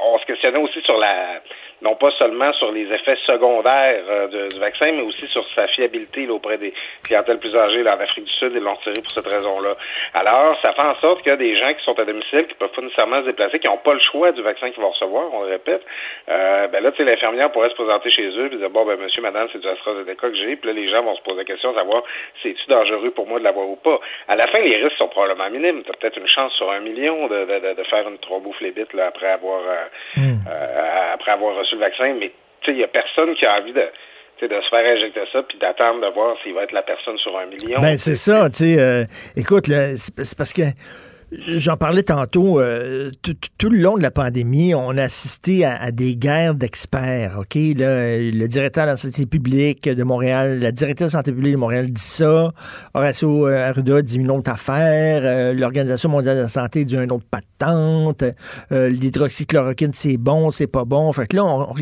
[0.03, 1.43] on se questionnait aussi sur la,
[1.85, 5.67] non pas seulement sur les effets secondaires euh, de- du vaccin, mais aussi sur sa
[5.69, 6.73] fiabilité là, auprès des
[7.05, 7.83] clientèles plus âgées.
[7.83, 9.75] Là, en Afrique du Sud, ils l'ont retiré pour cette raison-là.
[10.15, 12.55] Alors, ça fait en sorte qu'il y a des gens qui sont à domicile, qui
[12.55, 15.25] peuvent pas nécessairement se déplacer, qui n'ont pas le choix du vaccin qu'ils vont recevoir,
[15.33, 15.83] on le répète.
[16.31, 18.99] Euh, ben là, tu sais, l'infirmière pourrait se présenter chez eux et dire, bon, ben
[18.99, 20.57] monsieur, madame, c'est du AstraZeneca que j'ai.
[20.57, 22.03] Puis là, les gens vont se poser la question de savoir,
[22.43, 24.01] c'est-tu dangereux pour moi de l'avoir ou pas?
[24.29, 25.83] À la fin, les risques sont probablement minimes.
[25.85, 28.93] Tu as peut-être une chance sur un million de, de, de, de faire une thrombophlébite
[28.95, 32.33] là, après avoir euh, euh, après avoir reçu le vaccin, mais
[32.63, 33.85] tu sais, il y a personne qui a envie de
[34.43, 37.37] de se faire injecter ça, puis d'attendre de voir s'il va être la personne sur
[37.39, 37.81] un million.
[37.81, 38.79] Ben, c'est ça, tu sais.
[38.79, 39.05] euh,
[39.37, 40.63] écoute, c'est parce que
[41.57, 46.17] j'en parlais tantôt, euh, tout, le long de la pandémie, on a assisté à, des
[46.17, 50.73] guerres d'experts, le directeur de la santé publique de Montréal,
[51.09, 52.53] santé publique de Montréal dit ça,
[52.95, 57.13] Horacio euh, Arruda dit une autre affaire, euh, l'Organisation mondiale de la santé dit une
[57.13, 58.25] autre patente,
[58.71, 61.11] l'hydroxychloroquine, c'est bon, c'est pas bon.
[61.13, 61.75] Fait que là, on, on-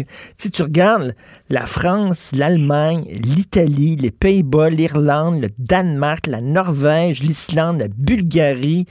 [0.53, 1.15] tu regardes
[1.49, 8.87] la France, l'Allemagne, l'Italie, les Pays-Bas, l'Irlande, le Danemark, la Norvège, l'Islande, la Bulgarie,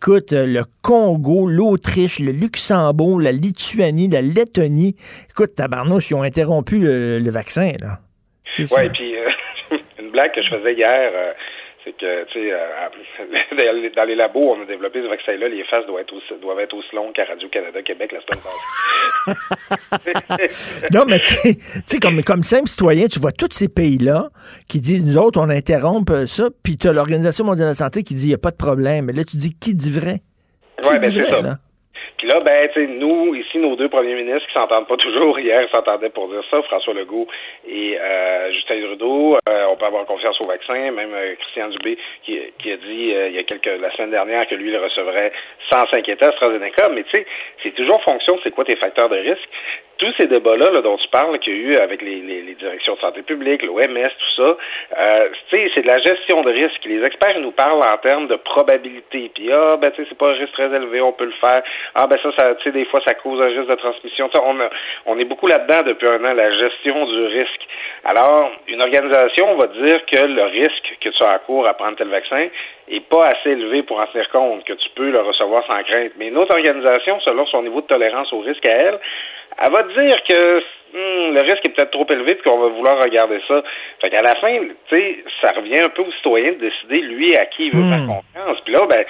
[0.00, 4.96] écoute, euh, le Congo, l'Autriche, le Luxembourg, la Lituanie, la Lettonie.
[5.28, 7.98] Écoute, tabarnouche, ils ont interrompu le, le vaccin, là.
[8.58, 9.28] Ouais, puis euh,
[10.00, 11.32] une blague que je faisais hier, euh,
[11.84, 15.86] c'est que, tu sais, euh, dans les- labos, on a développé ce vaccin-là, les faces
[15.86, 18.60] doivent être aussi, doivent être aussi longues qu'à Radio-Canada Québec la semaine passée.
[20.92, 21.34] Non, mais tu
[21.86, 24.30] sais- comme, comme simple citoyen, tu vois tous ces pays-là
[24.68, 27.74] qui disent, nous autres, on interrompt euh, ça, puis tu as l'Organisation mondiale de la
[27.74, 29.06] santé qui dit, il n'y a pas de problème.
[29.06, 30.20] Mais là, tu dis, qui dit vrai?
[30.82, 31.40] Qui Ouais, ben c'est ça.
[31.40, 31.58] là?
[32.20, 35.40] Puis là, ben, tu sais, nous, ici, nos deux premiers ministres qui s'entendent pas toujours,
[35.40, 37.26] hier, s'entendaient pour dire ça, François Legault
[37.66, 39.38] et euh, Justin Trudeau.
[39.48, 40.90] Euh, on peut avoir confiance au vaccin.
[40.90, 44.10] Même euh, Christian Dubé qui, qui a dit euh, il y a quelques la semaine
[44.10, 45.32] dernière que lui, il recevrait
[45.72, 46.90] sans s'inquiéter AstraZeneca.
[46.90, 47.26] Mais tu sais,
[47.62, 49.48] c'est toujours fonction c'est quoi tes facteurs de risque?
[50.00, 52.54] Tous ces débats-là là, dont tu parles, qu'il y a eu avec les, les, les
[52.54, 54.56] directions de santé publique, l'OMS, tout ça,
[54.98, 55.18] euh,
[55.50, 56.82] c'est de la gestion de risque.
[56.86, 59.30] Les experts nous parlent en termes de probabilité.
[59.34, 61.62] Puis ah, ben tu sais, c'est pas un risque très élevé, on peut le faire.
[61.94, 64.30] Ah ben ça, ça tu sais, des fois, ça cause un risque de transmission.
[64.42, 64.70] On, a,
[65.04, 67.68] on est beaucoup là-dedans depuis un an, la gestion du risque.
[68.04, 71.98] Alors, une organisation va dire que le risque que tu as à court à prendre
[71.98, 72.48] tel vaccin
[72.88, 76.12] est pas assez élevé pour en tenir compte, que tu peux le recevoir sans crainte.
[76.16, 78.98] Mais une autre organisation, selon son niveau de tolérance au risque à elle,
[79.62, 80.58] elle va te dire que
[80.92, 83.62] hmm, le risque est peut-être trop élevé puis qu'on va vouloir regarder ça.
[84.00, 84.58] Fait qu'à la fin,
[84.88, 87.82] tu sais, ça revient un peu au citoyen de décider, lui, à qui il veut
[87.82, 87.90] Hmm.
[87.90, 88.60] faire confiance.
[88.64, 89.04] Puis là, ben,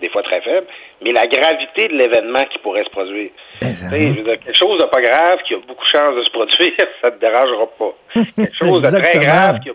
[0.00, 0.66] des fois très faibles,
[1.02, 3.30] mais la gravité de l'événement qui pourrait se produire.
[3.60, 6.72] Dire, quelque chose de pas grave qui a beaucoup de chances de se produire,
[7.02, 7.94] ça te dérangera pas.
[8.36, 9.74] Quelque chose de très grave qui a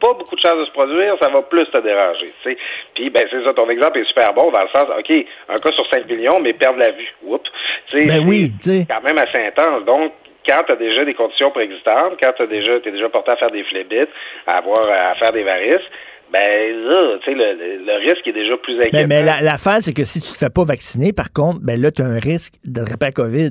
[0.00, 2.26] pas beaucoup de chances de se produire, ça va plus te déranger.
[2.42, 2.58] Tu sais.
[2.94, 5.10] Puis ben c'est ça, ton exemple est super bon dans le sens, OK,
[5.48, 7.08] un cas sur 5 millions, mais perdre la vue.
[7.24, 7.42] Oups.
[7.88, 8.86] Tu sais, Ben oui, tu sais.
[8.88, 9.84] quand même assez intense.
[9.84, 10.12] Donc,
[10.48, 13.50] quand tu as déjà des conditions préexistantes, quand tu déjà, es déjà porté à faire
[13.50, 14.08] des phlébites,
[14.46, 15.86] à avoir à faire des varices,
[16.32, 18.98] ben là, tu sais, le, le- risque est déjà plus inquiétant.
[18.98, 21.80] Mais, mais la- l'affaire, c'est que si tu te fais pas vacciner, par contre, ben
[21.80, 23.50] là, tu as un risque d'attraper la COVID.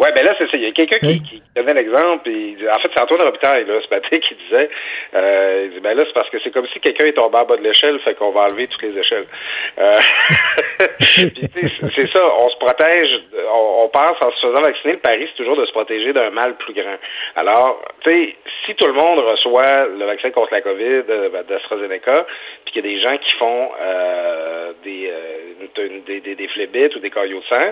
[0.00, 0.56] Ouais, ben là, c'est ça.
[0.56, 2.28] Il y a quelqu'un qui, qui donnait l'exemple.
[2.30, 4.70] En fait, c'est Antoine Robitaille, là, ce matin, qui disait
[5.14, 7.44] euh, il dit, ben là, c'est parce que c'est comme si quelqu'un est tombé en
[7.44, 9.26] bas de l'échelle, fait qu'on va enlever toutes les échelles.
[9.78, 9.98] Euh,
[11.00, 12.22] puis, tu sais, c'est ça.
[12.38, 13.20] On se protège.
[13.52, 16.30] On, on pense, en se faisant vacciner, le pari, c'est toujours de se protéger d'un
[16.30, 16.96] mal plus grand.
[17.36, 21.42] Alors, tu sais, si tout le monde reçoit le vaccin contre la COVID euh, ben,
[21.48, 22.26] d'AstraZeneca,
[22.64, 26.96] puis qu'il y a des gens qui font euh, des, euh, des, des, des phlébites
[26.96, 27.68] ou des caillots de sang,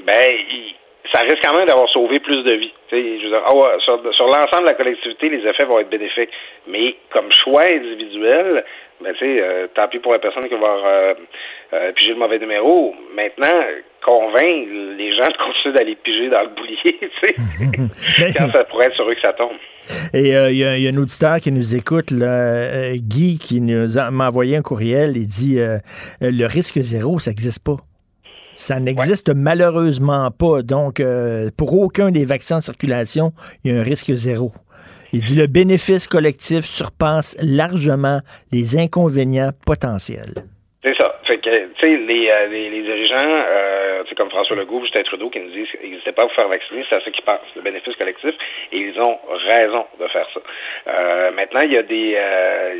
[0.00, 0.76] ben, ils-
[1.12, 2.72] ça risque quand même d'avoir sauvé plus de vies.
[2.90, 5.90] Je veux dire, ah ouais, sur, sur l'ensemble de la collectivité, les effets vont être
[5.90, 6.30] bénéfiques.
[6.66, 8.64] Mais comme choix individuel,
[9.02, 11.14] ben, tu sais, euh, tant pis pour la personne qui va avoir euh,
[11.72, 12.94] euh, pigé le mauvais numéro.
[13.16, 13.60] Maintenant,
[14.04, 18.86] convaincre les gens de continuer d'aller piger dans le boulier, tu sais, quand ça pourrait
[18.86, 19.56] être sur eux que ça tombe.
[20.14, 24.28] Et il y, a un auditeur qui nous écoute, là, Guy, qui nous a, m'a
[24.28, 25.16] envoyé un courriel.
[25.16, 25.58] Il dit
[26.20, 27.78] le risque zéro, ça n'existe pas.
[28.54, 30.62] Ça n'existe malheureusement pas.
[30.62, 31.02] Donc,
[31.56, 33.32] pour aucun des vaccins en circulation,
[33.64, 34.52] il y a un risque zéro.
[35.14, 38.20] Il dit le bénéfice collectif surpasse largement
[38.50, 40.48] les inconvénients potentiels.
[40.82, 41.20] C'est ça.
[41.26, 45.28] Fait que, tu sais, les, euh, les, les, dirigeants, euh, comme François Legault, Justin Trudeau,
[45.28, 47.54] qui nous disent qu'ils n'hésitez pas à vous faire vacciner, c'est à ce qu'ils pensent,
[47.54, 48.34] le bénéfice collectif,
[48.72, 49.18] et ils ont
[49.48, 50.40] raison de faire ça.
[50.88, 52.74] Euh, maintenant, il y a des, euh,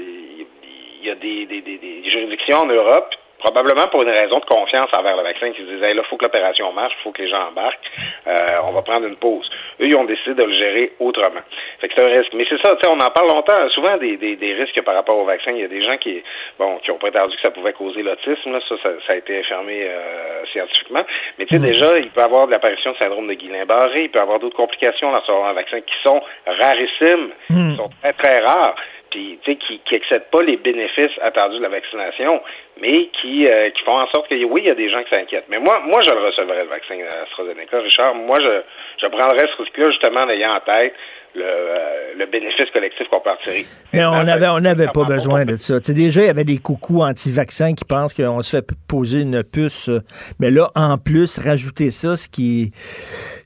[1.03, 4.44] il y a des, des, des, des juridictions en Europe probablement pour une raison de
[4.44, 7.12] confiance envers le vaccin, qui se disaient, là, il faut que l'opération marche, il faut
[7.12, 7.90] que les gens embarquent,
[8.27, 9.51] euh, on va prendre une pause.
[9.81, 11.40] Eux, ils ont décidé de le gérer autrement.
[11.81, 12.32] Fait que c'est un risque.
[12.35, 14.94] Mais c'est ça, tu sais, on en parle longtemps, souvent des, des, des, risques par
[14.94, 15.52] rapport au vaccin.
[15.52, 16.23] Il y a des gens qui,
[16.59, 18.74] bon, qui ont prétendu que ça pouvait causer l'autisme, ça,
[19.06, 21.05] ça, a été affirmé euh, scientifiquement.
[21.39, 21.64] Mais tu sais, mmh.
[21.64, 24.39] déjà, il peut y avoir de l'apparition de syndrome de Guillain-Barré, il peut y avoir
[24.39, 27.70] d'autres complications dans ce un vaccin qui sont rarissimes, mmh.
[27.70, 28.77] qui sont très, très rares
[29.12, 32.43] puis qui n'excèdent pas les bénéfices attendus de la vaccination,
[32.80, 35.14] mais qui, euh, qui font en sorte que oui, il y a des gens qui
[35.14, 35.48] s'inquiètent.
[35.48, 38.14] Mais moi, moi, je le recevrais le vaccin AstraZeneca, Richard.
[38.14, 38.62] Moi, je,
[39.02, 40.94] je prendrais ce risque-là justement en ayant en tête
[41.35, 43.67] le, euh, le bénéfice collectif qu'on peut en tirer.
[43.93, 45.83] Mais on avait, on n'avait pas besoin de ça.
[45.83, 49.43] sais déjà, il y avait des coucous anti-vaccins qui pensent qu'on se fait poser une
[49.43, 49.89] puce.
[49.89, 50.01] Euh,
[50.39, 52.73] mais là, en plus, rajouter ça, ce qui,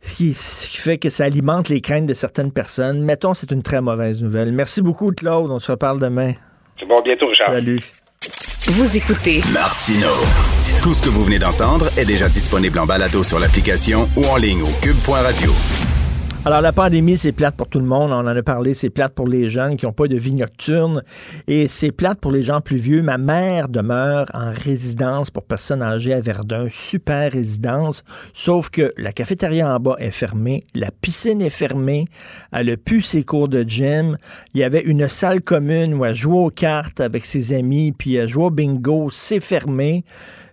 [0.02, 3.02] ce qui, ce qui fait que ça alimente les craintes de certaines personnes.
[3.02, 4.52] Mettons, c'est une très mauvaise nouvelle.
[4.52, 5.50] Merci beaucoup, Claude.
[5.50, 6.32] On se reparle demain.
[6.78, 7.50] C'est bon, bientôt, Richard.
[7.52, 7.80] Salut.
[8.68, 10.08] Vous écoutez Martino.
[10.82, 14.36] Tout ce que vous venez d'entendre est déjà disponible en balado sur l'application ou en
[14.36, 15.52] ligne au cube.radio.
[16.46, 18.12] Alors, la pandémie, c'est plate pour tout le monde.
[18.12, 18.72] On en a parlé.
[18.72, 21.02] C'est plate pour les jeunes qui n'ont pas de vie nocturne.
[21.48, 23.02] Et c'est plate pour les gens plus vieux.
[23.02, 26.68] Ma mère demeure en résidence pour personnes âgées à Verdun.
[26.70, 28.04] Super résidence.
[28.32, 30.62] Sauf que la cafétéria en bas est fermée.
[30.72, 32.06] La piscine est fermée.
[32.52, 34.16] Elle a pu ses cours de gym.
[34.54, 37.90] Il y avait une salle commune où elle jouait aux cartes avec ses amis.
[37.90, 39.08] Puis elle jouait au bingo.
[39.10, 40.04] C'est fermé.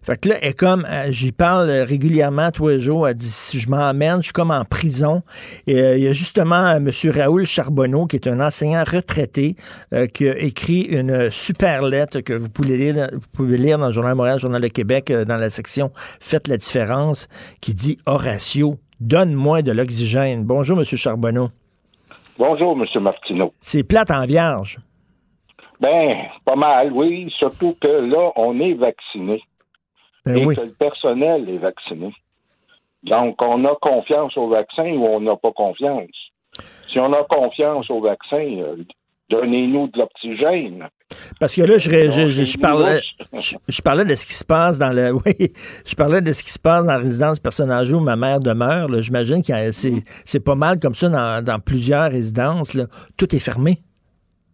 [0.03, 3.07] Fait que là, elle est comme, euh, j'y parle régulièrement tous les jours.
[3.07, 5.23] Elle dit, si je m'emmène, je suis comme en prison.
[5.65, 6.89] Et euh, il y a justement euh, M.
[7.09, 9.55] Raoul Charbonneau, qui est un enseignant retraité,
[10.13, 13.91] qui a écrit une super lettre que vous pouvez lire, vous pouvez lire dans le
[13.93, 17.29] Journal Montréal, Journal de Québec, dans la section Faites la différence,
[17.61, 20.43] qui dit Horatio, donne-moi de l'oxygène.
[20.43, 20.83] Bonjour, M.
[20.83, 21.47] Charbonneau.
[22.37, 23.01] Bonjour, M.
[23.01, 23.53] Martineau.
[23.61, 24.79] C'est plate en vierge.
[25.79, 26.15] Ben,
[26.45, 27.31] pas mal, oui.
[27.37, 29.41] Surtout que là, on est vacciné.
[30.25, 32.13] Ben et que le personnel est vacciné.
[33.03, 36.09] Donc, on a confiance au vaccin ou on n'a pas confiance?
[36.89, 38.77] Si on a confiance au vaccin, euh,
[39.29, 40.87] donnez-nous de l'oxygène.
[41.39, 43.01] Parce que là, je, je, parlais,
[43.67, 45.11] je, parlais de ce qui se passe dans le.
[45.25, 45.51] Oui,
[45.85, 48.87] je parlais de ce qui se passe dans la résidence personnage où ma mère demeure.
[49.01, 52.73] J'imagine que c'est pas mal comme ça dans, dans plusieurs résidences.
[52.73, 52.85] Là.
[53.17, 53.79] Tout est fermé.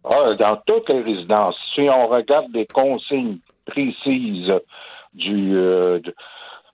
[0.04, 1.56] Ah, dans toutes les résidences.
[1.74, 4.52] Si on regarde des consignes précises
[5.12, 6.00] du euh,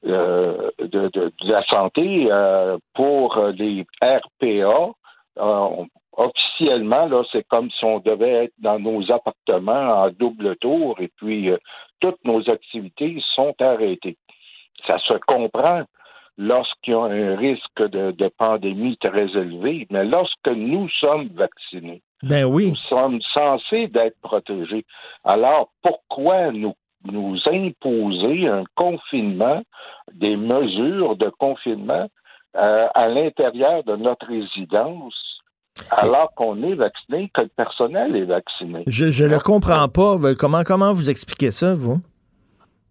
[0.05, 4.93] euh, de, de, la santé euh, pour les RPA.
[6.13, 11.11] officiellement, là, c'est comme si on devait être dans nos appartements en double tour et
[11.17, 11.51] puis
[12.01, 14.17] toutes nos activités sont arrêtées.
[14.87, 15.85] Ça se comprend
[16.39, 22.03] lorsqu'il y a un risque de, de, pandémie très élevé, mais lorsque nous sommes vaccinés,
[22.23, 22.71] ben oui.
[22.71, 24.85] nous sommes censés d'être protégés.
[25.25, 26.75] Alors, pourquoi nous
[27.11, 29.63] nous imposer un confinement,
[30.15, 32.09] des mesures de confinement
[32.57, 35.15] euh, à l'intérieur de notre résidence
[35.91, 38.85] alors qu'on est vacciné, que le personnel est vacciné.
[38.87, 40.17] Je ne le comprends pas.
[40.39, 42.01] Comment, comment vous expliquez ça, vous?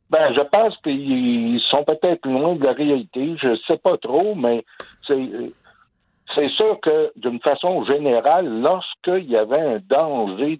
[0.09, 3.35] Ben, je pense qu'ils sont peut-être loin de la réalité.
[3.41, 4.63] Je ne sais pas trop, mais
[5.07, 10.59] c'est, sûr que d'une façon générale, lorsqu'il y avait un danger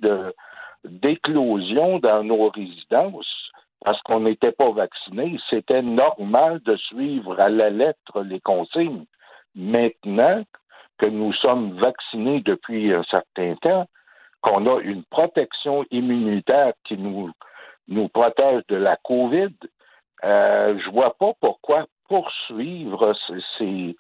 [0.84, 3.45] d'éclosion dans nos résidences,
[3.86, 9.06] parce qu'on n'était pas vacciné, c'était normal de suivre à la lettre les consignes.
[9.54, 10.44] Maintenant
[10.98, 13.86] que nous sommes vaccinés depuis un certain temps,
[14.42, 17.30] qu'on a une protection immunitaire qui nous,
[17.88, 19.54] nous protège de la COVID,
[20.24, 23.14] euh, je vois pas pourquoi poursuivre
[23.60, 23.96] ces,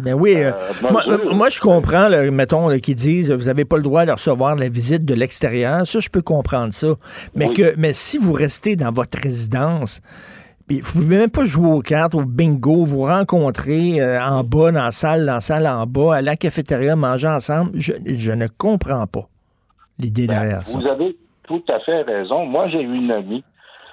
[0.00, 0.34] ben oui.
[0.36, 0.52] Euh,
[0.84, 4.68] euh, moi, je comprends, mettons, qu'ils disent vous n'avez pas le droit de recevoir la
[4.68, 5.86] visite de l'extérieur.
[5.86, 6.94] Ça, je peux comprendre ça.
[7.34, 10.00] Mais, que, mais si vous restez dans votre résidence,
[10.68, 14.84] vous pouvez même pas jouer aux cartes, au bingo, vous rencontrer euh, en bas, dans
[14.84, 17.72] la salle, dans la salle en bas, à la cafétéria, manger ensemble.
[17.74, 19.28] Je, je ne comprends pas
[19.98, 20.78] l'idée derrière ça.
[20.78, 22.46] Vous avez tout à fait raison.
[22.46, 23.42] Moi, j'ai une amie.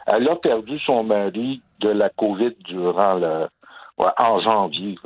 [0.06, 3.48] Elle a perdu son mari de la COVID durant le,
[3.98, 4.98] ouais, en janvier.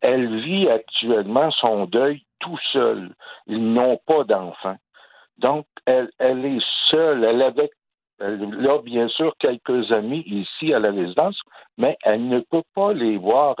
[0.00, 3.14] Elle vit actuellement son deuil tout seul.
[3.46, 4.78] Ils n'ont pas d'enfants.
[5.38, 7.24] Donc, elle, est seule.
[7.24, 7.70] Elle avait
[8.20, 11.40] elle a bien sûr quelques amis ici à la résidence,
[11.78, 13.56] mais elle ne peut pas les voir.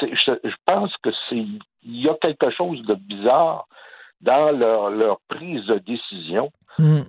[0.00, 1.44] Je, pense que c'est
[1.84, 3.66] il y a quelque chose de bizarre
[4.22, 6.50] dans leur, prise de décision.
[6.78, 7.02] Hmm.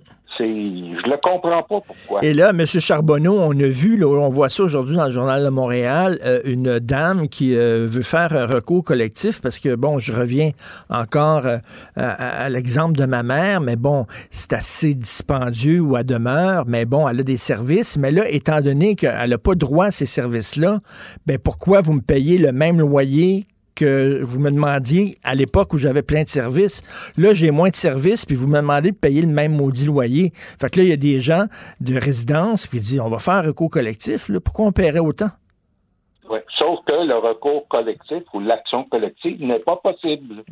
[0.44, 2.24] Je le comprends pas pourquoi.
[2.24, 2.64] Et là, M.
[2.66, 6.78] Charbonneau, on a vu, on voit ça aujourd'hui dans le Journal de Montréal, euh, une
[6.78, 10.50] dame qui euh, veut faire un recours collectif parce que, bon, je reviens
[10.90, 11.58] encore euh,
[11.96, 16.84] à, à l'exemple de ma mère, mais bon, c'est assez dispendieux où elle demeure, mais
[16.84, 17.96] bon, elle a des services.
[17.96, 20.80] Mais là, étant donné qu'elle n'a pas droit à ces services-là,
[21.26, 23.46] ben pourquoi vous me payez le même loyer
[23.76, 26.82] que vous me demandiez à l'époque où j'avais plein de services.
[27.16, 30.32] Là, j'ai moins de services, puis vous me demandez de payer le même maudit loyer.
[30.34, 31.44] Fait que là, il y a des gens
[31.80, 34.28] de résidence qui disent on va faire un recours collectif.
[34.28, 34.40] Là.
[34.40, 35.30] Pourquoi on paierait autant?
[36.28, 36.44] Ouais.
[36.58, 40.42] Sauf que le recours collectif ou l'action collective n'est pas possible.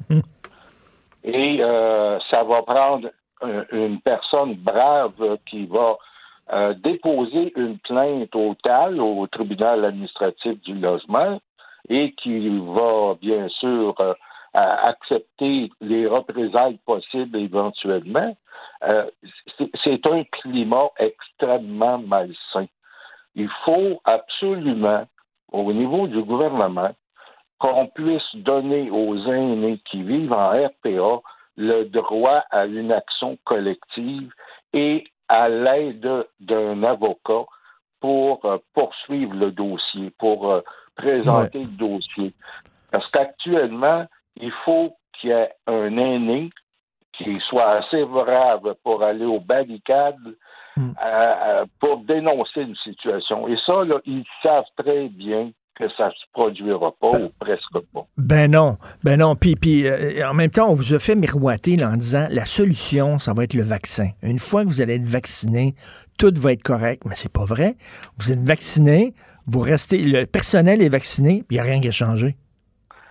[1.25, 3.09] Et euh, ça va prendre
[3.43, 5.97] un- une personne brave qui va
[6.53, 11.41] euh, déposer une plainte au TAL, au tribunal administratif du logement,
[11.89, 14.15] et qui va bien sûr euh,
[14.55, 18.37] accepter les représailles possibles éventuellement.
[18.85, 19.11] Euh,
[19.59, 22.67] c'est- c'est un climat extrêmement malsain.
[23.35, 25.05] Il faut absolument,
[25.53, 26.91] au niveau du gouvernement,
[27.59, 31.21] qu'on puisse donner aux aînés qui vivent en RPA
[31.57, 34.33] le droit à une action collective
[34.73, 37.45] et à l'aide d'un avocat
[38.01, 40.63] pour euh, poursuivre le dossier, pour
[40.97, 42.33] présenter le dossier.
[42.91, 44.07] Parce qu'actuellement,
[44.37, 46.51] il faut qu'il y ait un aîné
[47.13, 50.35] qui soit assez brave pour aller aux barricades
[50.77, 53.47] euh, pour dénoncer une situation.
[53.47, 58.07] Et ça, là, ils savent très bien que ça se produira pas ou presque pas.
[58.17, 59.35] Ben non, ben non.
[59.37, 62.45] Puis, puis euh, en même temps, on vous a fait miroiter là, en disant la
[62.45, 64.11] solution, ça va être le vaccin.
[64.23, 65.75] Une fois que vous allez être vacciné,
[66.19, 67.05] tout va être correct.
[67.07, 67.77] Mais c'est pas vrai.
[68.19, 69.15] Vous êtes vacciné,
[69.47, 72.37] vous restez, le personnel est vacciné, puis il n'y a rien qui a changé.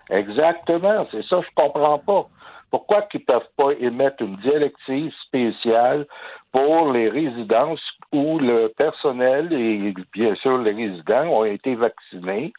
[0.09, 2.27] Exactement, c'est ça, je comprends pas.
[2.69, 6.07] Pourquoi qu'ils peuvent pas émettre une directive spéciale
[6.51, 7.81] pour les résidences
[8.11, 12.51] où le personnel et bien sûr les résidents ont été vaccinés?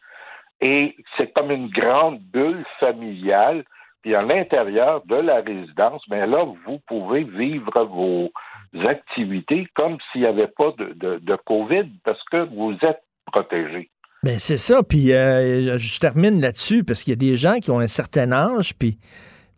[0.61, 3.65] Et c'est comme une grande bulle familiale.
[4.03, 8.31] Puis à l'intérieur de la résidence, mais là, vous pouvez vivre vos
[8.87, 13.03] activités comme s'il n'y avait pas de COVID parce que vous êtes
[14.23, 14.83] Ben c'est ça.
[14.83, 18.33] Puis euh, je termine là-dessus parce qu'il y a des gens qui ont un certain
[18.33, 18.97] âge, puis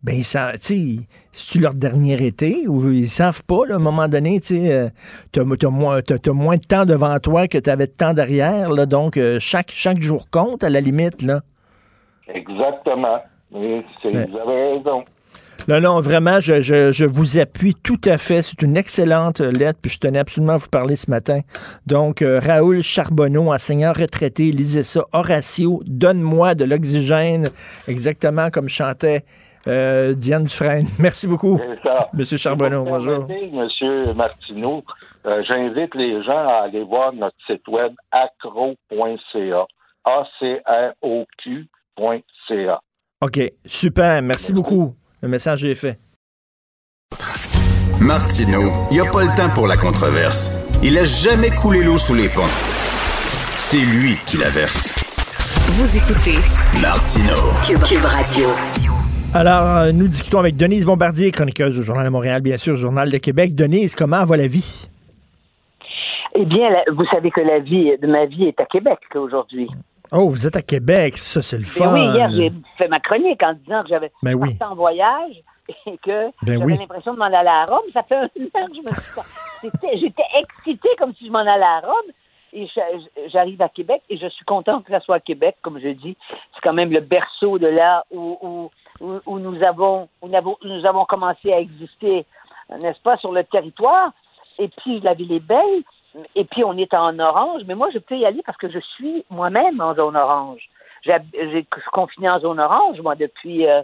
[0.03, 0.99] ben ça, tu
[1.31, 4.71] c'est-tu leur dernier été ou ils savent pas, là, à un moment donné, tu sais,
[4.71, 4.89] euh,
[5.31, 8.13] t'as, t'as moins, t'as- t'as moins de temps devant toi que tu avais de temps
[8.13, 11.41] derrière, là, donc euh, chaque, chaque jour compte à la limite, là.
[12.27, 13.23] Exactement.
[13.51, 15.05] C'est- Vous avez raison.
[15.67, 18.41] Non, non, vraiment, je, je, je vous appuie tout à fait.
[18.41, 21.41] C'est une excellente lettre, puis je tenais absolument à vous parler ce matin.
[21.85, 25.05] Donc, euh, Raoul Charbonneau, enseignant retraité, lisez ça.
[25.11, 27.49] Horatio, donne-moi de l'oxygène,
[27.87, 29.23] exactement comme chantait
[29.67, 30.87] euh, Diane Dufresne.
[30.99, 32.09] Merci beaucoup, ça.
[32.13, 32.83] Monsieur Charbonneau.
[32.83, 33.27] Pour Bonjour.
[33.51, 34.83] Monsieur Martineau,
[35.25, 39.65] euh, j'invite les gens à aller voir notre site web acro.ca.
[40.05, 41.51] A-C-R-O-Q.ca.
[43.19, 44.21] OK, super.
[44.21, 44.95] Merci beaucoup.
[45.21, 45.97] Le message est fait.
[47.99, 50.55] Martineau, il n'y a pas le temps pour la controverse.
[50.83, 52.53] Il a jamais coulé l'eau sous les ponts.
[53.57, 54.93] C'est lui qui la verse.
[55.73, 56.37] Vous écoutez
[56.79, 57.49] Martineau.
[57.65, 58.47] Cube, Cube Radio.
[59.33, 63.09] Alors, euh, nous discutons avec Denise Bombardier, chroniqueuse au Journal de Montréal, bien sûr, Journal
[63.09, 63.55] de Québec.
[63.55, 64.87] Denise, comment va la vie?
[66.35, 69.67] Eh bien, vous savez que la vie de ma vie est à Québec aujourd'hui.
[70.11, 71.93] Oh, vous êtes à Québec, ça, c'est le Mais fun.
[71.93, 74.55] oui, hier, j'ai fait ma chronique en disant que j'avais Ben oui.
[74.61, 75.35] en voyage
[75.85, 76.77] et que Ben j'avais oui.
[76.77, 77.83] l'impression de m'en aller à Rome.
[77.93, 78.29] Ça fait un an
[78.67, 79.71] que je me suis...
[79.99, 82.11] J'étais excitée comme si je m'en allais à Rome.
[82.53, 82.65] Et
[83.27, 86.15] j'arrive à Québec et je suis contente que ça soit à Québec, comme je dis.
[86.55, 90.85] C'est quand même le berceau de là où, où, où, où nous, avons, où nous
[90.85, 92.25] avons commencé à exister,
[92.79, 94.11] n'est-ce pas, sur le territoire.
[94.59, 95.83] Et puis, la ville est belle.
[96.35, 97.61] Et puis, on est en orange.
[97.67, 100.69] Mais moi, je peux y aller parce que je suis moi-même en zone orange.
[101.05, 103.67] J'ai, confiné en zone orange, moi, depuis...
[103.67, 103.81] euh,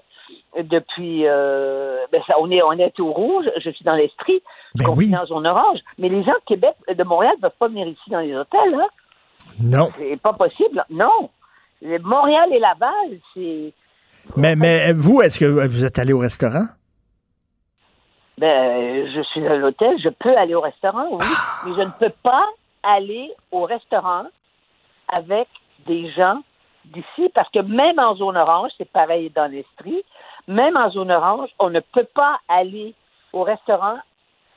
[0.58, 4.42] depuis euh, ben ça, on est on est au rouge, je suis dans l'esprit,
[4.76, 5.80] je suis Ben confiné en zone orange.
[5.98, 8.74] Mais les gens de Québec, de Montréal, ne peuvent pas venir ici dans les hôtels,
[8.74, 8.88] hein?
[9.60, 9.92] Non.
[9.98, 10.84] C'est pas possible.
[10.90, 11.30] Non.
[11.82, 13.74] Montréal et Laval, c'est.
[14.38, 16.66] Mais, mais vous, est-ce que vous êtes allé au restaurant?
[18.38, 21.26] Ben, je suis à l'hôtel, je peux aller au restaurant, oui,
[21.66, 22.46] mais je ne peux pas
[22.82, 24.26] aller au restaurant
[25.16, 25.48] avec
[25.86, 26.42] des gens
[26.86, 30.04] d'ici, parce que même en zone orange, c'est pareil dans l'Estrie,
[30.48, 32.96] même en zone orange, on ne peut pas aller
[33.32, 33.98] au restaurant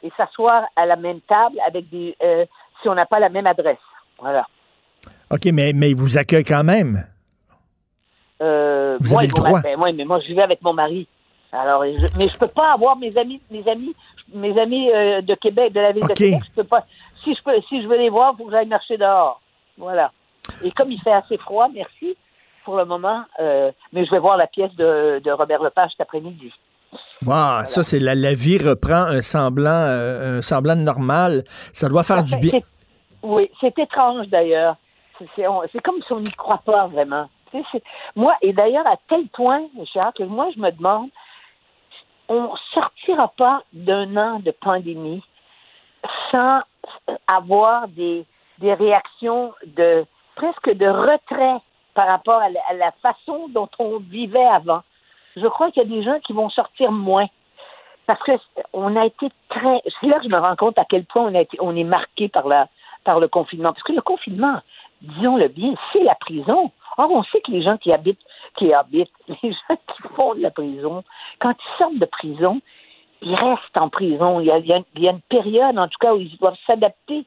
[0.03, 2.45] et s'asseoir à la même table avec des euh,
[2.81, 3.79] si on n'a pas la même adresse.
[4.19, 4.47] Voilà.
[5.31, 7.05] OK, mais, mais ils vous accueillent quand même?
[8.43, 9.61] Euh, Vous moi, avez le droit.
[9.61, 11.09] Ouais, mais moi, je vivais avec mon mari.
[11.53, 13.95] Alors, je- mais je peux pas avoir mes amis, mes amis,
[14.35, 16.41] mes amis euh, de Québec, de la ville de Québec.
[16.51, 16.85] Je peux pas.
[17.25, 19.41] Si je peux, si je veux les voir, il faut que j'aille marcher dehors.
[19.79, 20.13] Voilà.
[20.65, 22.17] Et comme il fait assez froid, merci
[22.65, 23.23] pour le moment.
[23.41, 26.53] euh, mais je vais voir la pièce de, de Robert Lepage cet après-midi.
[27.25, 31.45] Wow, ça, c'est la, la vie reprend un semblant, euh, un semblant normal.
[31.73, 32.61] Ça doit faire du bien.
[33.23, 34.77] Oui, c'est étrange d'ailleurs.
[35.35, 37.29] C'est- comme si on n'y croit pas vraiment.
[38.15, 41.09] Moi, et d'ailleurs, à tel point, Richard, que moi, je me demande,
[42.29, 45.23] on sortira pas d'un an de pandémie
[46.31, 46.61] sans
[47.27, 48.25] avoir des,
[48.61, 50.05] réactions de
[50.35, 51.61] presque de retrait
[51.95, 54.83] par rapport à la, façon dont on vivait avant.
[55.37, 57.27] Je crois qu'il y a des gens qui vont sortir moins.
[58.07, 58.33] Parce que
[58.73, 59.83] on a été très.
[60.01, 62.45] C'est là que je me rends compte à quel point on, est marqué par,
[63.05, 63.73] par le confinement.
[63.73, 64.61] Parce que le confinement,
[65.03, 66.71] disons-le bien, c'est la prison.
[66.99, 68.21] Or, on sait que les gens qui habitent,
[68.57, 69.11] qui habitent,
[69.43, 71.03] les gens qui font de la prison,
[71.41, 72.61] quand ils sortent de prison,
[73.23, 74.41] ils restent en prison.
[74.41, 76.21] Il y a, il y a- il y a une période, en tout cas, où
[76.21, 77.25] ils doivent s'adapter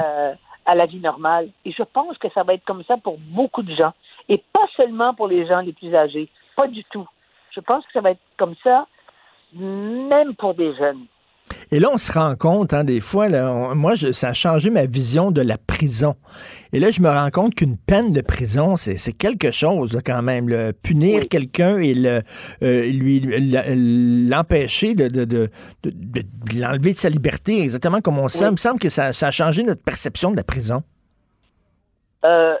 [0.00, 0.34] euh,
[0.64, 1.50] à la vie normale.
[1.64, 3.92] Et je pense que ça va être comme ça pour beaucoup de gens.
[4.28, 6.28] Et pas seulement pour les gens les plus âgés.
[6.56, 7.06] Pas du tout.
[7.50, 8.86] Je pense que ça va être comme ça,
[9.52, 11.06] même pour des jeunes.
[11.70, 14.32] Et là, on se rend compte, hein, des fois, là, on- moi, je- ça a
[14.32, 16.16] changé ma vision de la prison.
[16.72, 20.22] Et là, je me rends compte qu'une peine de prison, c'est quelque chose là, quand
[20.22, 20.48] même.
[20.48, 20.72] là.
[20.72, 22.22] Punir quelqu'un et le,
[22.62, 23.20] euh, lui
[24.28, 25.48] l'empêcher de, de, de,
[25.84, 28.46] de- de- de l'enlever de sa liberté, exactement comme on sait.
[28.46, 30.82] Il me semble que ça, ça a changé notre perception de la prison.
[32.24, 32.54] Euh,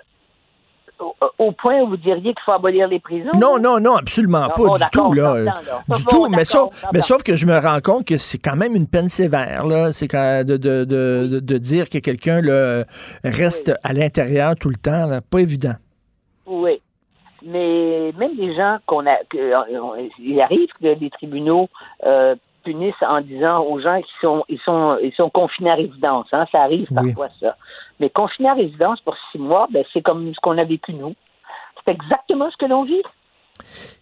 [0.98, 3.30] au, au point où vous diriez qu'il faut abolir les prisons?
[3.38, 5.12] Non, non, non, absolument pas, du tout.
[5.12, 5.44] Là,
[5.88, 6.28] du tout.
[6.28, 9.08] Mais sauf, mais sauf que je me rends compte que c'est quand même une peine
[9.08, 9.66] sévère.
[9.66, 9.92] Là.
[9.92, 12.40] C'est quand- de, de, de, de, de dire que quelqu'un
[13.24, 15.06] reste à l'intérieur tout le temps.
[15.06, 15.20] là.
[15.20, 15.74] Pas évident.
[16.46, 16.80] Oui.
[17.44, 19.16] Mais même des gens qu'on a.
[19.34, 21.68] euh, il arrive que les tribunaux
[22.04, 26.26] euh, punissent en disant aux gens qu'ils sont, ils sont, ils sont confinés à résidence.
[26.32, 27.12] Hein, ça arrive Oui.
[27.14, 27.56] parfois, ça.
[28.00, 31.14] Mais confinés à résidence pour six mois, ben, c'est comme ce qu'on a vécu nous.
[31.84, 33.02] C'est exactement ce que l'on vit.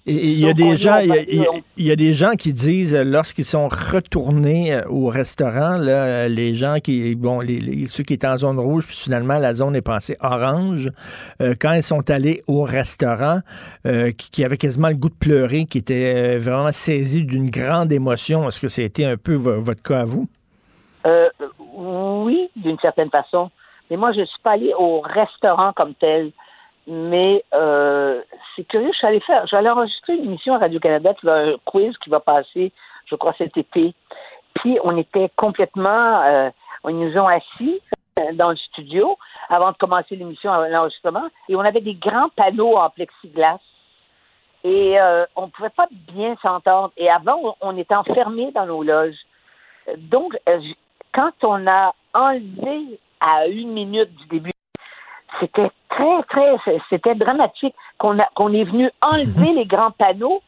[0.05, 2.93] Et il y a Donc, des gens, il y a- y des gens qui disent
[2.93, 7.87] euh, lorsqu'ils sont retournés euh, au restaurant, là, euh, les gens qui, bon, les, les-
[7.87, 10.91] ceux qui étaient en zone rouge, puis finalement la zone est passée orange.
[11.41, 13.39] euh, quand ils sont allés au restaurant,
[13.87, 17.93] euh, qui, qui avaient quasiment le goût de pleurer, qui étaient vraiment saisis d'une grande
[17.93, 18.49] émotion.
[18.49, 20.27] Est-ce que c'était un peu vo- votre cas à vous?
[21.07, 21.29] Euh,
[21.77, 23.51] oui, d'une certaine façon.
[23.91, 26.33] Mais moi, je ne suis pas allée au restaurant comme tel.
[26.87, 28.21] Mais euh,
[28.55, 32.11] c'est curieux, je suis allée faire, j'allais enregistrer une émission à Radio-Canada, un quiz qui
[32.11, 32.73] va passer,
[33.07, 33.95] je crois, cet été.
[34.55, 36.51] Puis on était complètement, euh,
[36.83, 37.81] on nous ont assis
[38.21, 39.17] euh, dans le studio
[39.49, 43.59] avant de commencer l'émission, l'enregistrement, et on avait des grands panneaux en plexiglas.
[44.63, 46.93] Et euh, on ne pouvait pas bien s'entendre.
[46.97, 49.19] Et avant, on, était enfermés dans nos loges.
[49.99, 50.61] Donc, euh,
[51.13, 54.51] quand on a enlevé à une minute du début,
[55.41, 56.57] c'était très, très,
[56.91, 60.43] c'était dramatique qu'on qu'on est venu enlever les grands panneaux.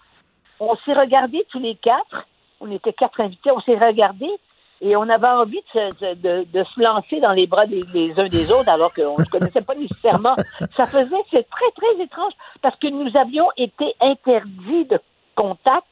[0.61, 2.27] On s'est regardés tous les quatre.
[2.61, 3.51] On était quatre invités.
[3.51, 4.35] On s'est regardés
[4.81, 8.19] et on avait envie de se, de, de se lancer dans les bras des, des
[8.21, 10.37] uns des autres alors qu'on ne se connaissait pas nécessairement.
[10.77, 15.01] Ça faisait, c'est très, très étrange parce que nous avions été interdits de
[15.35, 15.87] contact,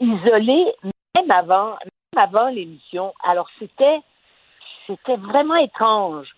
[0.00, 0.66] isolés,
[1.16, 3.14] même avant, même avant l'émission.
[3.24, 4.00] Alors c'était,
[5.04, 6.28] c'était vraiment étrange.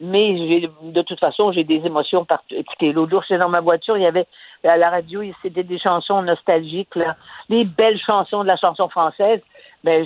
[0.00, 2.54] Mais j'ai, de toute façon, j'ai des émotions partout.
[2.56, 4.26] Écoutez, l'autre jour, j'étais dans ma voiture, il y avait
[4.64, 7.16] à la radio, c'était des chansons nostalgiques, là,
[7.48, 9.40] des belles chansons de la chanson française.
[9.84, 10.04] Ben,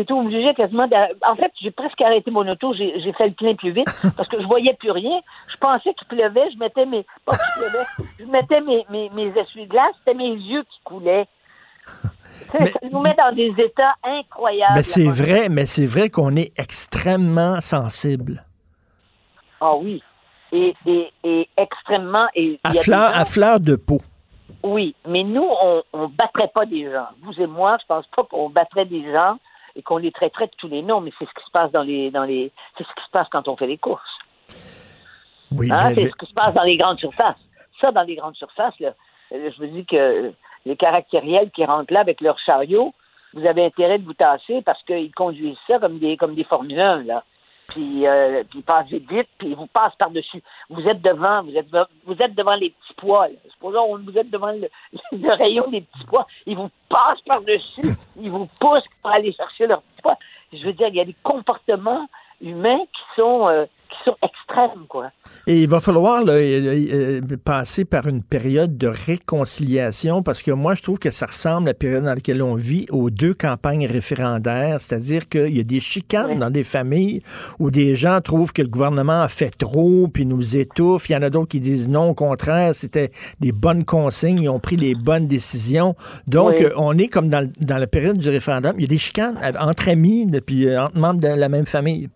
[0.00, 0.88] été obligée quasiment.
[1.26, 3.86] En fait, j'ai presque arrêté mon auto, j'ai, j'ai fait le plein plus vite
[4.16, 5.20] parce que je voyais plus rien.
[5.48, 7.04] Je pensais qu'il pleuvait, je mettais mes...
[7.24, 7.86] Pas qu'il pleuvait,
[8.18, 11.26] je mettais mes, mes, mes essuie-glaces, c'était mes yeux qui coulaient.
[12.52, 14.74] Ça, ça nous met dans des états incroyables.
[14.76, 18.44] Ben, c'est vrai, mais c'est vrai qu'on est extrêmement sensible.
[19.60, 20.02] Ah oui.
[20.52, 22.26] Et, et, et extrêmement.
[22.34, 24.00] Et À fleur, gens- à fleur de peau.
[24.62, 25.46] Oui, mais nous,
[25.92, 27.06] on ne battrait pas des gens.
[27.22, 29.38] Vous et moi, je pense pas qu'on battrait des gens
[29.74, 31.82] et qu'on les traiterait de tous les noms, mais c'est ce qui se passe dans
[31.82, 34.02] les dans les c'est ce qui se passe quand on fait les courses.
[35.50, 37.36] Oui, Hein, ben, c'est ben- ce qui se passe dans les grandes surfaces.
[37.80, 38.94] Ça, dans les grandes surfaces, là,
[39.32, 40.32] euh, je vous dis que
[40.64, 42.92] les caractériels qui rentrent là avec leur chariot,
[43.34, 46.78] vous avez intérêt de vous tasser parce qu'ils conduisent ça comme des comme des Formule
[46.78, 47.24] 1, là.
[47.68, 50.42] Puis, euh, puis ils passent vite, vite, puis ils vous passent par-dessus.
[50.68, 51.66] Vous êtes devant, vous êtes,
[52.04, 53.28] vous êtes devant les petits pois.
[53.28, 53.34] là.
[53.50, 54.68] Supposons vous êtes devant le,
[55.12, 56.26] le rayon des petits pois.
[56.46, 57.96] Ils vous passent par-dessus.
[58.20, 60.18] Ils vous poussent pour aller chercher leurs petits pois.
[60.52, 62.06] Je veux dire, il y a des comportements
[62.44, 65.10] humains qui sont, euh, qui sont extrêmes, quoi.
[65.46, 70.50] Et il va falloir là, euh, euh, passer par une période de réconciliation parce que
[70.50, 73.34] moi, je trouve que ça ressemble à la période dans laquelle on vit aux deux
[73.34, 77.22] campagnes référendaires, c'est-à-dire qu'il y a des chicanes dans des familles
[77.58, 81.08] où des gens trouvent que le gouvernement a fait trop puis nous étouffe.
[81.08, 83.10] Il y en a d'autres qui disent non, au contraire, c'était
[83.40, 85.94] des bonnes consignes, ils ont pris les bonnes décisions.
[86.26, 86.66] Donc, Oui.
[86.76, 88.74] on est comme dans, dans la période du référendum.
[88.76, 92.08] Il y a des chicanes entre amis, puis entre membres de la même famille.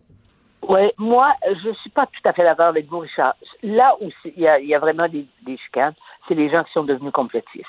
[0.68, 1.32] Oui, moi,
[1.64, 3.34] je suis pas tout à fait d'accord avec vous, Richard.
[3.62, 5.94] Là où il y a, il y a vraiment des, des chicanes,
[6.26, 7.64] c'est les gens qui sont devenus complotistes.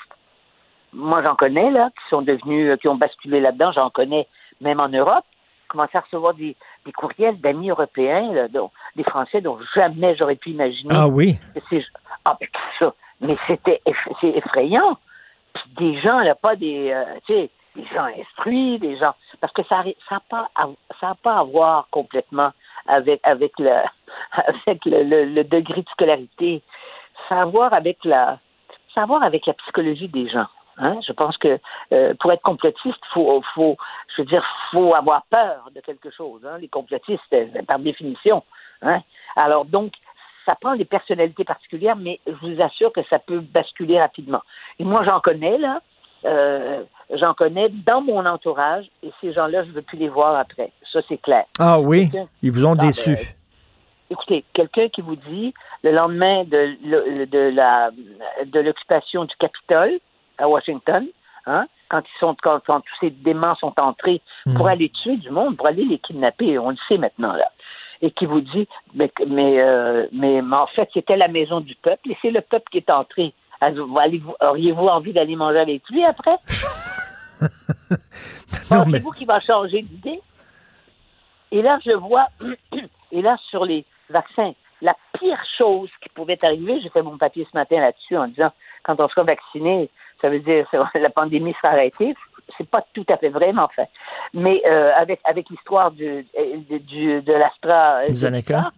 [0.92, 4.26] Moi, j'en connais, là, qui sont devenus, euh, qui ont basculé là-dedans, j'en connais
[4.60, 5.24] même en Europe,
[5.68, 10.34] commencé à recevoir des, des courriels d'amis européens, là, dont- des Français dont jamais j'aurais
[10.36, 10.92] pu imaginer.
[10.94, 11.38] Ah oui?
[12.24, 12.48] Ah, ben,
[12.78, 12.92] ça.
[13.20, 13.80] Mais c'était
[14.20, 14.98] c'est effrayant.
[15.54, 19.14] Puis des gens, là, pas des, euh, tu sais, des gens instruits, des gens.
[19.40, 20.68] Parce que ça n'a ça a pas, à-
[21.00, 22.50] ça a pas à voir complètement
[22.86, 23.70] avec, avec, le,
[24.32, 26.62] avec le, degré de scolarité.
[27.28, 28.38] Ça a à voir avec la,
[28.94, 30.46] ça avec la psychologie des gens.
[30.78, 30.98] Hein?
[31.06, 31.58] Je pense que
[31.92, 33.76] euh, pour être complotiste, faut, faut,
[34.16, 36.44] je veux dire, faut avoir peur de quelque chose.
[36.46, 36.58] Hein?
[36.58, 38.42] Les complotistes, euh, par définition.
[38.82, 39.00] Hein?
[39.36, 39.92] Alors donc,
[40.48, 44.40] ça prend des personnalités particulières, mais je vous assure que ça peut basculer rapidement.
[44.78, 45.80] Et moi, j'en connais là.
[46.24, 46.82] Euh,
[47.14, 50.70] j'en connais dans mon entourage et ces gens-là, je ne veux plus les voir après.
[50.92, 51.44] Ça, c'est clair.
[51.58, 52.10] Ah oui?
[52.42, 53.14] Ils vous ont Ah, déçu.
[53.14, 53.24] ben,
[54.10, 57.90] Écoutez, quelqu'un qui vous dit le lendemain de, le- de la
[58.44, 59.98] de l'occupation du Capitole
[60.38, 61.06] à Washington,
[61.46, 64.20] hein, quand ils sont quand, quand tous ces déments sont entrés
[64.56, 67.50] pour aller tuer du monde, pour aller les kidnapper, on le sait maintenant là,
[68.02, 71.76] et qui vous dit mais mais euh, mais, mais en fait c'était la maison du
[71.76, 73.32] peuple et c'est le peuple qui est entré.
[73.60, 76.36] Allez-vous- Auriez-vous envie d'aller manger avec lui après?
[78.70, 80.20] Non, mais- Pensez-vous qu'il va changer d'idée?
[81.50, 82.26] Et là, je vois,
[83.12, 87.46] et là, sur les vaccins, la pire chose qui pouvait arriver, j'ai fait mon papier
[87.50, 88.52] ce matin là-dessus en disant,
[88.84, 92.14] quand on sera vacciné, ça veut dire que la pandémie sera arrêtée.
[92.58, 93.84] C'est pas tout à fait vrai, mais enfin.
[94.34, 96.26] Mais euh, avec, avec l'histoire du,
[96.68, 98.00] de, du, de l'Astra...
[98.10, 98.70] Zeneca.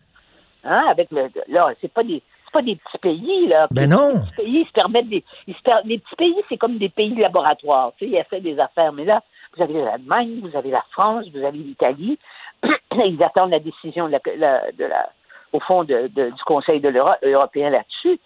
[0.64, 2.22] Hein, avec le, là, c'est pas des,
[2.52, 3.66] c'est pas des petits pays, là.
[3.70, 4.08] Ben non.
[4.14, 6.78] Les petits pays, ils se permettent des, ils se per- les petits pays, c'est comme
[6.78, 8.92] des pays laboratoires, tu sais, ils essaient des affaires.
[8.92, 9.22] Mais là,
[9.56, 12.18] vous avez l'Allemagne, vous avez la France, vous avez l'Italie.
[12.94, 15.08] ils attendent la décision de la, la- de la-
[15.52, 18.18] au fond de- de- du Conseil de l'Europe européen là-dessus.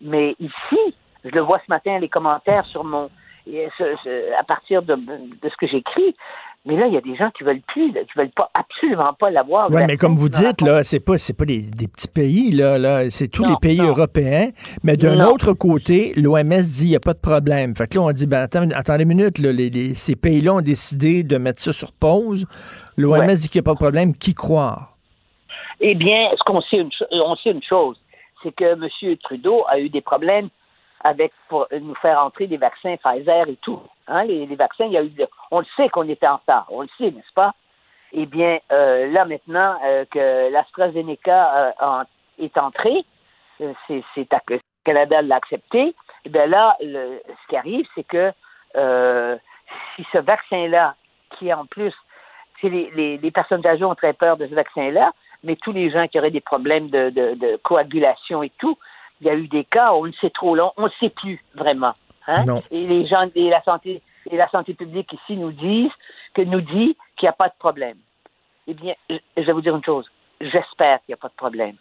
[0.00, 0.94] Mais ici,
[1.24, 3.08] je le vois ce matin, les commentaires sur mon,
[3.46, 6.14] et ce- ce- à partir de, de ce que j'écris.
[6.66, 9.12] Mais là, il y a des gens qui veulent plus, là, qui veulent pas, absolument
[9.18, 9.70] pas l'avoir.
[9.70, 12.78] Oui, mais comme vous dites, là, c'est pas, c'est pas des, des petits pays, là,
[12.78, 13.88] là c'est tous Non, les pays non.
[13.88, 14.48] européens.
[14.82, 17.76] Mais d'un autre côté, l'OMS dit il n'y a pas de problème.
[17.76, 20.54] Fait que là, on dit, ben, attends, attendez une minute, là, les, les- ces pays-là
[20.54, 22.46] ont décidé de mettre ça sur pause.
[22.96, 23.34] L'OMS Ouais.
[23.36, 24.14] dit qu'il n'y a pas de problème.
[24.16, 24.96] Qui croire?
[25.80, 27.96] Eh bien, ce qu'on sait, une on sait une chose,
[28.42, 29.16] c'est que M.
[29.22, 30.48] Trudeau a eu des problèmes
[31.04, 33.80] avec pour nous faire entrer des vaccins Pfizer et tout.
[34.08, 35.12] Hein, les, vaccins, il y a eu,
[35.50, 37.52] on le sait qu'on était en retard, on le sait, n'est-ce pas?
[38.12, 42.04] Eh bien, euh, là maintenant euh, que l'AstraZeneca euh,
[42.38, 43.04] est entré,
[43.60, 45.94] euh, c'est, c'est le Canada l'a accepté.
[46.24, 48.32] Eh bien là, le- ce qui arrive, c'est que
[49.94, 50.94] si ce vaccin-là,
[51.38, 51.94] qui en plus
[52.60, 55.12] c'est les, les, les personnes âgées ont très peur de ce vaccin-là,
[55.42, 58.78] mais tous les gens qui auraient des problèmes de coagulation et tout,
[59.20, 61.42] il y a eu des cas, on le sait trop long, on ne sait plus
[61.54, 61.94] vraiment.
[62.26, 62.44] Hein?
[62.46, 62.62] Non.
[62.70, 65.92] Et les gens et la santé et la santé publique ici nous disent
[66.34, 67.98] que nous dit qu'il n'y a pas de problème.
[68.66, 70.06] Eh bien, je, vais vous dire une chose.
[70.40, 71.76] J'espère qu'il n'y a pas de problème.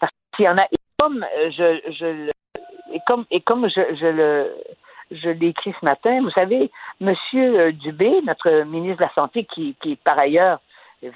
[0.00, 2.30] Parce qu'il y en a, et comme euh, je, je le-
[2.92, 4.56] et comme et comme je, je le
[5.12, 9.44] je l'ai écrit ce matin, vous savez, Monsieur euh, Dubé, notre ministre de la Santé,
[9.44, 10.58] qui, qui par ailleurs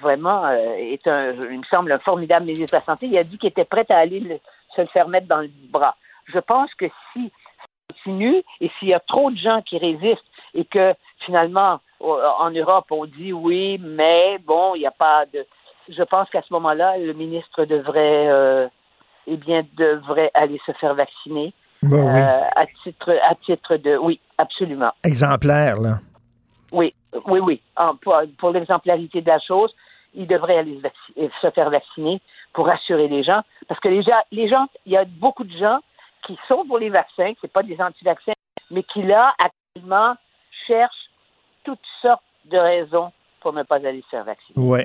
[0.01, 3.25] vraiment euh, est un, il me semble, un formidable ministre de la Santé, il a
[3.25, 4.39] dit qu'il était prêt à aller le-
[4.77, 5.97] se le faire mettre dans le bras.
[6.33, 10.25] Je pense que si ça continue et s'il y a trop de gens qui résistent
[10.55, 10.95] et que
[11.25, 15.45] finalement en Europe on dit oui, mais bon, il n'y a pas de.
[15.89, 18.69] Je pense qu'à ce moment-là, le ministre devrait, euh,
[19.27, 21.53] eh bien, devrait aller se faire vacciner.
[21.83, 22.21] Ben oui.
[22.21, 25.99] Euh, à titre à titre de oui absolument Exemplaire, là.
[26.73, 26.95] oui
[27.27, 29.75] oui oui En- pour, pour l'exemplarité de la chose
[30.13, 30.79] il devrait aller
[31.17, 32.21] se, se faire vacciner
[32.53, 33.43] pour rassurer les gens.
[33.69, 35.79] Parce que les gens, les gens, il y a beaucoup de gens
[36.27, 38.33] qui sont pour les vaccins, c'est pas des anti-vaccins,
[38.71, 40.15] mais qui là, actuellement,
[40.67, 41.11] cherchent
[41.65, 43.11] toutes sortes de raisons
[43.41, 44.55] pour ne pas aller se faire vacciner.
[44.57, 44.81] Oui.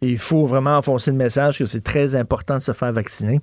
[0.00, 3.40] Il faut vraiment enfoncer le message que c'est très important de se faire vacciner.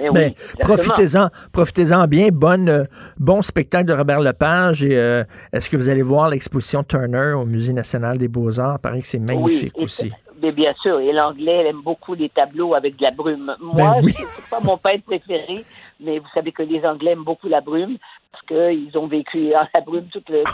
[0.00, 2.28] Mais Ben, profitez-en, profitez-en bien.
[2.32, 2.84] Bonne, euh,
[3.18, 4.84] bon spectacle de Robert Lepage.
[4.84, 8.78] Et euh, est-ce que vous allez voir l'exposition Turner au Musée national des Beaux-Arts?
[8.78, 10.12] Paraît que c'est magnifique Oui, et- aussi.
[10.42, 13.54] Mais bien sûr, et l'anglais, elle aime beaucoup les tableaux avec de la brume.
[13.60, 14.12] Moi, Ben oui.
[14.16, 15.64] c'est pas mon peintre préféré,
[16.00, 17.98] mais vous savez que les Anglais aiment beaucoup la brume
[18.32, 20.44] parce qu'ils ont vécu dans la brume toute le-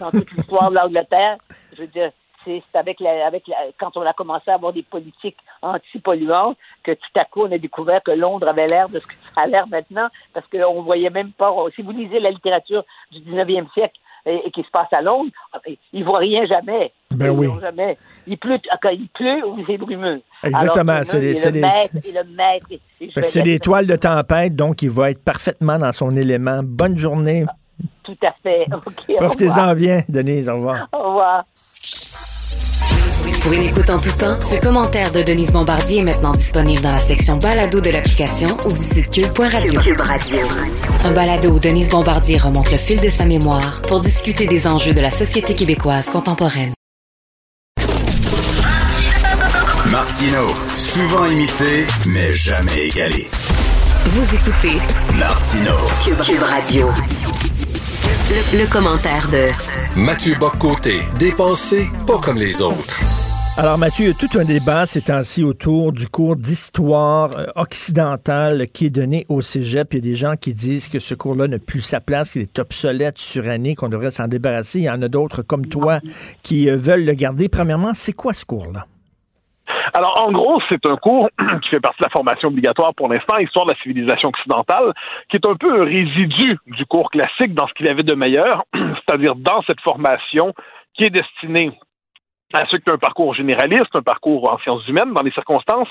[0.00, 1.36] dans toute l'histoire de l'Angleterre.
[1.76, 2.10] Je veux dire,
[2.44, 6.56] c'est c'est avec la, avec la, quand on a commencé à avoir des politiques anti-polluantes
[6.82, 9.42] que tout à coup on a découvert que Londres avait l'air de ce que ça
[9.42, 11.52] a l'air maintenant parce qu'on voyait même pas.
[11.74, 15.30] Si vous lisez la littérature du 19e siècle et, et qui se passe à Londres,
[15.92, 16.92] ils voient rien jamais.
[17.10, 17.48] Ben Ils oui.
[17.60, 17.96] jamais.
[18.26, 20.20] Il pleut quand il pleut ou c'est brumeux.
[20.42, 21.52] Exactement, c'est et c'est
[23.28, 26.60] c'est des toiles de tempête, donc il va être parfaitement dans son élément.
[26.62, 27.44] Bonne journée.
[28.02, 28.66] Tout à fait.
[28.72, 29.04] OK.
[29.08, 30.48] au Profitez-en bien, Denise.
[30.48, 30.88] Au revoir.
[30.92, 31.44] Au revoir.
[33.46, 36.90] Pour une écoute en tout temps, ce commentaire de Denise Bombardier est maintenant disponible dans
[36.90, 39.80] la section balado de l'application ou du site cube.radio.
[41.04, 44.94] Un balado où Denise Bombardier remonte le fil de sa mémoire pour discuter des enjeux
[44.94, 46.72] de la société québécoise contemporaine.
[49.92, 53.28] Martino, souvent imité, mais jamais égalé.
[54.06, 54.78] Vous écoutez
[55.16, 55.76] Martino.
[56.04, 56.90] Cube, Radio.
[58.28, 59.46] Le, le commentaire de
[59.94, 63.00] Mathieu Boccoté, dépensé pas comme les autres.
[63.58, 67.46] Alors Mathieu, il y a tout un débat ces temps-ci autour du cours d'histoire euh,
[67.56, 69.94] occidentale qui est donné au cégep.
[69.94, 72.42] Il y a des gens qui disent que ce cours-là n'a plus sa place, qu'il
[72.42, 74.80] est obsolète, suranné, qu'on devrait s'en débarrasser.
[74.80, 76.00] Il y en a d'autres comme toi
[76.42, 77.48] qui euh, veulent le garder.
[77.48, 78.84] Premièrement, c'est quoi ce cours-là?
[79.94, 81.30] Alors, en gros, c'est un cours
[81.62, 84.92] qui fait partie de la formation obligatoire pour l'instant, Histoire de la civilisation occidentale,
[85.30, 88.64] qui est un peu un résidu du cours classique dans ce qu'il avait de meilleur,
[88.74, 90.52] c'est-à-dire dans cette formation
[90.92, 91.72] qui est destinée
[92.54, 95.88] à ceux qui ont un parcours généraliste, un parcours en sciences humaines dans les circonstances,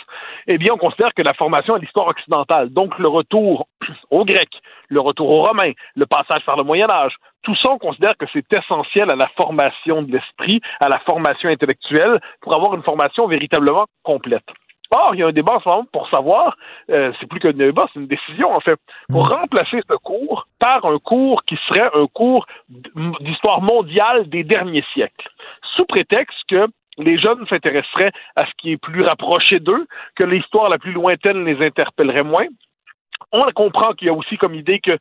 [0.48, 3.68] eh bien, on considère que la formation à l'histoire occidentale, donc le retour
[4.10, 4.49] au grec,
[4.90, 7.14] le retour au romain, le passage par le Moyen Âge,
[7.44, 11.49] tout ça, on considère que c'est essentiel à la formation de l'esprit, à la formation
[11.49, 14.45] intellectuelle, pour avoir une formation véritablement complète.
[14.91, 16.56] Or, il y a un débat en ce moment pour savoir,
[16.90, 18.80] euh, c'est plus qu'un débat, c'est une décision en fait,
[19.10, 22.45] pour remplacer ce cours par un cours qui serait un cours
[23.19, 25.30] d'histoire mondiale des derniers siècles,
[25.76, 29.85] sous prétexte que les jeunes s'intéresseraient à ce qui est plus rapproché d'eux,
[30.15, 32.47] que l'histoire la plus lointaine les interpellerait moins.
[33.31, 34.97] On comprend qu'il y a aussi comme idée que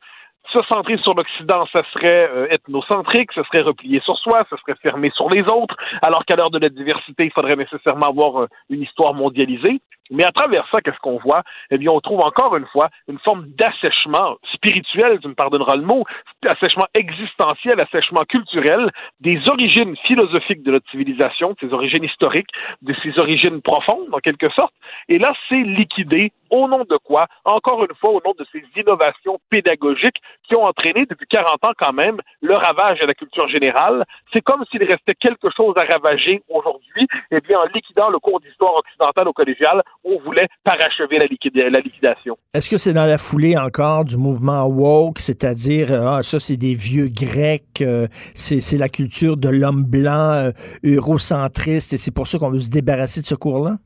[0.51, 4.77] se centrer sur l'Occident, ça serait euh, ethnocentrique, ça serait replié sur soi, ça serait
[4.81, 8.47] fermé sur les autres, alors qu'à l'heure de la diversité, il faudrait nécessairement avoir euh,
[8.69, 9.81] une histoire mondialisée.
[10.11, 11.41] Mais à travers ça, qu'est-ce qu'on voit?
[11.71, 15.83] Eh bien, on trouve encore une fois une forme d'assèchement spirituel, tu me pardonneras le
[15.83, 16.03] mot,
[16.47, 22.49] assèchement existentiel, assèchement culturel des origines philosophiques de notre civilisation, de ses origines historiques,
[22.81, 24.73] de ses origines profondes, en quelque sorte.
[25.09, 27.27] Et là, c'est liquidé au nom de quoi?
[27.43, 31.73] Encore une fois, au nom de ces innovations pédagogiques qui ont entraîné depuis 40 ans
[31.77, 34.05] quand même le ravage de la culture générale.
[34.31, 37.07] C'est comme s'il restait quelque chose à ravager aujourd'hui.
[37.31, 41.55] Eh bien, en liquidant le cours d'histoire occidentale au collégial, on voulait parachever la, liquid-
[41.55, 42.37] la liquidation.
[42.53, 46.57] Est-ce que c'est dans la foulée encore du mouvement woke, c'est-à-dire, euh, ah, ça c'est
[46.57, 50.51] des vieux grecs, euh, c'est c'est la culture de l'homme blanc euh,
[50.83, 53.77] eurocentriste et c'est pour ça qu'on veut se débarrasser de ce cours-là?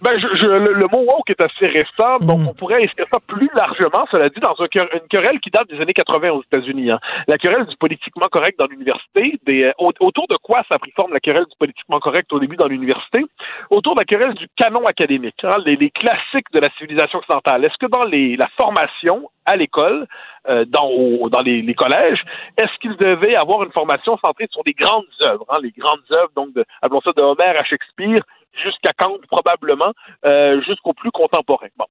[0.00, 3.18] Ben, je, je- le, le mot woke est assez récent, donc on pourrait inscrire ça
[3.26, 6.92] plus largement, cela dit, dans un une querelle qui date des années 80 aux États-Unis.
[6.92, 7.00] hein.
[7.26, 10.78] La querelle du politiquement correct dans l'université, des, euh, au- autour de quoi ça a
[10.78, 13.24] pris forme la querelle du politiquement correct au début dans l'université?
[13.70, 17.64] Autour de la querelle du canon académique, hein, les, les classiques de la civilisation occidentale.
[17.64, 20.06] Est-ce que dans les, la formation à l'école,
[20.48, 22.22] euh, dans, au- dans les, les collèges,
[22.56, 26.30] est-ce qu'ils devaient avoir une formation centrée sur les grandes œuvres, hein, les grandes œuvres,
[26.36, 28.20] donc de, appelons ça de Homère à Shakespeare,
[28.52, 29.92] jusqu'à Kant probablement,
[30.24, 31.68] euh, jusqu'au plus contemporain.
[31.76, 31.86] Bon.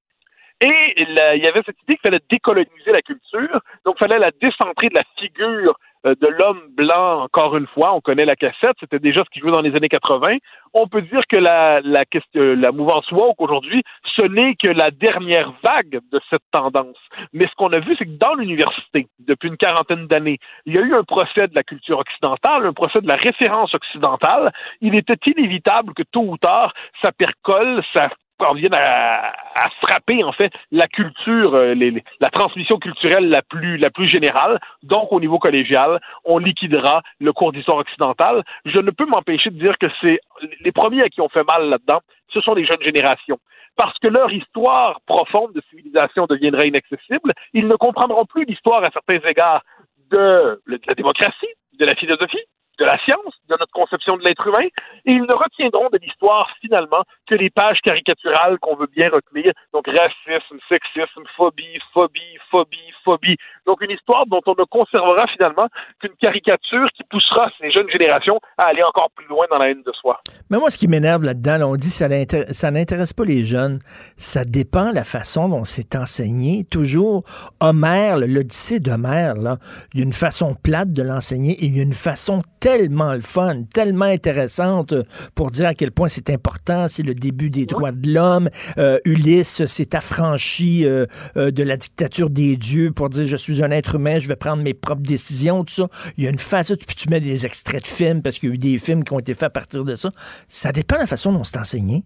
[0.60, 4.32] Et il y avait cette idée qu'il fallait décoloniser la culture, donc il fallait la
[4.42, 5.78] décentrer de la figure
[6.16, 9.52] de l'homme blanc, encore une fois, on connaît la cassette, c'était déjà ce qui jouait
[9.52, 10.38] dans les années 80.
[10.74, 13.84] On peut dire que la, la, question- la mouvance woke aujourd'hui,
[14.16, 16.98] ce n'est que la dernière vague de cette tendance.
[17.34, 20.78] Mais ce qu'on a vu, c'est que dans l'université, depuis une quarantaine d'années, il y
[20.78, 24.52] a eu un procès de la culture occidentale, un procès de la référence occidentale.
[24.82, 26.74] Il était inévitable que tôt ou tard,
[27.04, 28.10] ça percole, ça
[28.46, 31.74] en viennent à, à, frapper en fait la culture, euh,
[32.20, 34.60] la transmission culturelle la plus la plus générale.
[34.84, 38.44] Donc au niveau collégial, on liquidera le cours d'histoire occidentale.
[38.66, 40.20] Je ne peux m'empêcher de dire que c'est
[40.62, 42.02] les premiers à qui on fait mal là-dedans,
[42.34, 43.40] ce sont les jeunes générations.
[43.76, 48.90] Parce que leur histoire profonde de civilisation deviendrait inaccessible, ils ne comprendront plus l'histoire à
[48.92, 49.62] certains égards
[50.10, 52.44] de la démocratie, de la philosophie,
[52.78, 54.68] de la science, de notre conception de l'être humain,
[55.06, 59.54] et ils ne retiendront de l'histoire finalement que les pages caricaturales qu'on veut bien retenir,
[59.74, 63.38] donc racisme, sexisme, phobie, phobie, phobie, phobie.
[63.66, 65.68] Donc une histoire dont on ne conservera finalement
[66.00, 69.84] qu'une caricature qui poussera ces jeunes générations à aller encore plus loin dans la haine
[69.84, 70.22] de soi.
[70.50, 73.80] Mais moi, ce qui m'énerve là-dedans, on dit ça n'intéresse pas les jeunes.
[74.18, 76.64] Ça dépend la façon dont c'est enseigné.
[76.64, 77.24] Toujours,
[77.60, 79.58] Homère, l'Odyssée d'Homère, là,
[79.94, 83.14] il y a une façon plate de l'enseigner et il y a une façon tellement
[83.14, 84.94] le fun, tellement intéressante
[85.36, 88.50] pour dire à quel point c'est important, c'est le début des droits de l'homme.
[88.78, 91.06] Euh, Ulysse s'est affranchi euh,
[91.38, 94.36] euh, de la dictature des dieux pour dire je suis un être humain, je vais
[94.36, 95.88] prendre mes propres décisions, tout ça.
[96.18, 98.52] Il y a une facette, puis tu mets des extraits de films parce qu'il y
[98.52, 100.10] a eu des films qui ont été faits à partir de ça.
[100.50, 102.04] Ça dépend de la façon dont c'est enseigné.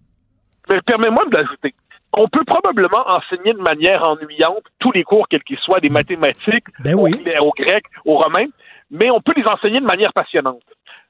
[0.70, 1.74] Mais permets-moi de l'ajouter.
[2.12, 6.66] On peut probablement enseigner de manière ennuyante tous les cours, quels qu'ils soient, des mathématiques,
[6.84, 7.20] ben oui.
[7.40, 8.46] au, au grec, au romain,
[8.92, 10.62] mais on peut les enseigner de manière passionnante.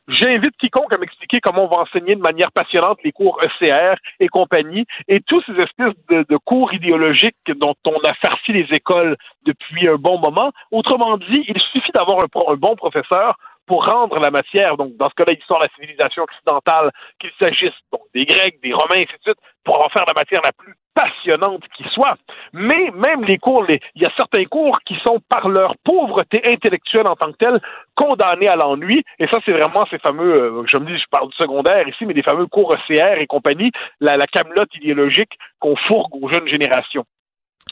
[0.09, 4.27] J'invite quiconque à m'expliquer comment on va enseigner de manière passionnante les cours ECR et
[4.27, 9.89] compagnie et tous ces espèces de, cours idéologiques dont on a farci les écoles depuis
[9.89, 10.51] un bon moment.
[10.73, 13.39] Autrement dit, il suffit d'avoir un, bon professeur
[13.73, 17.73] pour rendre la matière, donc dans ce cas-là, l'histoire de la civilisation occidentale, qu'il s'agisse
[18.13, 19.33] des Grecs, des Romains, et
[19.65, 22.19] pour en faire la matière la plus passionnante qui soit.
[22.53, 27.09] Mais même les cours, il y a certains cours qui sont par leur pauvreté intellectuelle
[27.09, 27.63] en tant que telle
[27.97, 29.03] condamnés à l'ennui.
[29.19, 32.05] Et ça, c'est vraiment ces fameux, euh, je me dis, je parle du secondaire ici,
[32.05, 36.47] mais des fameux cours ECR et compagnie, la, la camelote idéologique qu'on fourgue aux jeunes
[36.47, 37.07] générations.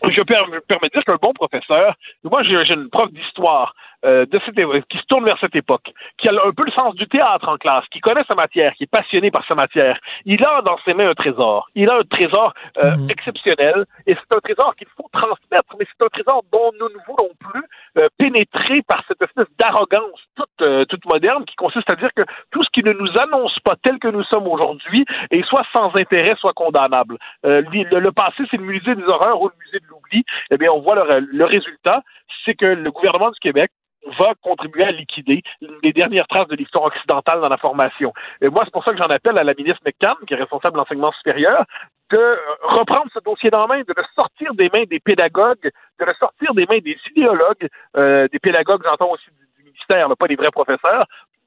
[0.02, 1.94] Je me permets de dire qu'un bon professeur,
[2.24, 3.74] moi j'ai une prof d'histoire
[4.05, 4.55] euh, de cette,
[4.89, 7.59] qui se tourne vers cette époque, qui a un peu le sens du théâtre en
[7.59, 9.98] classe, qui connaît sa matière, qui est passionné par sa matière.
[10.24, 11.68] Il a dans ses mains un trésor.
[11.74, 13.10] Il a un trésor euh, mhm.
[13.10, 17.05] exceptionnel et c'est un trésor qu'il faut transmettre, mais c'est un trésor dont nous ne
[17.06, 17.62] voulons plus
[17.98, 22.22] euh, pénétrer par cette espèce d'arrogance toute, toute moderne qui consiste à dire que
[22.52, 25.94] tout ce qui ne nous annonce pas tel que nous sommes aujourd'hui est soit sans
[25.94, 27.18] intérêt, soit condamnable.
[27.43, 30.24] Le, le, passé, c'est le musée des horreurs ou le musée de l'oubli.
[30.51, 32.02] Eh bien, on voit le, le résultat,
[32.44, 33.70] c'est que le gouvernement du Québec
[34.18, 35.43] va contribuer à liquider
[35.82, 38.12] les dernières traces de l'histoire occidentale dans la formation.
[38.40, 40.74] Et moi, c'est pour ça que j'en appelle à la ministre McCann, qui est responsable
[40.74, 41.64] de l'enseignement supérieur,
[42.10, 46.05] de reprendre ce dossier dans la main, de le sortir des mains des pédagogues, de
[46.05, 50.36] le sortir des mains des idéologues, euh, des pédagogues, j'entends aussi du, ministère, pas des
[50.36, 51.05] vrais professeurs.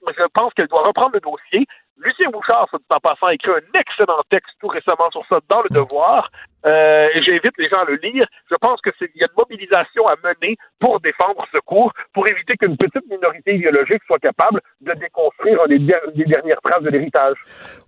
[0.08, 1.66] Je pense qu'elle doit reprendre le dossier,
[1.98, 5.70] Lucien Bouchard, en passant, a écrit un excellent texte tout récemment sur ça dans Le
[5.70, 6.30] Devoir.
[6.66, 8.24] Euh, j'invite les gens à le lire.
[8.50, 12.28] Je pense que il y a une mobilisation à mener pour défendre ce cours, pour
[12.30, 17.36] éviter qu'une petite minorité idéologique soit capable de déconstruire les, dernières traces de l'héritage.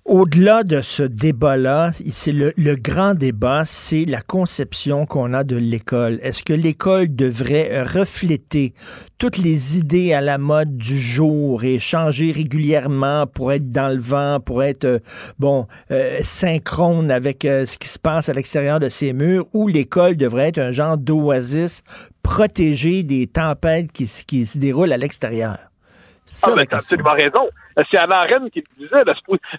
[0.04, 6.20] Au-delà de ce débat-là, c'est le, grand débat, c'est la conception qu'on a de l'école.
[6.22, 8.74] Est-ce que l'école devrait refléter
[9.18, 14.00] toutes les idées à la mode du jour et changer régulièrement pour être dans le
[14.00, 15.00] vent, pour être euh,
[15.40, 20.16] bon euh, synchrone avec ce qui se passe à l'extérieur de ces murs, ou l'école
[20.16, 21.84] devrait être un genre d'oasis
[22.24, 25.58] protégé des tempêtes qui, qui se déroulent à l'extérieur.
[26.44, 27.50] Ah, ben, t'as absolument raison.
[27.92, 29.04] C'est Anna Arendt qui le disait,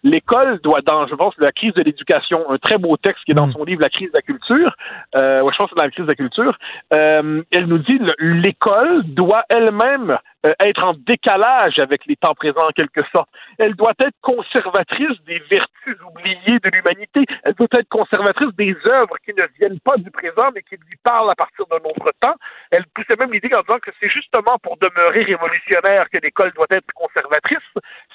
[0.02, 3.34] l'école doit, dans, je pense, la crise de l'éducation, un très beau texte qui est
[3.34, 3.52] dans mm.
[3.52, 4.74] son livre La crise de la culture,
[5.16, 6.58] euh, ouais, je pense que c'est dans la crise de la culture,
[6.94, 10.18] euh, elle nous dit l'école doit elle-même
[10.60, 13.28] être en décalage avec les temps présents en quelque sorte.
[13.58, 17.24] Elle doit être conservatrice des vertus oubliées de l'humanité.
[17.44, 20.96] Elle doit être conservatrice des œuvres qui ne viennent pas du présent mais qui lui
[21.02, 22.34] parlent à partir d'un autre temps.
[22.70, 26.66] Elle poussait même l'idée en disant que c'est justement pour demeurer révolutionnaire que l'école doit
[26.70, 27.66] être conservatrice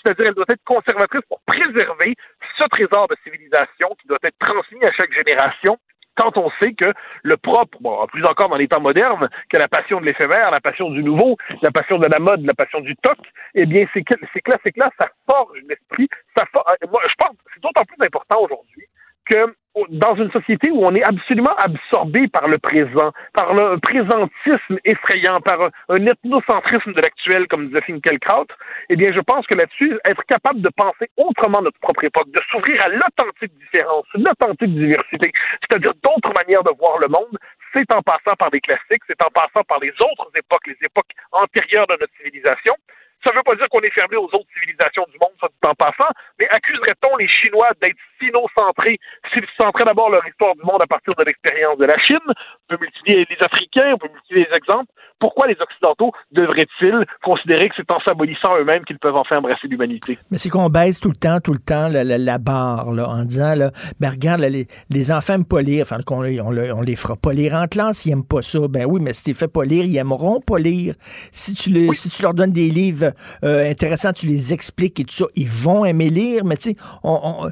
[0.04, 2.16] c'est-à-dire elle doit être conservatrice pour préserver
[2.58, 5.78] ce trésor de civilisation qui doit être transmis à chaque génération
[6.18, 6.94] quand on sait que
[7.24, 10.60] le propre, bon, plus encore dans les temps modernes, que la passion de l'éphémère, la
[10.60, 13.18] passion du nouveau, la passion de la mode, la passion du toc,
[13.56, 16.08] eh bien, c'est que, c'est que là, ça forge l'esprit,
[16.38, 18.86] ça euh, moi, je pense c'est d'autant plus important aujourd'hui
[19.32, 19.56] que
[19.90, 25.38] dans une société où on est absolument absorbé par le présent, par le présentisme effrayant,
[25.46, 28.48] par un, ethnocentrisme de l'actuel, comme disait Finkelkraut,
[28.90, 32.42] eh bien, je pense que là-dessus, être capable de penser autrement notre propre époque, de
[32.52, 35.32] s'ouvrir à l'authentique différence, l'authentique diversité,
[35.62, 37.38] c'est-à-dire d'autres manières de voir le monde,
[37.74, 41.12] c'est en passant par des classiques, c'est en passant par les autres époques, les époques
[41.32, 42.76] antérieures de notre civilisation,
[43.24, 45.70] Ça ne veut pas dire qu'on est fermé aux autres civilisations du monde, ça dit
[45.70, 49.00] en passant, mais accuserait-on les Chinois d'être sino-centrés
[49.32, 52.26] s'ils centraient d'abord leur histoire du monde à partir de l'expérience de la Chine?
[52.28, 54.92] On peut multiplier les Africains, on peut multiplier les exemples.
[55.22, 60.18] Pourquoi les Occidentaux devraient-ils considérer que c'est en s'abolissant eux-mêmes qu'ils peuvent enfin embrasser l'humanité?
[60.32, 63.08] Mais c'est qu'on baisse tout le temps, tout le temps la, la, la barre là,
[63.08, 66.58] en disant, là, ben regarde, là, les, les enfants n'aiment pas lire, enfin, qu'on on,
[66.58, 68.68] on, les fera pas lire en classe, ils n'aiment pas ça.
[68.68, 70.96] Ben oui, mais si tu les fais pas lire, ils aimeront pas lire.
[71.32, 73.12] Si tu, les, si tu leur donnes des livres
[73.44, 76.76] euh, intéressants, tu les expliques et tout ça, ils vont aimer lire, mais tu sais,
[77.04, 77.52] on, on,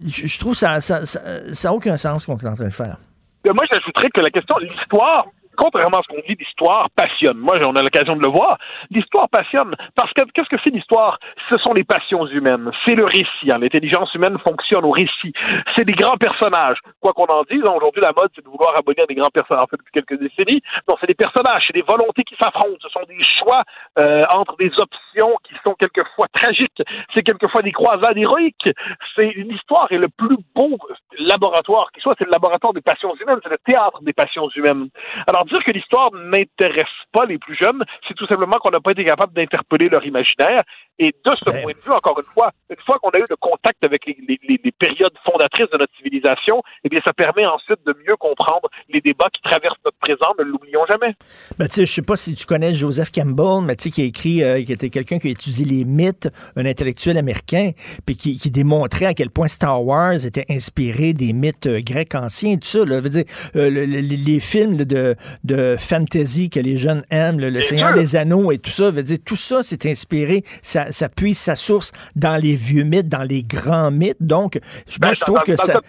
[0.00, 1.20] je trouve que ça n'a ça, ça,
[1.52, 2.96] ça aucun sens ce qu'on est en train de faire.
[3.44, 5.26] Moi, j'ajouterais que la question, l'histoire,
[5.56, 7.38] contrairement à ce qu'on dit, l'histoire passionne.
[7.38, 8.58] Moi, on a l'occasion de le voir.
[8.90, 11.18] L'histoire passionne parce que qu'est-ce que c'est l'histoire?
[11.48, 12.70] Ce sont les passions humaines.
[12.86, 13.50] C'est le récit.
[13.50, 13.58] Hein.
[13.58, 15.32] L'intelligence humaine fonctionne au récit.
[15.76, 16.78] C'est des grands personnages.
[17.00, 19.30] Quoi qu'on en dise, hein, aujourd'hui, la mode, c'est de vouloir abonner à des grands
[19.32, 19.64] personnages.
[19.64, 22.78] En depuis quelques décennies, non, c'est des personnages, c'est des volontés qui s'affrontent.
[22.80, 23.62] Ce sont des choix
[23.98, 26.82] euh, entre des options qui sont quelquefois tragiques.
[27.14, 28.68] C'est quelquefois des croisades héroïques.
[29.14, 30.78] C'est l'histoire est le plus beau
[31.18, 32.14] laboratoire qui soit.
[32.18, 33.38] C'est le laboratoire des passions humaines.
[33.42, 34.88] C'est le théâtre des passions humaines.
[35.26, 38.92] Alors dire que l'histoire n'intéresse pas les plus jeunes, c'est tout simplement qu'on n'a pas
[38.92, 40.60] été capable d'interpeller leur imaginaire.
[40.98, 43.36] Et de ce point de vue, encore une fois, une fois qu'on a eu le
[43.36, 47.78] contact avec les, les, les, périodes fondatrices de notre civilisation, eh bien, ça permet ensuite
[47.86, 50.34] de mieux comprendre les débats qui traversent notre présent.
[50.38, 51.14] Ne l'oublions jamais.
[51.58, 54.02] Ben, tu sais, je sais pas si tu connais Joseph Campbell, mais tu sais, qui
[54.02, 57.72] a écrit, euh, qui était quelqu'un qui a étudié les mythes, un intellectuel américain,
[58.06, 62.14] puis qui, qui démontrait à quel point Star Wars était inspiré des mythes euh, grecs
[62.14, 62.84] anciens, tout ça.
[62.84, 63.24] Là, veut dire,
[63.56, 67.94] euh, le, le, les films de, de fantasy que les jeunes aiment, le, le Seigneur
[67.94, 71.56] des Anneaux et tout ça, veut dire, tout ça, c'est inspiré, ça, ça puise sa
[71.56, 74.22] source dans les vieux mythes, dans les grands mythes.
[74.22, 75.80] Donc, je, moi, Ben, je trouve que ça...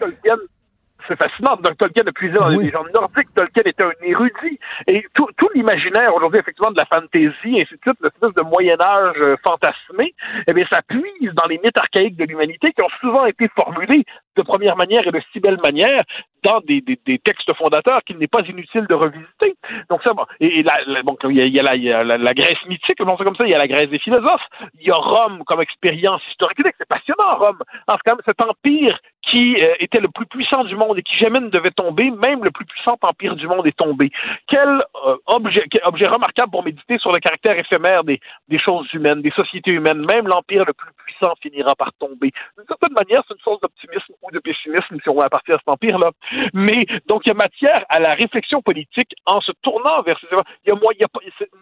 [1.08, 1.58] c'est fascinant.
[1.58, 3.28] Dans Tolkien a puisé dans les légendes nordiques.
[3.36, 4.60] Tolkien était un érudit.
[4.88, 8.42] Et tout, tout l'imaginaire aujourd'hui, effectivement, de la fantasy, et ainsi de suite, l'espèce de
[8.42, 10.14] Moyen-Âge euh, fantasmé,
[10.48, 14.06] eh bien, ça puise dans les mythes archaïques de l'humanité qui ont souvent été formulés
[14.36, 16.02] de première manière et de si belle manière
[16.44, 19.56] dans des, des, textes fondateurs qu'il n'est pas inutile de revisiter.
[19.90, 23.36] Donc ça, et, la, la- il y a, la, y a la, Grèce mythique, comme
[23.36, 24.46] ça, il y a la Grèce des philosophes,
[24.80, 26.60] il y a Rome comme expérience historique.
[26.78, 27.60] C'est passionnant, Rome.
[27.88, 31.18] Alors, quand même cet empire qui euh, était le plus puissant du monde et qui
[31.18, 34.12] jamais ne devait tomber, même le plus puissant empire du monde est tombé.
[34.48, 39.22] Quel euh, objet, objet remarquable pour méditer sur le caractère éphémère des, des choses humaines,
[39.22, 40.06] des sociétés humaines.
[40.12, 40.92] Même l'empire le plus
[41.42, 42.32] finira par tomber.
[42.58, 45.58] D'une certaine manière, c'est une source d'optimisme ou de pessimisme si on va partir à
[45.60, 46.12] cet empire-là.
[46.54, 50.28] Mais donc il y a matière à la réflexion politique en se tournant vers ces
[50.66, 51.08] Il y a, il y a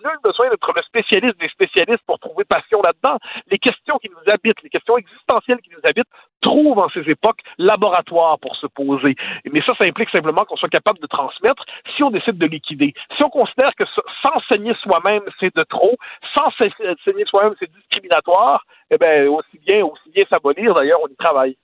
[0.04, 3.18] nul besoin d'être le spécialiste des spécialistes pour trouver passion là-dedans.
[3.50, 6.10] Les questions qui nous habitent, les questions existentielles qui nous habitent,
[6.42, 9.16] trouvent en ces époques laboratoire pour se poser.
[9.52, 11.64] Mais ça, ça implique simplement qu'on soit capable de transmettre
[11.96, 12.94] si on décide de liquider.
[13.16, 13.84] Si on considère que
[14.24, 15.96] s'enseigner soi-même, c'est de trop,
[16.36, 21.58] s'enseigner soi-même, c'est discriminatoire, eh bien, aussi bien, aussi bien s'abolir, d'ailleurs, on y travaille.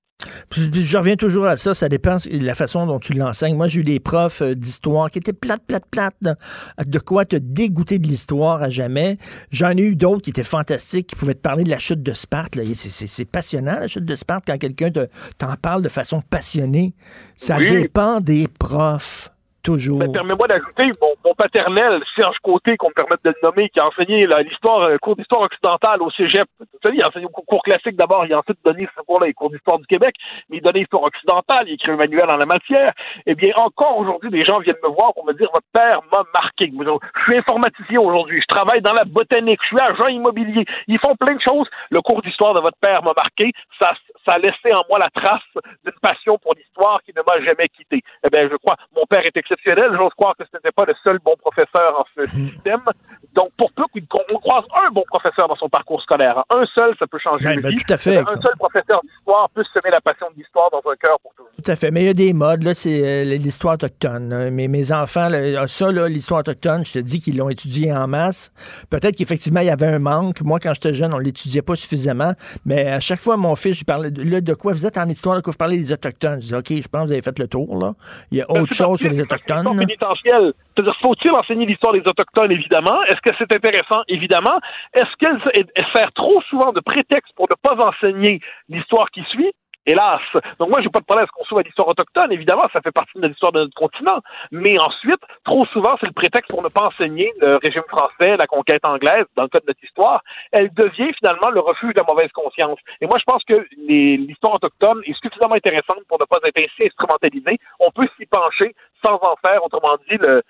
[0.52, 3.56] Je reviens toujours à ça, ça dépend de la façon dont tu l'enseignes.
[3.56, 6.36] Moi, j'ai eu des profs euh, d'histoire qui étaient plates, plates, plates, là,
[6.84, 9.18] de quoi te dégoûter de l'histoire à jamais.
[9.52, 12.14] J'en ai eu d'autres qui étaient fantastiques, qui pouvaient te parler de la chute de
[12.14, 12.58] Sparte.
[12.74, 16.96] C'est, passionnant, la chute de Sparte, quand quelqu'un te, t'en parle de façon passionnée.
[17.36, 17.68] Ça Oui.
[17.68, 19.30] dépend des profs,
[19.68, 20.00] toujours.
[20.00, 24.26] Permets-moi d'ajouter mon, paternel, Serge Côté, qu'on me permette de le nommer, qui a enseigné
[24.48, 26.48] l'histoire, euh, cours d'histoire occidentale au cégep.
[26.60, 29.28] Vous savez, il a enseigné au cours, classique d'abord, il a ensuite donné ce cours-là,
[29.28, 30.16] les cours d'histoire du Québec,
[30.50, 32.92] mais il donnait l'histoire occidentale, il écrit un manuel en la matière.
[33.26, 36.24] Eh bien, encore aujourd'hui, des gens viennent me voir pour me dire, votre père m'a
[36.34, 36.72] marqué.
[36.72, 40.64] Je suis informaticien aujourd'hui, je travaille dans la botanique, je suis agent immobilier.
[40.88, 41.68] Ils font plein de choses.
[41.92, 43.52] Le cours d'histoire de votre père m'a marqué.
[43.82, 43.92] Ça,
[44.28, 45.48] a laissé en moi la trace
[45.86, 48.02] d'une passion pour l'histoire qui ne m'a jamais quitté.
[48.26, 49.92] Eh bien, je crois, mon père est exceptionnel.
[49.98, 52.82] J'ose croire que ce n'était pas le seul bon professeur en ce système.
[53.34, 56.96] Donc, pour peu qu'on croise un bon professeur dans son parcours scolaire, hein, un seul,
[56.98, 57.76] ça peut changer Ben, ben, vie.
[57.84, 58.18] tout à fait.
[58.18, 61.52] Un seul professeur d'histoire peut semer la passion de l'histoire dans un cœur pour toujours.
[61.64, 61.92] Tout à fait.
[61.92, 64.50] Mais il y a des modes, là, c'est euh, l'histoire autochtone.
[64.52, 68.52] Mais mes enfants, là, ça, l'histoire autochtone, je te dis qu'ils l'ont étudié en masse.
[68.90, 70.42] Peut-être qu'effectivement, il y avait un manque.
[70.42, 72.34] Moi, quand j'étais jeune, on l'étudiait pas suffisamment.
[72.66, 74.74] Mais à chaque fois, mon fils, je parlais de, là, de quoi?
[74.74, 76.42] Vous êtes en histoire, de quoi vous parlez des Autochtones?
[76.42, 77.94] Je dis, OK, je pense que vous avez fait le tour, là.
[78.32, 79.78] Il y a Ben, autre chose sur parti, les c'est Autochtones.
[79.78, 80.54] pénitentielle.
[80.76, 83.04] C'est-à-dire, faut-il enseigner l'histoire des Autochtones, évidemment?
[83.04, 84.04] Est-ce que c'est intéressant?
[84.08, 84.60] Évidemment.
[84.94, 89.52] Est-ce qu'elle elle sert trop souvent de prétexte pour ne pas enseigner l'histoire qui suit?
[89.88, 90.20] Hélas.
[90.60, 92.32] Donc moi, j'ai pas de problème à ce qu'on s'ouvre à l'histoire autochtone.
[92.34, 94.20] Évidemment, ça fait partie de l'histoire de notre continent.
[94.52, 98.48] Mais ensuite, trop souvent, c'est le prétexte pour ne pas enseigner le régime français, la
[98.48, 100.22] conquête anglaise, dans le cas de notre histoire.
[100.52, 102.80] Elle devient finalement le refuge de la mauvaise conscience.
[103.00, 106.88] Et moi, je pense que l'histoire autochtone est suffisamment intéressante pour ne pas être ainsi
[106.88, 107.58] instrumentalisée.
[107.80, 110.42] On peut s'y pencher sans en faire, autrement dit, le,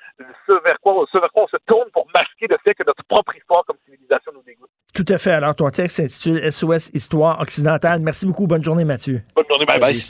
[0.48, 3.04] ce, vers quoi, ce vers quoi on se tourne pour masquer le fait que notre
[3.04, 4.70] propre histoire comme civilisation nous dégoûte.
[4.94, 5.32] Tout à fait.
[5.32, 8.00] Alors, ton texte s'intitule SOS Histoire occidentale.
[8.00, 8.48] Merci beaucoup.
[8.48, 9.22] Bonne journée, Mathieu.
[9.36, 9.66] Bonne journée.
[9.66, 10.04] Bye bye.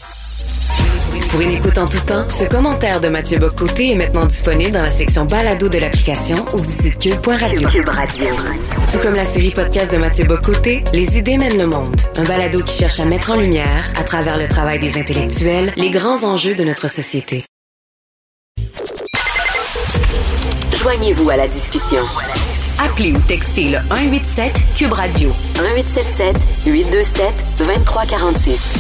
[1.30, 4.82] Pour une écoute en tout temps, ce commentaire de Mathieu Bocoté est maintenant disponible dans
[4.82, 7.70] la section balado de l'application ou du site cube.radio.
[8.92, 11.96] Tout comme la série podcast de Mathieu Bocoté, Les idées mènent le monde.
[12.16, 15.90] Un balado qui cherche à mettre en lumière, à travers le travail des intellectuels, les
[15.90, 17.44] grands enjeux de notre société.
[20.78, 22.02] Joignez-vous à la discussion.
[22.84, 28.76] Appelez ou textez le 187 Cube Radio 1877 827 2346.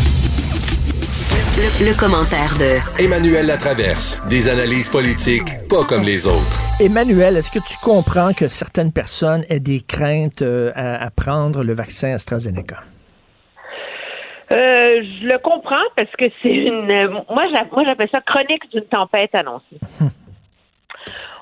[1.58, 4.20] Le, le commentaire de Emmanuel Latraverse.
[4.30, 6.62] Des analyses politiques pas comme les autres.
[6.80, 11.64] Emmanuel, est-ce que tu comprends que certaines personnes aient des craintes euh, à, à prendre
[11.64, 12.78] le vaccin AstraZeneca?
[14.52, 16.90] Euh, je le comprends parce que c'est une.
[16.90, 17.44] euh, moi,
[17.86, 19.80] j'appelle ça chronique d'une tempête annoncée.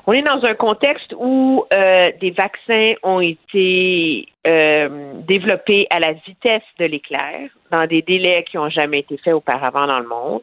[0.07, 6.11] On est dans un contexte où euh, des vaccins ont été euh, développés à la
[6.13, 10.41] vitesse de l'éclair, dans des délais qui n'ont jamais été faits auparavant dans le monde,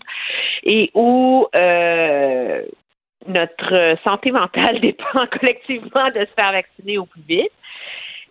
[0.64, 2.62] et où euh,
[3.28, 7.52] notre santé mentale dépend collectivement de se faire vacciner au plus vite.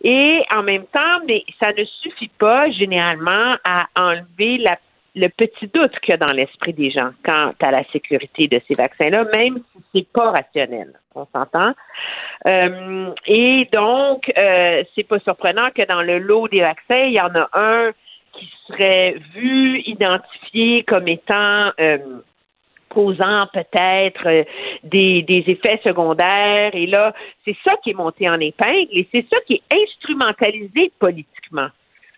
[0.03, 4.79] Et en même temps, mais ça ne suffit pas généralement à enlever la-
[5.15, 8.61] le petit doute qu'il y a dans l'esprit des gens quant à la sécurité de
[8.67, 10.93] ces vaccins-là, même si c'est pas rationnel.
[11.15, 11.73] On s'entend.
[12.47, 17.21] Euh, et donc, euh, c'est pas surprenant que dans le lot des vaccins, il y
[17.21, 17.91] en a un
[18.33, 21.97] qui serait vu, identifié comme étant euh,
[22.87, 24.43] causant peut-être euh,
[24.83, 26.71] des, des effets secondaires.
[26.73, 27.13] Et là,
[27.45, 31.67] c'est ça qui est monté en épingle et c'est ça qui est instrumentalisé politiquement.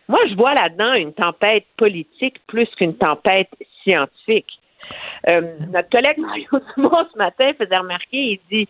[0.07, 3.49] Moi, je vois là-dedans une tempête politique plus qu'une tempête
[3.83, 4.59] scientifique.
[5.31, 8.67] Euh, notre collègue Mario Dumont ce matin faisait remarquer, il dit,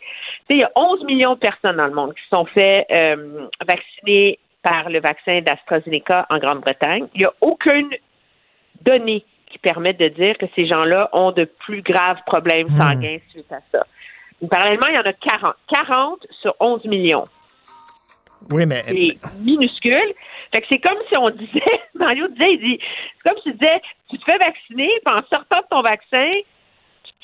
[0.50, 4.38] il y a 11 millions de personnes dans le monde qui sont fait euh, vacciner
[4.62, 7.08] par le vaccin d'AstraZeneca en Grande-Bretagne.
[7.16, 7.90] Il n'y a aucune
[8.82, 13.52] donnée qui permet de dire que ces gens-là ont de plus graves problèmes sanguins suite
[13.52, 13.86] à ça.
[14.50, 15.56] Parallèlement, il y en a 40.
[15.74, 17.26] 40 sur 11 millions.
[18.52, 18.84] Oui, mais.
[18.88, 20.14] C'est minuscule.
[20.54, 23.58] Fait que c'est comme si on disait, Mario disait, il dit, c'est comme si tu
[23.58, 26.32] disais, tu te fais vacciner, puis en sortant de ton vaccin,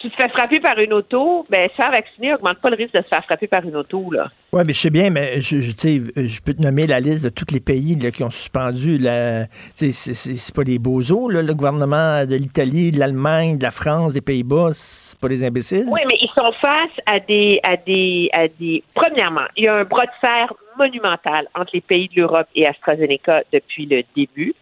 [0.02, 2.76] tu, tu te fais frapper par une auto, ben se faire vacciner augmente pas le
[2.76, 4.28] risque de se faire frapper par une auto, là.
[4.52, 7.00] Oui, mais je sais bien, mais je, je, tu sais, je peux te nommer la
[7.00, 9.46] liste de tous les pays là, qui ont suspendu la.
[9.46, 13.58] tu sais, C'est c'est- c'est pas des bozos, là, le gouvernement de l'Italie, de l'Allemagne,
[13.58, 15.86] de la France, des Pays-Bas, c'est pas des imbéciles.
[15.88, 18.84] Oui, mais ils sont face à des, à des, à des.
[18.94, 22.66] Premièrement, il y a un bras de fer monumental entre les pays de l'Europe et
[22.68, 24.54] AstraZeneca depuis le début,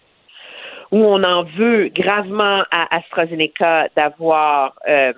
[0.91, 5.14] où on en veut gravement à AstraZeneca d'avoir euh,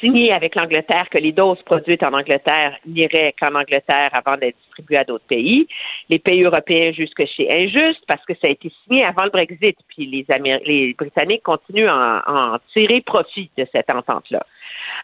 [0.00, 4.98] signé avec l'Angleterre que les doses produites en Angleterre n'iraient qu'en Angleterre avant d'être distribuées
[4.98, 5.66] à d'autres pays.
[6.08, 9.30] Les pays européens jugent que c'est injuste parce que ça a été signé avant le
[9.30, 10.26] Brexit, puis les,
[10.64, 14.44] les Britanniques continuent à en, tirer profit de cette entente-là.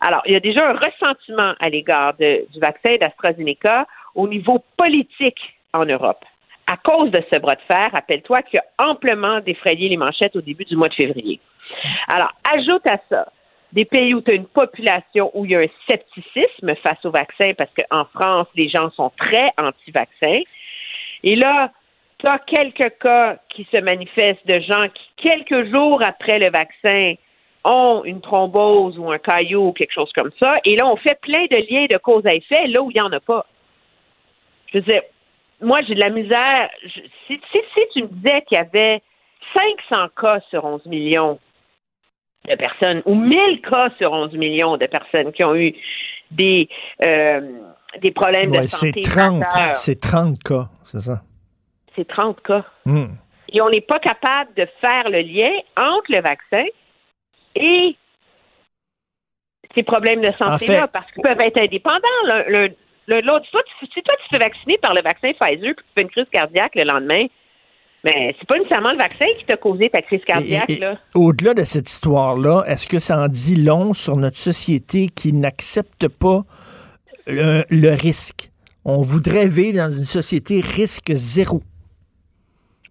[0.06, 5.40] Alors, il y a déjà un ressentiment à l'égard du vaccin d'AstraZeneca au niveau politique
[5.72, 6.24] en Europe.
[6.68, 10.40] À cause de ce bras de fer, rappelle-toi qu'il a amplement défrayé les manchettes au
[10.40, 11.40] début du mois de février.
[12.12, 13.28] Alors, ajoute à ça
[13.72, 17.10] des pays où tu as une population où il y a un scepticisme face au
[17.10, 20.40] vaccin parce qu'en France, les gens sont très anti-vaccins.
[21.22, 21.70] Et là,
[22.18, 27.14] tu as quelques cas qui se manifestent de gens qui, quelques jours après le vaccin,
[27.64, 30.56] ont une thrombose ou un caillot ou quelque chose comme ça.
[30.64, 33.00] Et là, on fait plein de liens de cause à effet là où il n'y
[33.00, 33.44] en a pas.
[34.72, 35.02] Je veux dire,
[35.60, 36.70] moi, j'ai de la misère.
[36.84, 39.02] Je- si, si, si tu me disais qu'il y avait
[39.88, 41.38] 500 cas sur 11 millions
[42.48, 45.74] de personnes ou 1000 cas sur 11 millions de personnes qui ont eu
[46.30, 46.68] des,
[47.04, 47.40] euh,
[48.00, 51.22] des problèmes Ouais, de c'est santé 30, majeurs, c'est 30 cas, c'est ça.
[51.94, 52.64] c'est 30 cas.
[52.84, 53.06] Hmm.
[53.52, 56.64] Et on n'est pas capable de faire le lien entre le vaccin
[57.54, 57.96] et
[59.74, 62.68] ces problèmes de santé-là, En fait- parce qu'ils peuvent être indépendants l'un
[63.08, 63.46] l'autre.
[63.50, 66.02] Toi, tu- Si toi, tu te fais vacciner par le vaccin Pfizer puis tu fais
[66.02, 67.26] une crise cardiaque le lendemain,
[68.04, 70.70] mais c'est pas nécessairement le vaccin qui t'a causé ta crise cardiaque.
[70.70, 70.98] Et- et- là.
[71.14, 76.08] Au-delà de cette histoire-là, est-ce que ça en dit long sur notre société qui n'accepte
[76.08, 76.44] pas
[77.26, 78.50] le, le risque?
[78.84, 81.62] On voudrait vivre dans une société risque zéro.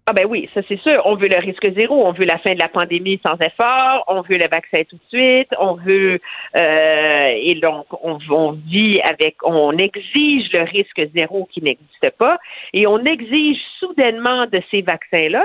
[0.07, 1.01] Ah ben oui, ça c'est sûr.
[1.05, 4.21] On veut le risque zéro, on veut la fin de la pandémie sans effort, on
[4.21, 6.19] veut le vaccin tout de suite, on veut
[6.55, 12.37] euh, et donc on, on vit avec, on exige le risque zéro qui n'existe pas
[12.73, 15.43] et on exige soudainement de ces vaccins-là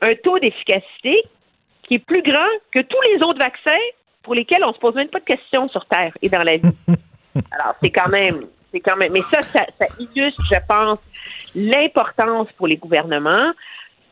[0.00, 1.22] un taux d'efficacité
[1.82, 3.84] qui est plus grand que tous les autres vaccins
[4.22, 6.74] pour lesquels on se pose même pas de questions sur Terre et dans la vie.
[7.52, 10.98] Alors c'est quand même, c'est quand même, mais ça, ça, ça illustre, je pense,
[11.54, 13.52] l'importance pour les gouvernements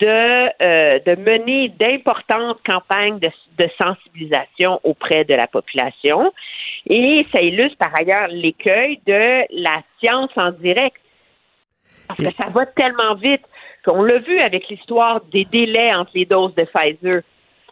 [0.01, 0.07] de,
[0.63, 3.29] euh, de mener d'importantes campagnes de,
[3.59, 6.33] de sensibilisation auprès de la population.
[6.89, 10.97] Et ça illustre par ailleurs l'écueil de la science en direct.
[12.07, 13.43] Parce que ça va tellement vite
[13.85, 17.23] qu'on l'a vu avec l'histoire des délais entre les doses de Pfizer.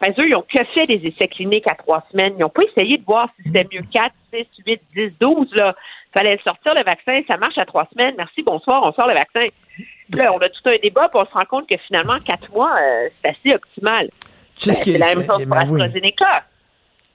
[0.01, 2.33] Pfizer, ils ont que fait des essais cliniques à trois semaines.
[2.37, 5.47] Ils n'ont pas essayé de voir si c'était mieux 4, 6, 8, 10, 12.
[5.55, 5.75] Là.
[6.13, 7.21] Fallait sortir le vaccin.
[7.29, 8.15] Ça marche à trois semaines.
[8.17, 9.45] Merci, bonsoir, on sort le vaccin.
[10.13, 12.75] Là, on a tout un débat, puis on se rend compte que finalement, quatre mois,
[12.81, 14.09] euh, c'est assez optimal.
[14.55, 16.13] Tu sais ce Ben, qui c'est est- la même chose c'est- pour ben oui.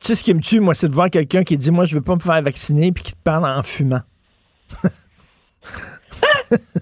[0.01, 1.95] Tu sais ce qui me tue, moi, c'est de voir quelqu'un qui dit Moi, je
[1.95, 4.01] veux pas me faire vacciner, puis qui te parle en fumant.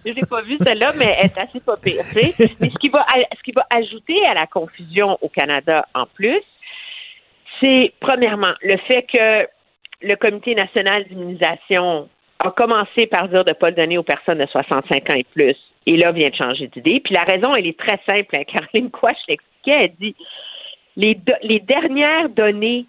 [0.04, 2.04] Je l'ai pas vu celle-là, mais elle est assez pas pire.
[2.12, 2.50] tu sais.
[2.60, 3.04] Mais ce qui va
[3.36, 6.42] ce qui va ajouter à la confusion au Canada en plus,
[7.60, 9.48] c'est premièrement le fait que
[10.02, 12.08] le Comité national d'immunisation
[12.38, 15.24] a commencé par dire de ne pas le donner aux personnes de 65 ans et
[15.24, 15.56] plus.
[15.86, 17.00] Et là, vient de changer d'idée.
[17.00, 18.36] Puis la raison, elle est très simple.
[18.36, 18.44] hein.
[18.46, 19.84] Caroline Quash l'expliquait.
[19.84, 20.16] Elle dit
[20.96, 22.86] les, do- les dernières données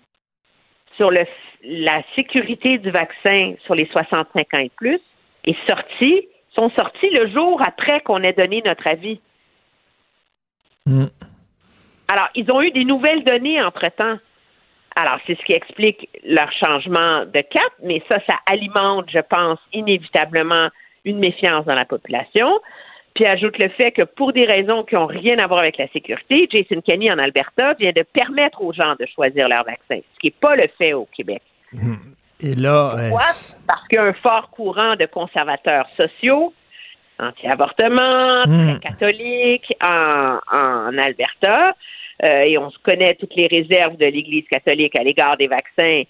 [0.98, 1.26] sur le,
[1.64, 5.00] la sécurité du vaccin sur les 65 ans et plus
[5.46, 6.28] est sortie,
[6.58, 9.20] sont sorties le jour après qu'on ait donné notre avis.
[10.86, 11.06] Mm.
[12.12, 14.18] Alors, ils ont eu des nouvelles données entre-temps.
[14.96, 19.60] Alors, c'est ce qui explique leur changement de cap, mais ça, ça alimente, je pense,
[19.74, 20.70] inévitablement
[21.04, 22.60] une méfiance dans la population.
[23.14, 25.88] Puis ajoute le fait que pour des raisons qui n'ont rien à voir avec la
[25.90, 30.20] sécurité, Jason Kenney en Alberta vient de permettre aux gens de choisir leur vaccin, ce
[30.20, 31.42] qui n'est pas le fait au Québec.
[32.42, 33.26] Et là, euh, Pourquoi?
[33.68, 36.54] Parce qu'il y a un fort courant de conservateurs sociaux,
[37.20, 38.80] anti-avortement, Hmm.
[38.80, 41.74] très catholiques en, en Alberta.
[42.24, 46.04] Euh, et on connaît toutes les réserves de l'Église catholique à l'égard des vaccins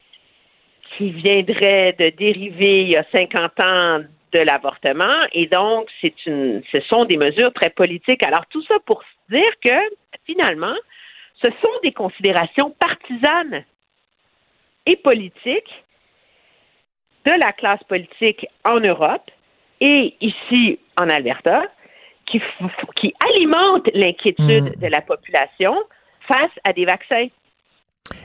[0.98, 4.00] qui viendraient de dériver il y a 50 ans
[4.34, 5.26] de l'avortement.
[5.34, 8.24] Et donc, c'est une, ce sont des mesures très politiques.
[8.24, 9.96] Alors, tout ça pour dire que,
[10.26, 10.76] finalement,
[11.44, 13.64] ce sont des considérations partisanes
[14.86, 15.84] et politiques
[17.26, 19.32] de la classe politique en Europe
[19.82, 21.64] et ici en Alberta
[22.30, 22.42] qui,
[22.96, 25.74] qui alimentent l'inquiétude de la population
[26.28, 27.28] face à des vaccins.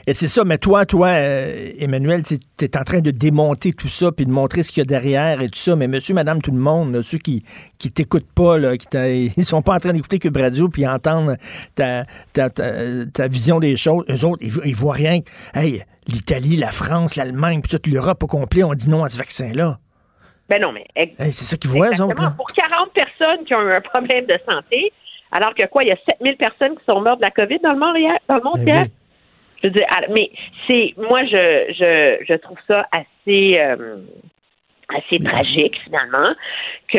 [0.05, 3.87] Et c'est ça, mais toi, toi, euh, Emmanuel, tu es en train de démonter tout
[3.87, 5.75] ça puis de montrer ce qu'il y a derrière et tout ça.
[5.75, 7.43] Mais monsieur, madame, tout le monde, là, ceux qui
[7.79, 8.87] qui t'écoutent pas, là, qui
[9.37, 11.35] ils sont pas en train d'écouter Cube Radio puis entendre
[11.73, 12.73] ta, ta, ta,
[13.11, 14.05] ta vision des choses.
[14.09, 15.21] Eux autres, ils, ils voient rien.
[15.55, 19.17] Hey, l'Italie, la France, l'Allemagne, puis toute l'Europe au complet ont dit non à ce
[19.17, 19.79] vaccin-là.
[20.51, 22.21] Ben non, mais Hey, c'est ça qu'ils voient, eux autres.
[22.21, 22.33] là.
[22.35, 24.91] Pour 40 personnes qui ont eu un problème de santé,
[25.31, 27.71] alors que quoi, il y a 7000 personnes qui sont mortes de la COVID dans
[27.71, 28.17] le monde hier?
[28.27, 28.81] Dans le monde Ben hier?
[28.83, 28.91] oui.
[29.63, 30.29] Je veux dire, ah, mais
[30.67, 31.37] c'est moi je
[31.79, 33.97] je je trouve ça assez euh,
[34.89, 36.33] assez tragique finalement
[36.91, 36.97] que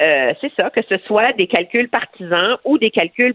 [0.00, 3.34] euh, c'est ça que ce soit des calculs partisans ou des calculs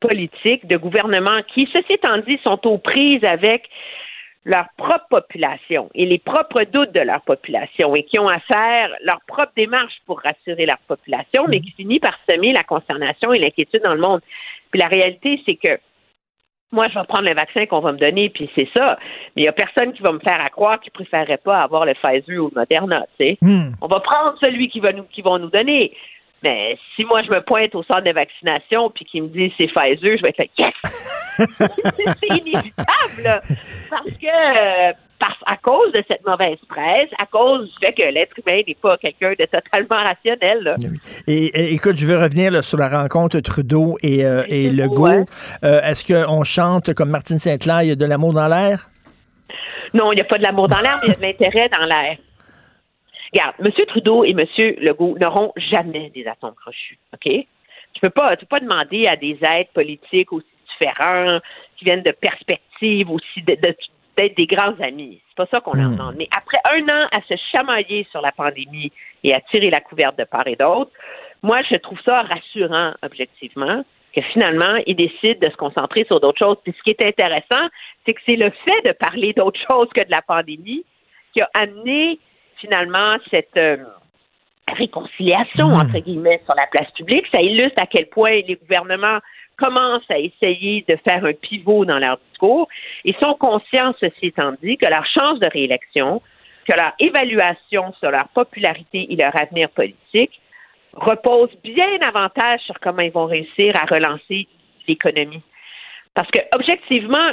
[0.00, 3.68] politiques de gouvernement qui ceci étant dit sont aux prises avec
[4.44, 8.90] leur propre population et les propres doutes de leur population et qui ont à faire
[9.04, 13.38] leur propre démarche pour rassurer leur population, mais qui finit par semer la consternation et
[13.38, 14.20] l'inquiétude dans le monde.
[14.70, 15.78] Puis la réalité, c'est que
[16.72, 18.98] moi, je vais prendre le vaccin qu'on va me donner, puis c'est ça.
[19.36, 21.60] Mais il n'y a personne qui va me faire à croire qu'il ne préférerait pas
[21.60, 23.38] avoir le Pfizer ou le Moderna, tu sais.
[23.42, 23.72] Hmm.
[23.82, 25.92] On va prendre celui qui va nous, qui vont nous donner.
[26.42, 29.68] Mais si moi, je me pointe au centre de vaccination puis qu'ils me disent c'est
[29.68, 30.74] Pfizer, je vais être là, yes!
[32.20, 33.40] c'est inévitable, là.
[33.90, 38.08] Parce que, euh, parce, à cause de cette mauvaise presse, à cause du fait que
[38.08, 40.76] l'être humain n'est pas quelqu'un de totalement rationnel, là.
[41.28, 45.06] Et, et, écoute, je veux revenir là, sur la rencontre Trudeau et, euh, et Legault.
[45.06, 45.24] ouais.
[45.64, 48.88] Euh, Est-ce qu'on chante comme Martine Saint-Clair, il y a de l'amour dans l'air?
[49.94, 51.68] Non, il n'y a pas de l'amour dans l'air, mais il y a de l'intérêt
[51.68, 52.16] dans l'air.
[53.32, 53.72] Regarde, M.
[53.86, 54.38] Trudeau et M.
[54.80, 57.24] Legault n'auront jamais des atomes crochus, OK?
[57.94, 60.46] Tu peux pas, tu peux pas demander à des êtres politiques aussi
[60.78, 61.38] différents,
[61.76, 63.76] qui viennent de perspectives aussi, de- de-
[64.18, 65.20] d'être des grands amis.
[65.28, 66.16] C'est pas ça qu'on leur demande.
[66.16, 68.92] Mais après un an à se chamailler sur la pandémie
[69.24, 70.90] et à tirer la couverte de part et d'autre,
[71.42, 73.84] moi, je trouve ça rassurant, objectivement,
[74.14, 76.58] que finalement, ils décident de se concentrer sur d'autres choses.
[76.62, 77.68] Puis ce qui est intéressant,
[78.04, 80.84] c'est que c'est le fait de parler d'autre chose que de la pandémie
[81.34, 82.18] qui a amené
[82.62, 83.76] finalement cette euh,
[84.68, 87.26] réconciliation, entre guillemets, sur la place publique.
[87.34, 89.18] Ça illustre à quel point les gouvernements
[89.56, 92.68] commencent à essayer de faire un pivot dans leur discours
[93.04, 96.22] et sont conscients, ceci étant dit, que leur chance de réélection,
[96.68, 100.40] que leur évaluation sur leur popularité et leur avenir politique
[100.94, 104.46] repose bien davantage sur comment ils vont réussir à relancer
[104.86, 105.42] l'économie.
[106.14, 107.30] Parce que, objectivement,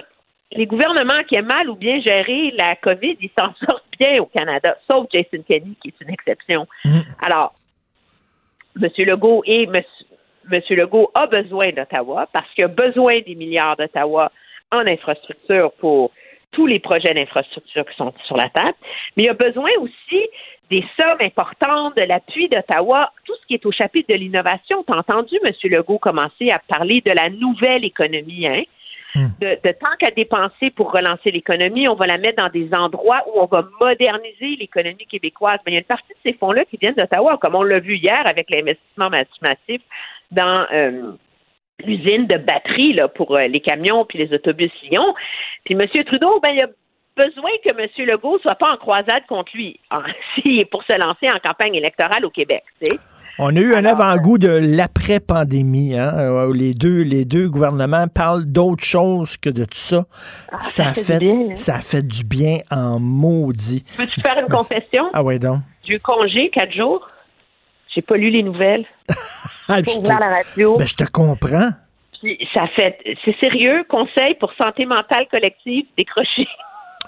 [0.52, 4.26] les gouvernements qui aiment mal ou bien gérer la COVID, ils s'en sortent bien au
[4.26, 6.68] Canada, sauf Jason Kenney, qui est une exception.
[7.22, 7.54] Alors,
[8.82, 8.90] M.
[9.00, 9.82] Legault et M.
[10.50, 14.32] Monsieur Legault a besoin d'Ottawa parce qu'il a besoin des milliards d'Ottawa
[14.72, 16.12] en infrastructure pour
[16.52, 18.74] tous les projets d'infrastructure qui sont sur la table,
[19.16, 20.28] mais il a besoin aussi
[20.72, 24.84] des sommes importantes, de l'appui d'Ottawa, tout ce qui est au chapitre de l'innovation.
[24.84, 25.54] Tu as entendu M.
[25.72, 28.64] Legault commencer à parler de la nouvelle économie, hein?
[29.15, 33.23] De, de tant qu'à dépenser pour relancer l'économie, on va la mettre dans des endroits
[33.27, 35.60] où on va moderniser l'économie québécoise.
[35.65, 37.80] Mais il y a une partie de ces fonds-là qui viennent d'Ottawa, comme on l'a
[37.80, 39.81] vu hier avec l'investissement massif
[40.31, 41.11] dans euh,
[41.84, 45.15] l'usine de batterie là, pour euh, les camions puis les autobus Lyon.
[45.65, 45.88] Puis M.
[46.06, 46.68] Trudeau, ben, il a
[47.15, 47.90] besoin que M.
[48.07, 49.80] Legault soit pas en croisade contre lui
[50.45, 52.64] est pour se lancer en campagne électorale au Québec.
[52.81, 52.98] Tu sais.
[53.41, 55.98] On a eu un avant-goût de l'après-pandémie.
[55.98, 60.06] Hein, où les, deux, les deux gouvernements parlent d'autre chose que de tout ça.
[60.60, 61.56] ça, a fait fait, du bien, hein.
[61.56, 63.84] ça a fait du bien en maudit.
[63.95, 65.10] Peux-tu faire une confession?
[65.14, 65.60] Ah ouais donc.
[65.88, 67.07] J'ai eu congé quatre jours.
[67.95, 68.86] J'ai pas lu les nouvelles.
[69.72, 70.78] Ah, je te- la radio.
[70.78, 71.70] ben, je te comprends.
[72.20, 72.98] Puis ça fait.
[73.24, 73.84] C'est sérieux.
[73.88, 76.48] Conseil pour santé mentale collective décroché.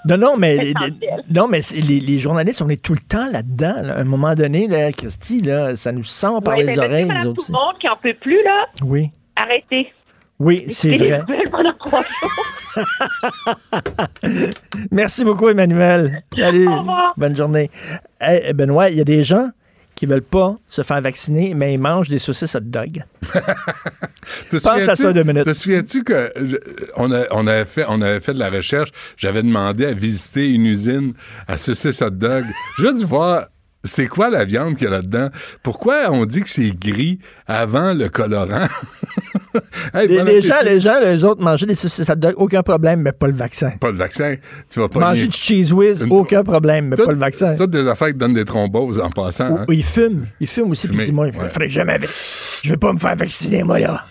[0.04, 1.22] Non, non, mais, Essentiel.
[1.30, 3.76] non, mais les, les journalistes, on est tout le temps là-dedans.
[3.82, 3.94] là.
[3.94, 7.46] À un moment donné, là, Christy, là, ça nous sort par les oreilles, nous autres
[7.46, 8.66] tout le monde qui en peut plus, là.
[8.82, 9.92] Oui, arrêtez.
[10.40, 11.22] oui, c'est les vrai.
[14.90, 16.22] Merci beaucoup, Emmanuel.
[16.36, 16.68] Salut.
[16.68, 17.14] Au revoir.
[17.16, 17.70] Bonne journée.
[18.20, 19.48] Hey, Benoît, il y a des gens
[20.02, 23.04] qui veulent pas se faire vacciner, mais ils mangent des saucisses hot dog.
[24.50, 25.44] Pense à ça deux minutes.
[25.44, 26.56] Te souviens-tu que je-
[26.96, 30.48] on, a- on avait fait, on avait fait de la recherche, j'avais demandé à visiter
[30.48, 31.12] une usine
[31.46, 32.44] à saucisses hot dog.
[32.78, 33.46] Je veux voir
[33.84, 35.28] c'est quoi la viande qu'il y a là-dedans?
[35.62, 38.66] Pourquoi on dit que c'est gris avant le colorant?
[39.94, 43.12] Hey, Les, gens, les gens, les autres, manger des saucisses hot dog, aucun problème, mais
[43.12, 43.72] pas le vaccin.
[43.78, 44.36] Pas de vaccin.
[44.70, 47.48] Tu vas pas Manger du cheese whiz, aucun problème, mais Tout- pas le vaccin.
[47.48, 49.50] C'est toutes des affaires qui donnent des thromboses en passant.
[49.50, 49.64] Ou- hein.
[49.68, 50.24] ou il fume.
[50.40, 51.48] Il fume aussi, puis il Fumer, dit, moi, je ouais.
[51.50, 54.06] ferai jamais vac- Je vais pas me faire vacciner, moi, là.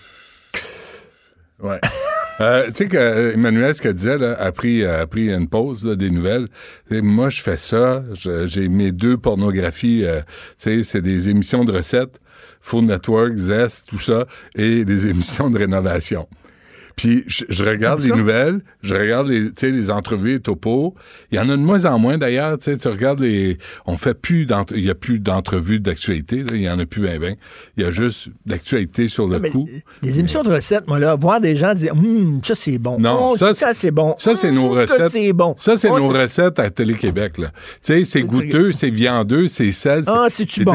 [1.60, 1.80] Ouais.
[2.42, 5.48] Euh, tu sais que euh, Emmanuel, ce qu'elle disait, là, a pris, a pris une
[5.48, 6.48] pause là, des nouvelles.
[6.90, 8.02] Moi, je fais ça.
[8.14, 10.04] J'ai mes deux pornographies.
[10.04, 10.22] euh,
[10.58, 12.20] c'est des émissions de recettes,
[12.60, 16.26] Food Network, Zest, tout ça, et des émissions de rénovation.
[16.96, 18.16] Puis je, je regarde les ça?
[18.16, 20.94] nouvelles, je regarde les, tu sais, les entrevues et topos.
[21.30, 22.58] Il y en a de moins en moins d'ailleurs.
[22.58, 26.38] Tu sais, tu regardes les, on fait plus d'entre, il y a plus d'entrevues d'actualité.
[26.42, 27.36] là, Il y en a plus ben ben.
[27.76, 29.68] Il y a juste d'actualité sur le Mais coup.
[30.02, 32.98] Les émissions de recettes, moi, là, voir des gens dire, hum, ça, c'est bon.
[32.98, 34.14] Non, Oh, ça, ça, c'est bon.
[34.18, 35.12] Ça, c'est nos Hum, ça, recettes.
[35.12, 35.54] c'est bon.
[35.56, 37.48] Ça, c'est Oh, nos recettes à Télé-Québec, là.
[37.48, 40.02] Tu sais, c'est goûteux, c'est viandeux, c'est sel.
[40.06, 40.74] Ah, c'est-tu Tu bon?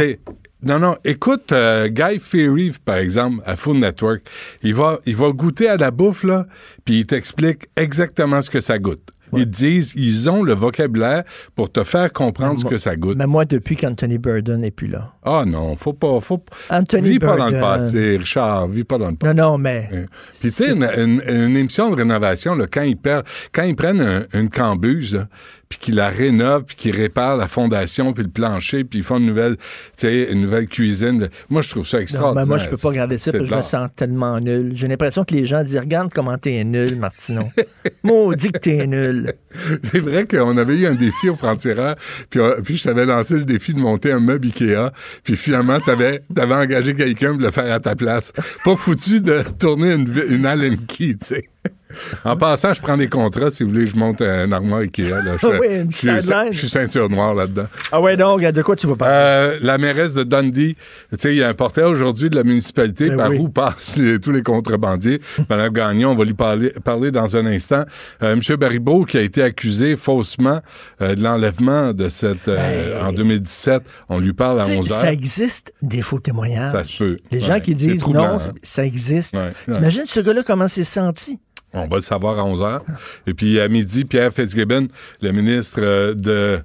[0.63, 0.97] Non, non.
[1.03, 4.21] Écoute, euh, Guy Fieri, par exemple, à Food Network,
[4.63, 6.47] il va, il va goûter à la bouffe, là,
[6.83, 9.09] puis il t'explique exactement ce que ça goûte.
[9.33, 13.17] Ils disent, ils ont le vocabulaire pour te faire comprendre ce que ça goûte.
[13.17, 15.11] Mais moi, depuis qu'Anthony Burden n'est plus là.
[15.21, 19.09] Ah non, faut pas, faut Anthony Vis pas dans le passé, Richard, vis pas dans
[19.09, 19.33] le passé.
[19.33, 19.89] Non, non, mais.
[20.39, 23.75] Puis tu sais, une, une- une émission de rénovation, là, quand, ils perdent, quand ils
[23.75, 25.27] prennent un- une cambuse, là,
[25.69, 29.17] puis qu'ils la rénovent, puis qu'ils réparent la fondation, puis le plancher, puis ils font
[29.17, 29.63] une nouvelle, tu
[29.97, 32.45] sais, une nouvelle cuisine, moi, je trouve ça Non, extraordinaire.
[32.45, 34.71] mais moi, je peux pas regarder ça parce que je me sens tellement nul.
[34.73, 37.43] J'ai l'impression que les gens disent Regarde comment t'es nul, Martineau.
[38.03, 39.33] Maudit que t'es nul.
[39.83, 41.95] C'est vrai qu'on avait eu un défi au frontières,
[42.29, 44.91] puis, euh, puis je t'avais lancé le défi de monter un meuble Ikea,
[45.23, 48.31] puis finalement, t'avais avais engagé quelqu'un pour le faire à ta place.
[48.63, 51.49] Pas foutu de tourner une, une Allen Key, tu sais.
[52.25, 55.03] En passant, je prends des contrats si vous voulez je monte un armoire Ikea.
[55.09, 55.37] Là.
[55.37, 57.65] Je, Ah oui, une je je suis ceinture noire là-dedans.
[57.91, 59.13] Ah ouais, donc, de quoi tu vas parler?
[59.15, 62.43] Euh, la mairesse de Dundee, tu sais, il y a un portrait aujourd'hui de la
[62.43, 63.37] municipalité Ben par oui.
[63.39, 65.21] où passent les- tous les contrebandiers?
[65.49, 67.83] Madame Gagnon, on va lui parler, parler dans un instant.
[68.23, 70.61] Euh, Monsieur Baribeau, qui a été accusé faussement
[71.01, 74.91] euh, de l'enlèvement de cette euh, en 2017, on lui parle à Tu sais, 11
[74.91, 74.97] heures.
[74.99, 76.71] ça existe des faux témoignages.
[76.71, 77.17] Ça se peut.
[77.31, 78.51] Les Ouais, gens qui disent troublant, non, hein.
[78.61, 79.33] ça existe.
[79.35, 79.73] Ouais, ouais.
[79.73, 81.39] T'imagines ce gars-là comment s'est senti?
[81.73, 82.83] On va le savoir à 11 heures.
[83.27, 84.87] Et puis à midi, Pierre Fitzgibbon,
[85.21, 86.59] le ministre euh, de,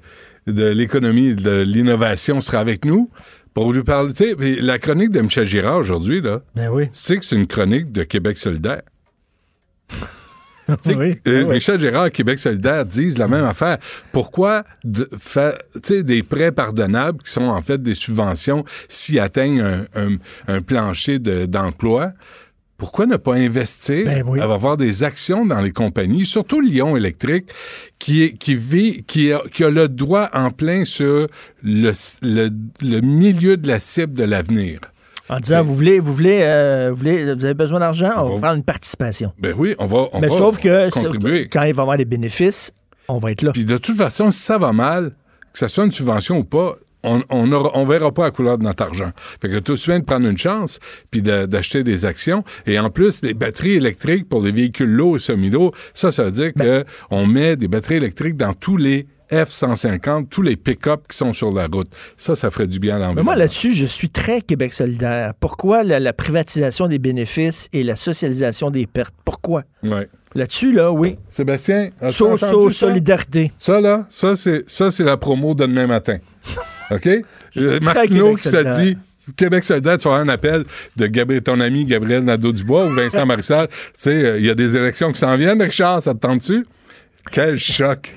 [0.46, 3.10] de l'économie et de l'innovation, sera avec nous
[3.54, 4.12] pour lui parler.
[4.12, 6.84] Tu sais, la chronique de Michel Girard aujourd'hui, là, Ben oui.
[6.86, 8.82] tu sais que c'est une chronique de Québec solidaire.
[10.84, 11.54] Tu sais, Oui, euh, ben oui.
[11.54, 13.78] Michel Gérard et Québec solidaire disent la même affaire.
[14.12, 15.08] Pourquoi de
[15.82, 20.16] sais, des prêts pardonnables qui sont en fait des subventions s'ils atteignent un, un-
[20.46, 22.12] un plancher de- d'emploi?
[22.82, 27.46] Pourquoi ne pas investir, Ben avoir des actions dans les compagnies, surtout Lyon Électrique,
[28.00, 31.28] qui, est, qui, vit, qui, a, qui a le droit en plein sur
[31.62, 31.92] le,
[32.22, 32.50] le,
[32.80, 34.80] le milieu de la cible de l'avenir?
[35.28, 38.34] En disant, vous voulez, vous voulez, euh, vous voulez, vous avez besoin d'argent, on, va
[38.34, 39.32] va- prendre une participation.
[39.38, 41.48] Ben oui, on va, on Mais va sauf que contribuer.
[41.48, 42.72] quand il va y avoir des bénéfices,
[43.06, 43.52] on va être là.
[43.52, 45.12] Puis de toute façon, si ça va mal,
[45.52, 48.58] que ça soit une subvention ou pas, on, on, aura- on verra pas la couleur
[48.58, 49.10] de notre argent.
[49.40, 50.78] Fait que tout bien de prendre une chance,
[51.10, 52.44] puis de- d'acheter des actions.
[52.66, 56.30] Et en plus, les batteries électriques pour les véhicules lourds et semi-lourds, ça, ça veut
[56.30, 61.02] dire Ben que on met des batteries électriques dans tous les F-150, tous les pick-up
[61.08, 61.88] qui sont sur la route.
[62.18, 63.24] Ça, ça ferait du bien à Mais l'environnement.
[63.30, 65.32] moi, là-dessus, je suis très Québec solidaire.
[65.40, 69.14] Pourquoi la, la privatisation des bénéfices et la socialisation des pertes?
[69.24, 69.62] Pourquoi?
[69.84, 70.08] Ouais.
[70.34, 71.16] Là-dessus, là, oui.
[71.30, 72.50] Sébastien, So, ça?
[72.70, 73.52] solidarité.
[73.58, 76.18] Ça, là, ça, c'est la promo de demain matin.
[76.90, 77.09] OK?
[77.56, 78.78] Euh, Martineau qui s'est solidaire.
[78.81, 78.98] dit.
[79.36, 80.64] Québec solidaire, tu vas avoir un appel
[80.97, 83.69] de Gabriel, ton ami Gabriel Nadeau-Dubois ou Vincent Marissal.
[83.69, 86.66] Tu sais, euh, il y a des élections qui s'en viennent, Richard, ça te tente-tu?
[87.31, 88.10] Quel choc!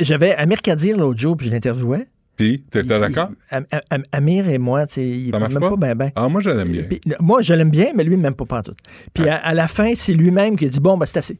[0.00, 2.06] J'avais, Amir Kadir l'autre jour, puis je l'interviewais.
[2.38, 3.28] Puis, t'étais d'accord?
[3.50, 5.68] Am- Am- Amir et moi, tu sais, il même pas?
[5.68, 5.76] pas?
[5.76, 6.10] Bien, bien.
[6.16, 6.84] Ah, moi, je l'aime bien.
[7.20, 8.72] Moi, je l'aime bien, mais lui, même pas partout.
[9.12, 11.36] Puis à, à la fin, c'est lui-même qui a dit Bon, ben, c'est assez.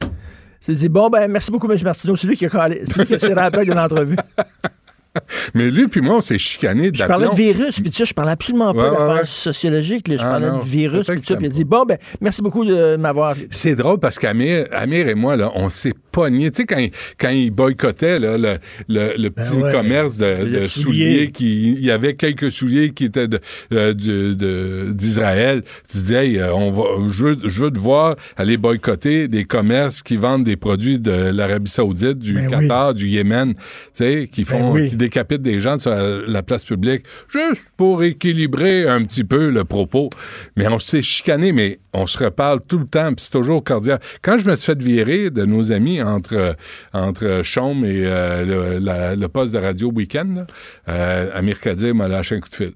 [0.60, 1.78] C'est dit Bon, ben, merci beaucoup, M.
[1.82, 2.16] Martineau.
[2.16, 2.82] C'est lui qui a calé.
[2.86, 4.16] C'est lui qui a plaque de l'entrevue.
[5.54, 8.04] Mais lui, puis moi, on s'est chicané de Je parlais de virus, puis tu sais,
[8.06, 9.26] je parlais absolument pas Ouais, d'affaires ouais.
[9.26, 10.06] sociologiques.
[10.08, 10.16] là.
[10.16, 10.58] Je Ah, parlais non.
[10.58, 11.36] de virus, puis ça.
[11.36, 13.34] Puis il a dit Bon, ben, merci beaucoup de m'avoir.
[13.50, 16.50] C'est drôle parce qu'Amir Amir et moi, là, on s'est pognés.
[16.50, 18.58] Tu sais, quand, il- quand il boycottait là, le,
[18.88, 19.72] le, le petit Ben ouais.
[19.72, 23.40] commerce de, souliers, qui, il y avait quelques souliers qui étaient de-
[23.72, 25.62] euh, du- de- d'Israël.
[25.90, 29.44] Tu disais, hey, euh, on va, je, veux, je veux te voir aller boycotter des
[29.44, 33.60] commerces qui vendent des produits de l'Arabie Saoudite, du Ben Qatar, du Yémen, tu
[33.94, 34.90] sais, qui font, oui.
[34.90, 39.50] qui décapitent des gens sur la, la place publique, juste pour équilibrer un petit peu
[39.50, 40.10] le propos.
[40.56, 43.98] Mais on s'est chicané, mais on se reparle tout le temps, puis c'est toujours cordial.
[44.22, 46.56] Quand je me suis fait virer de nos amis entre,
[46.92, 50.44] entre Chaume et euh, le, poste de radio week-end,
[50.88, 52.72] euh, Amir Kadir m'a lâché un coup de fil.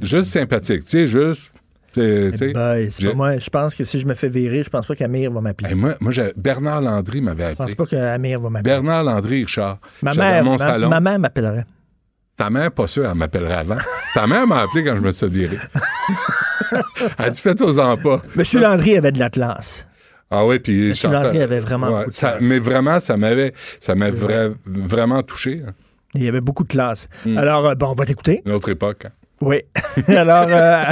[0.00, 1.52] Juste sympathique, tu sais, juste...
[1.98, 3.38] tu sais, Ben, pas moi.
[3.38, 5.70] Je pense que si je me fais virer, je pense pas qu'Amir va m'appeler.
[5.70, 5.94] Hey, moi,
[6.36, 7.74] Bernard Landry m'avait Je pense appelé.
[7.76, 8.70] pas qu'Amir va m'appeler.
[8.72, 9.78] Bernard Landry, Richard.
[10.02, 10.88] Ma mère, mon ma, salon.
[10.88, 11.64] ma mère m'appellerait.
[12.36, 13.76] Ta mère, pas sûr, elle m'appellerait avant.
[14.14, 15.56] Ta mère m'a appelé quand je me suis viré.
[17.18, 18.22] elle dit, faites-aux-en pas.
[18.36, 19.86] Monsieur Landry avait de la classe.
[20.30, 20.90] Ah oui, puis...
[20.90, 22.36] Monsieur Landry avait vraiment ça-.
[22.40, 25.62] Mais vraiment, ça m'avait ça m'avait vra- vraiment touché.
[25.66, 25.72] hein.
[26.14, 27.08] Il y avait beaucoup de classe.
[27.26, 27.36] Hmm.
[27.38, 28.42] Alors, euh, bon, on va t'écouter.
[28.46, 29.04] Une autre époque.
[29.06, 29.10] hein.
[29.40, 29.62] Oui.
[30.08, 30.82] Alors, euh,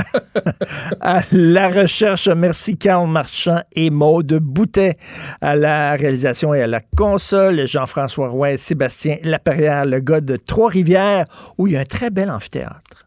[1.01, 4.97] à la recherche, merci Carl Marchand et Maude Boutet.
[5.41, 10.37] À la réalisation et à la console, Jean-François Roy et Sébastien Laperrière, le gars de
[10.37, 11.25] Trois-Rivières,
[11.59, 13.07] où il y a un très bel amphithéâtre.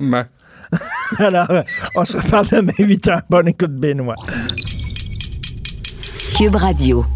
[0.00, 0.26] Mais-
[1.18, 1.48] Alors,
[1.96, 3.20] on se reparle demain 8 h.
[3.30, 4.14] Bonne écoute, Benoît.
[6.36, 7.06] Cube Radio.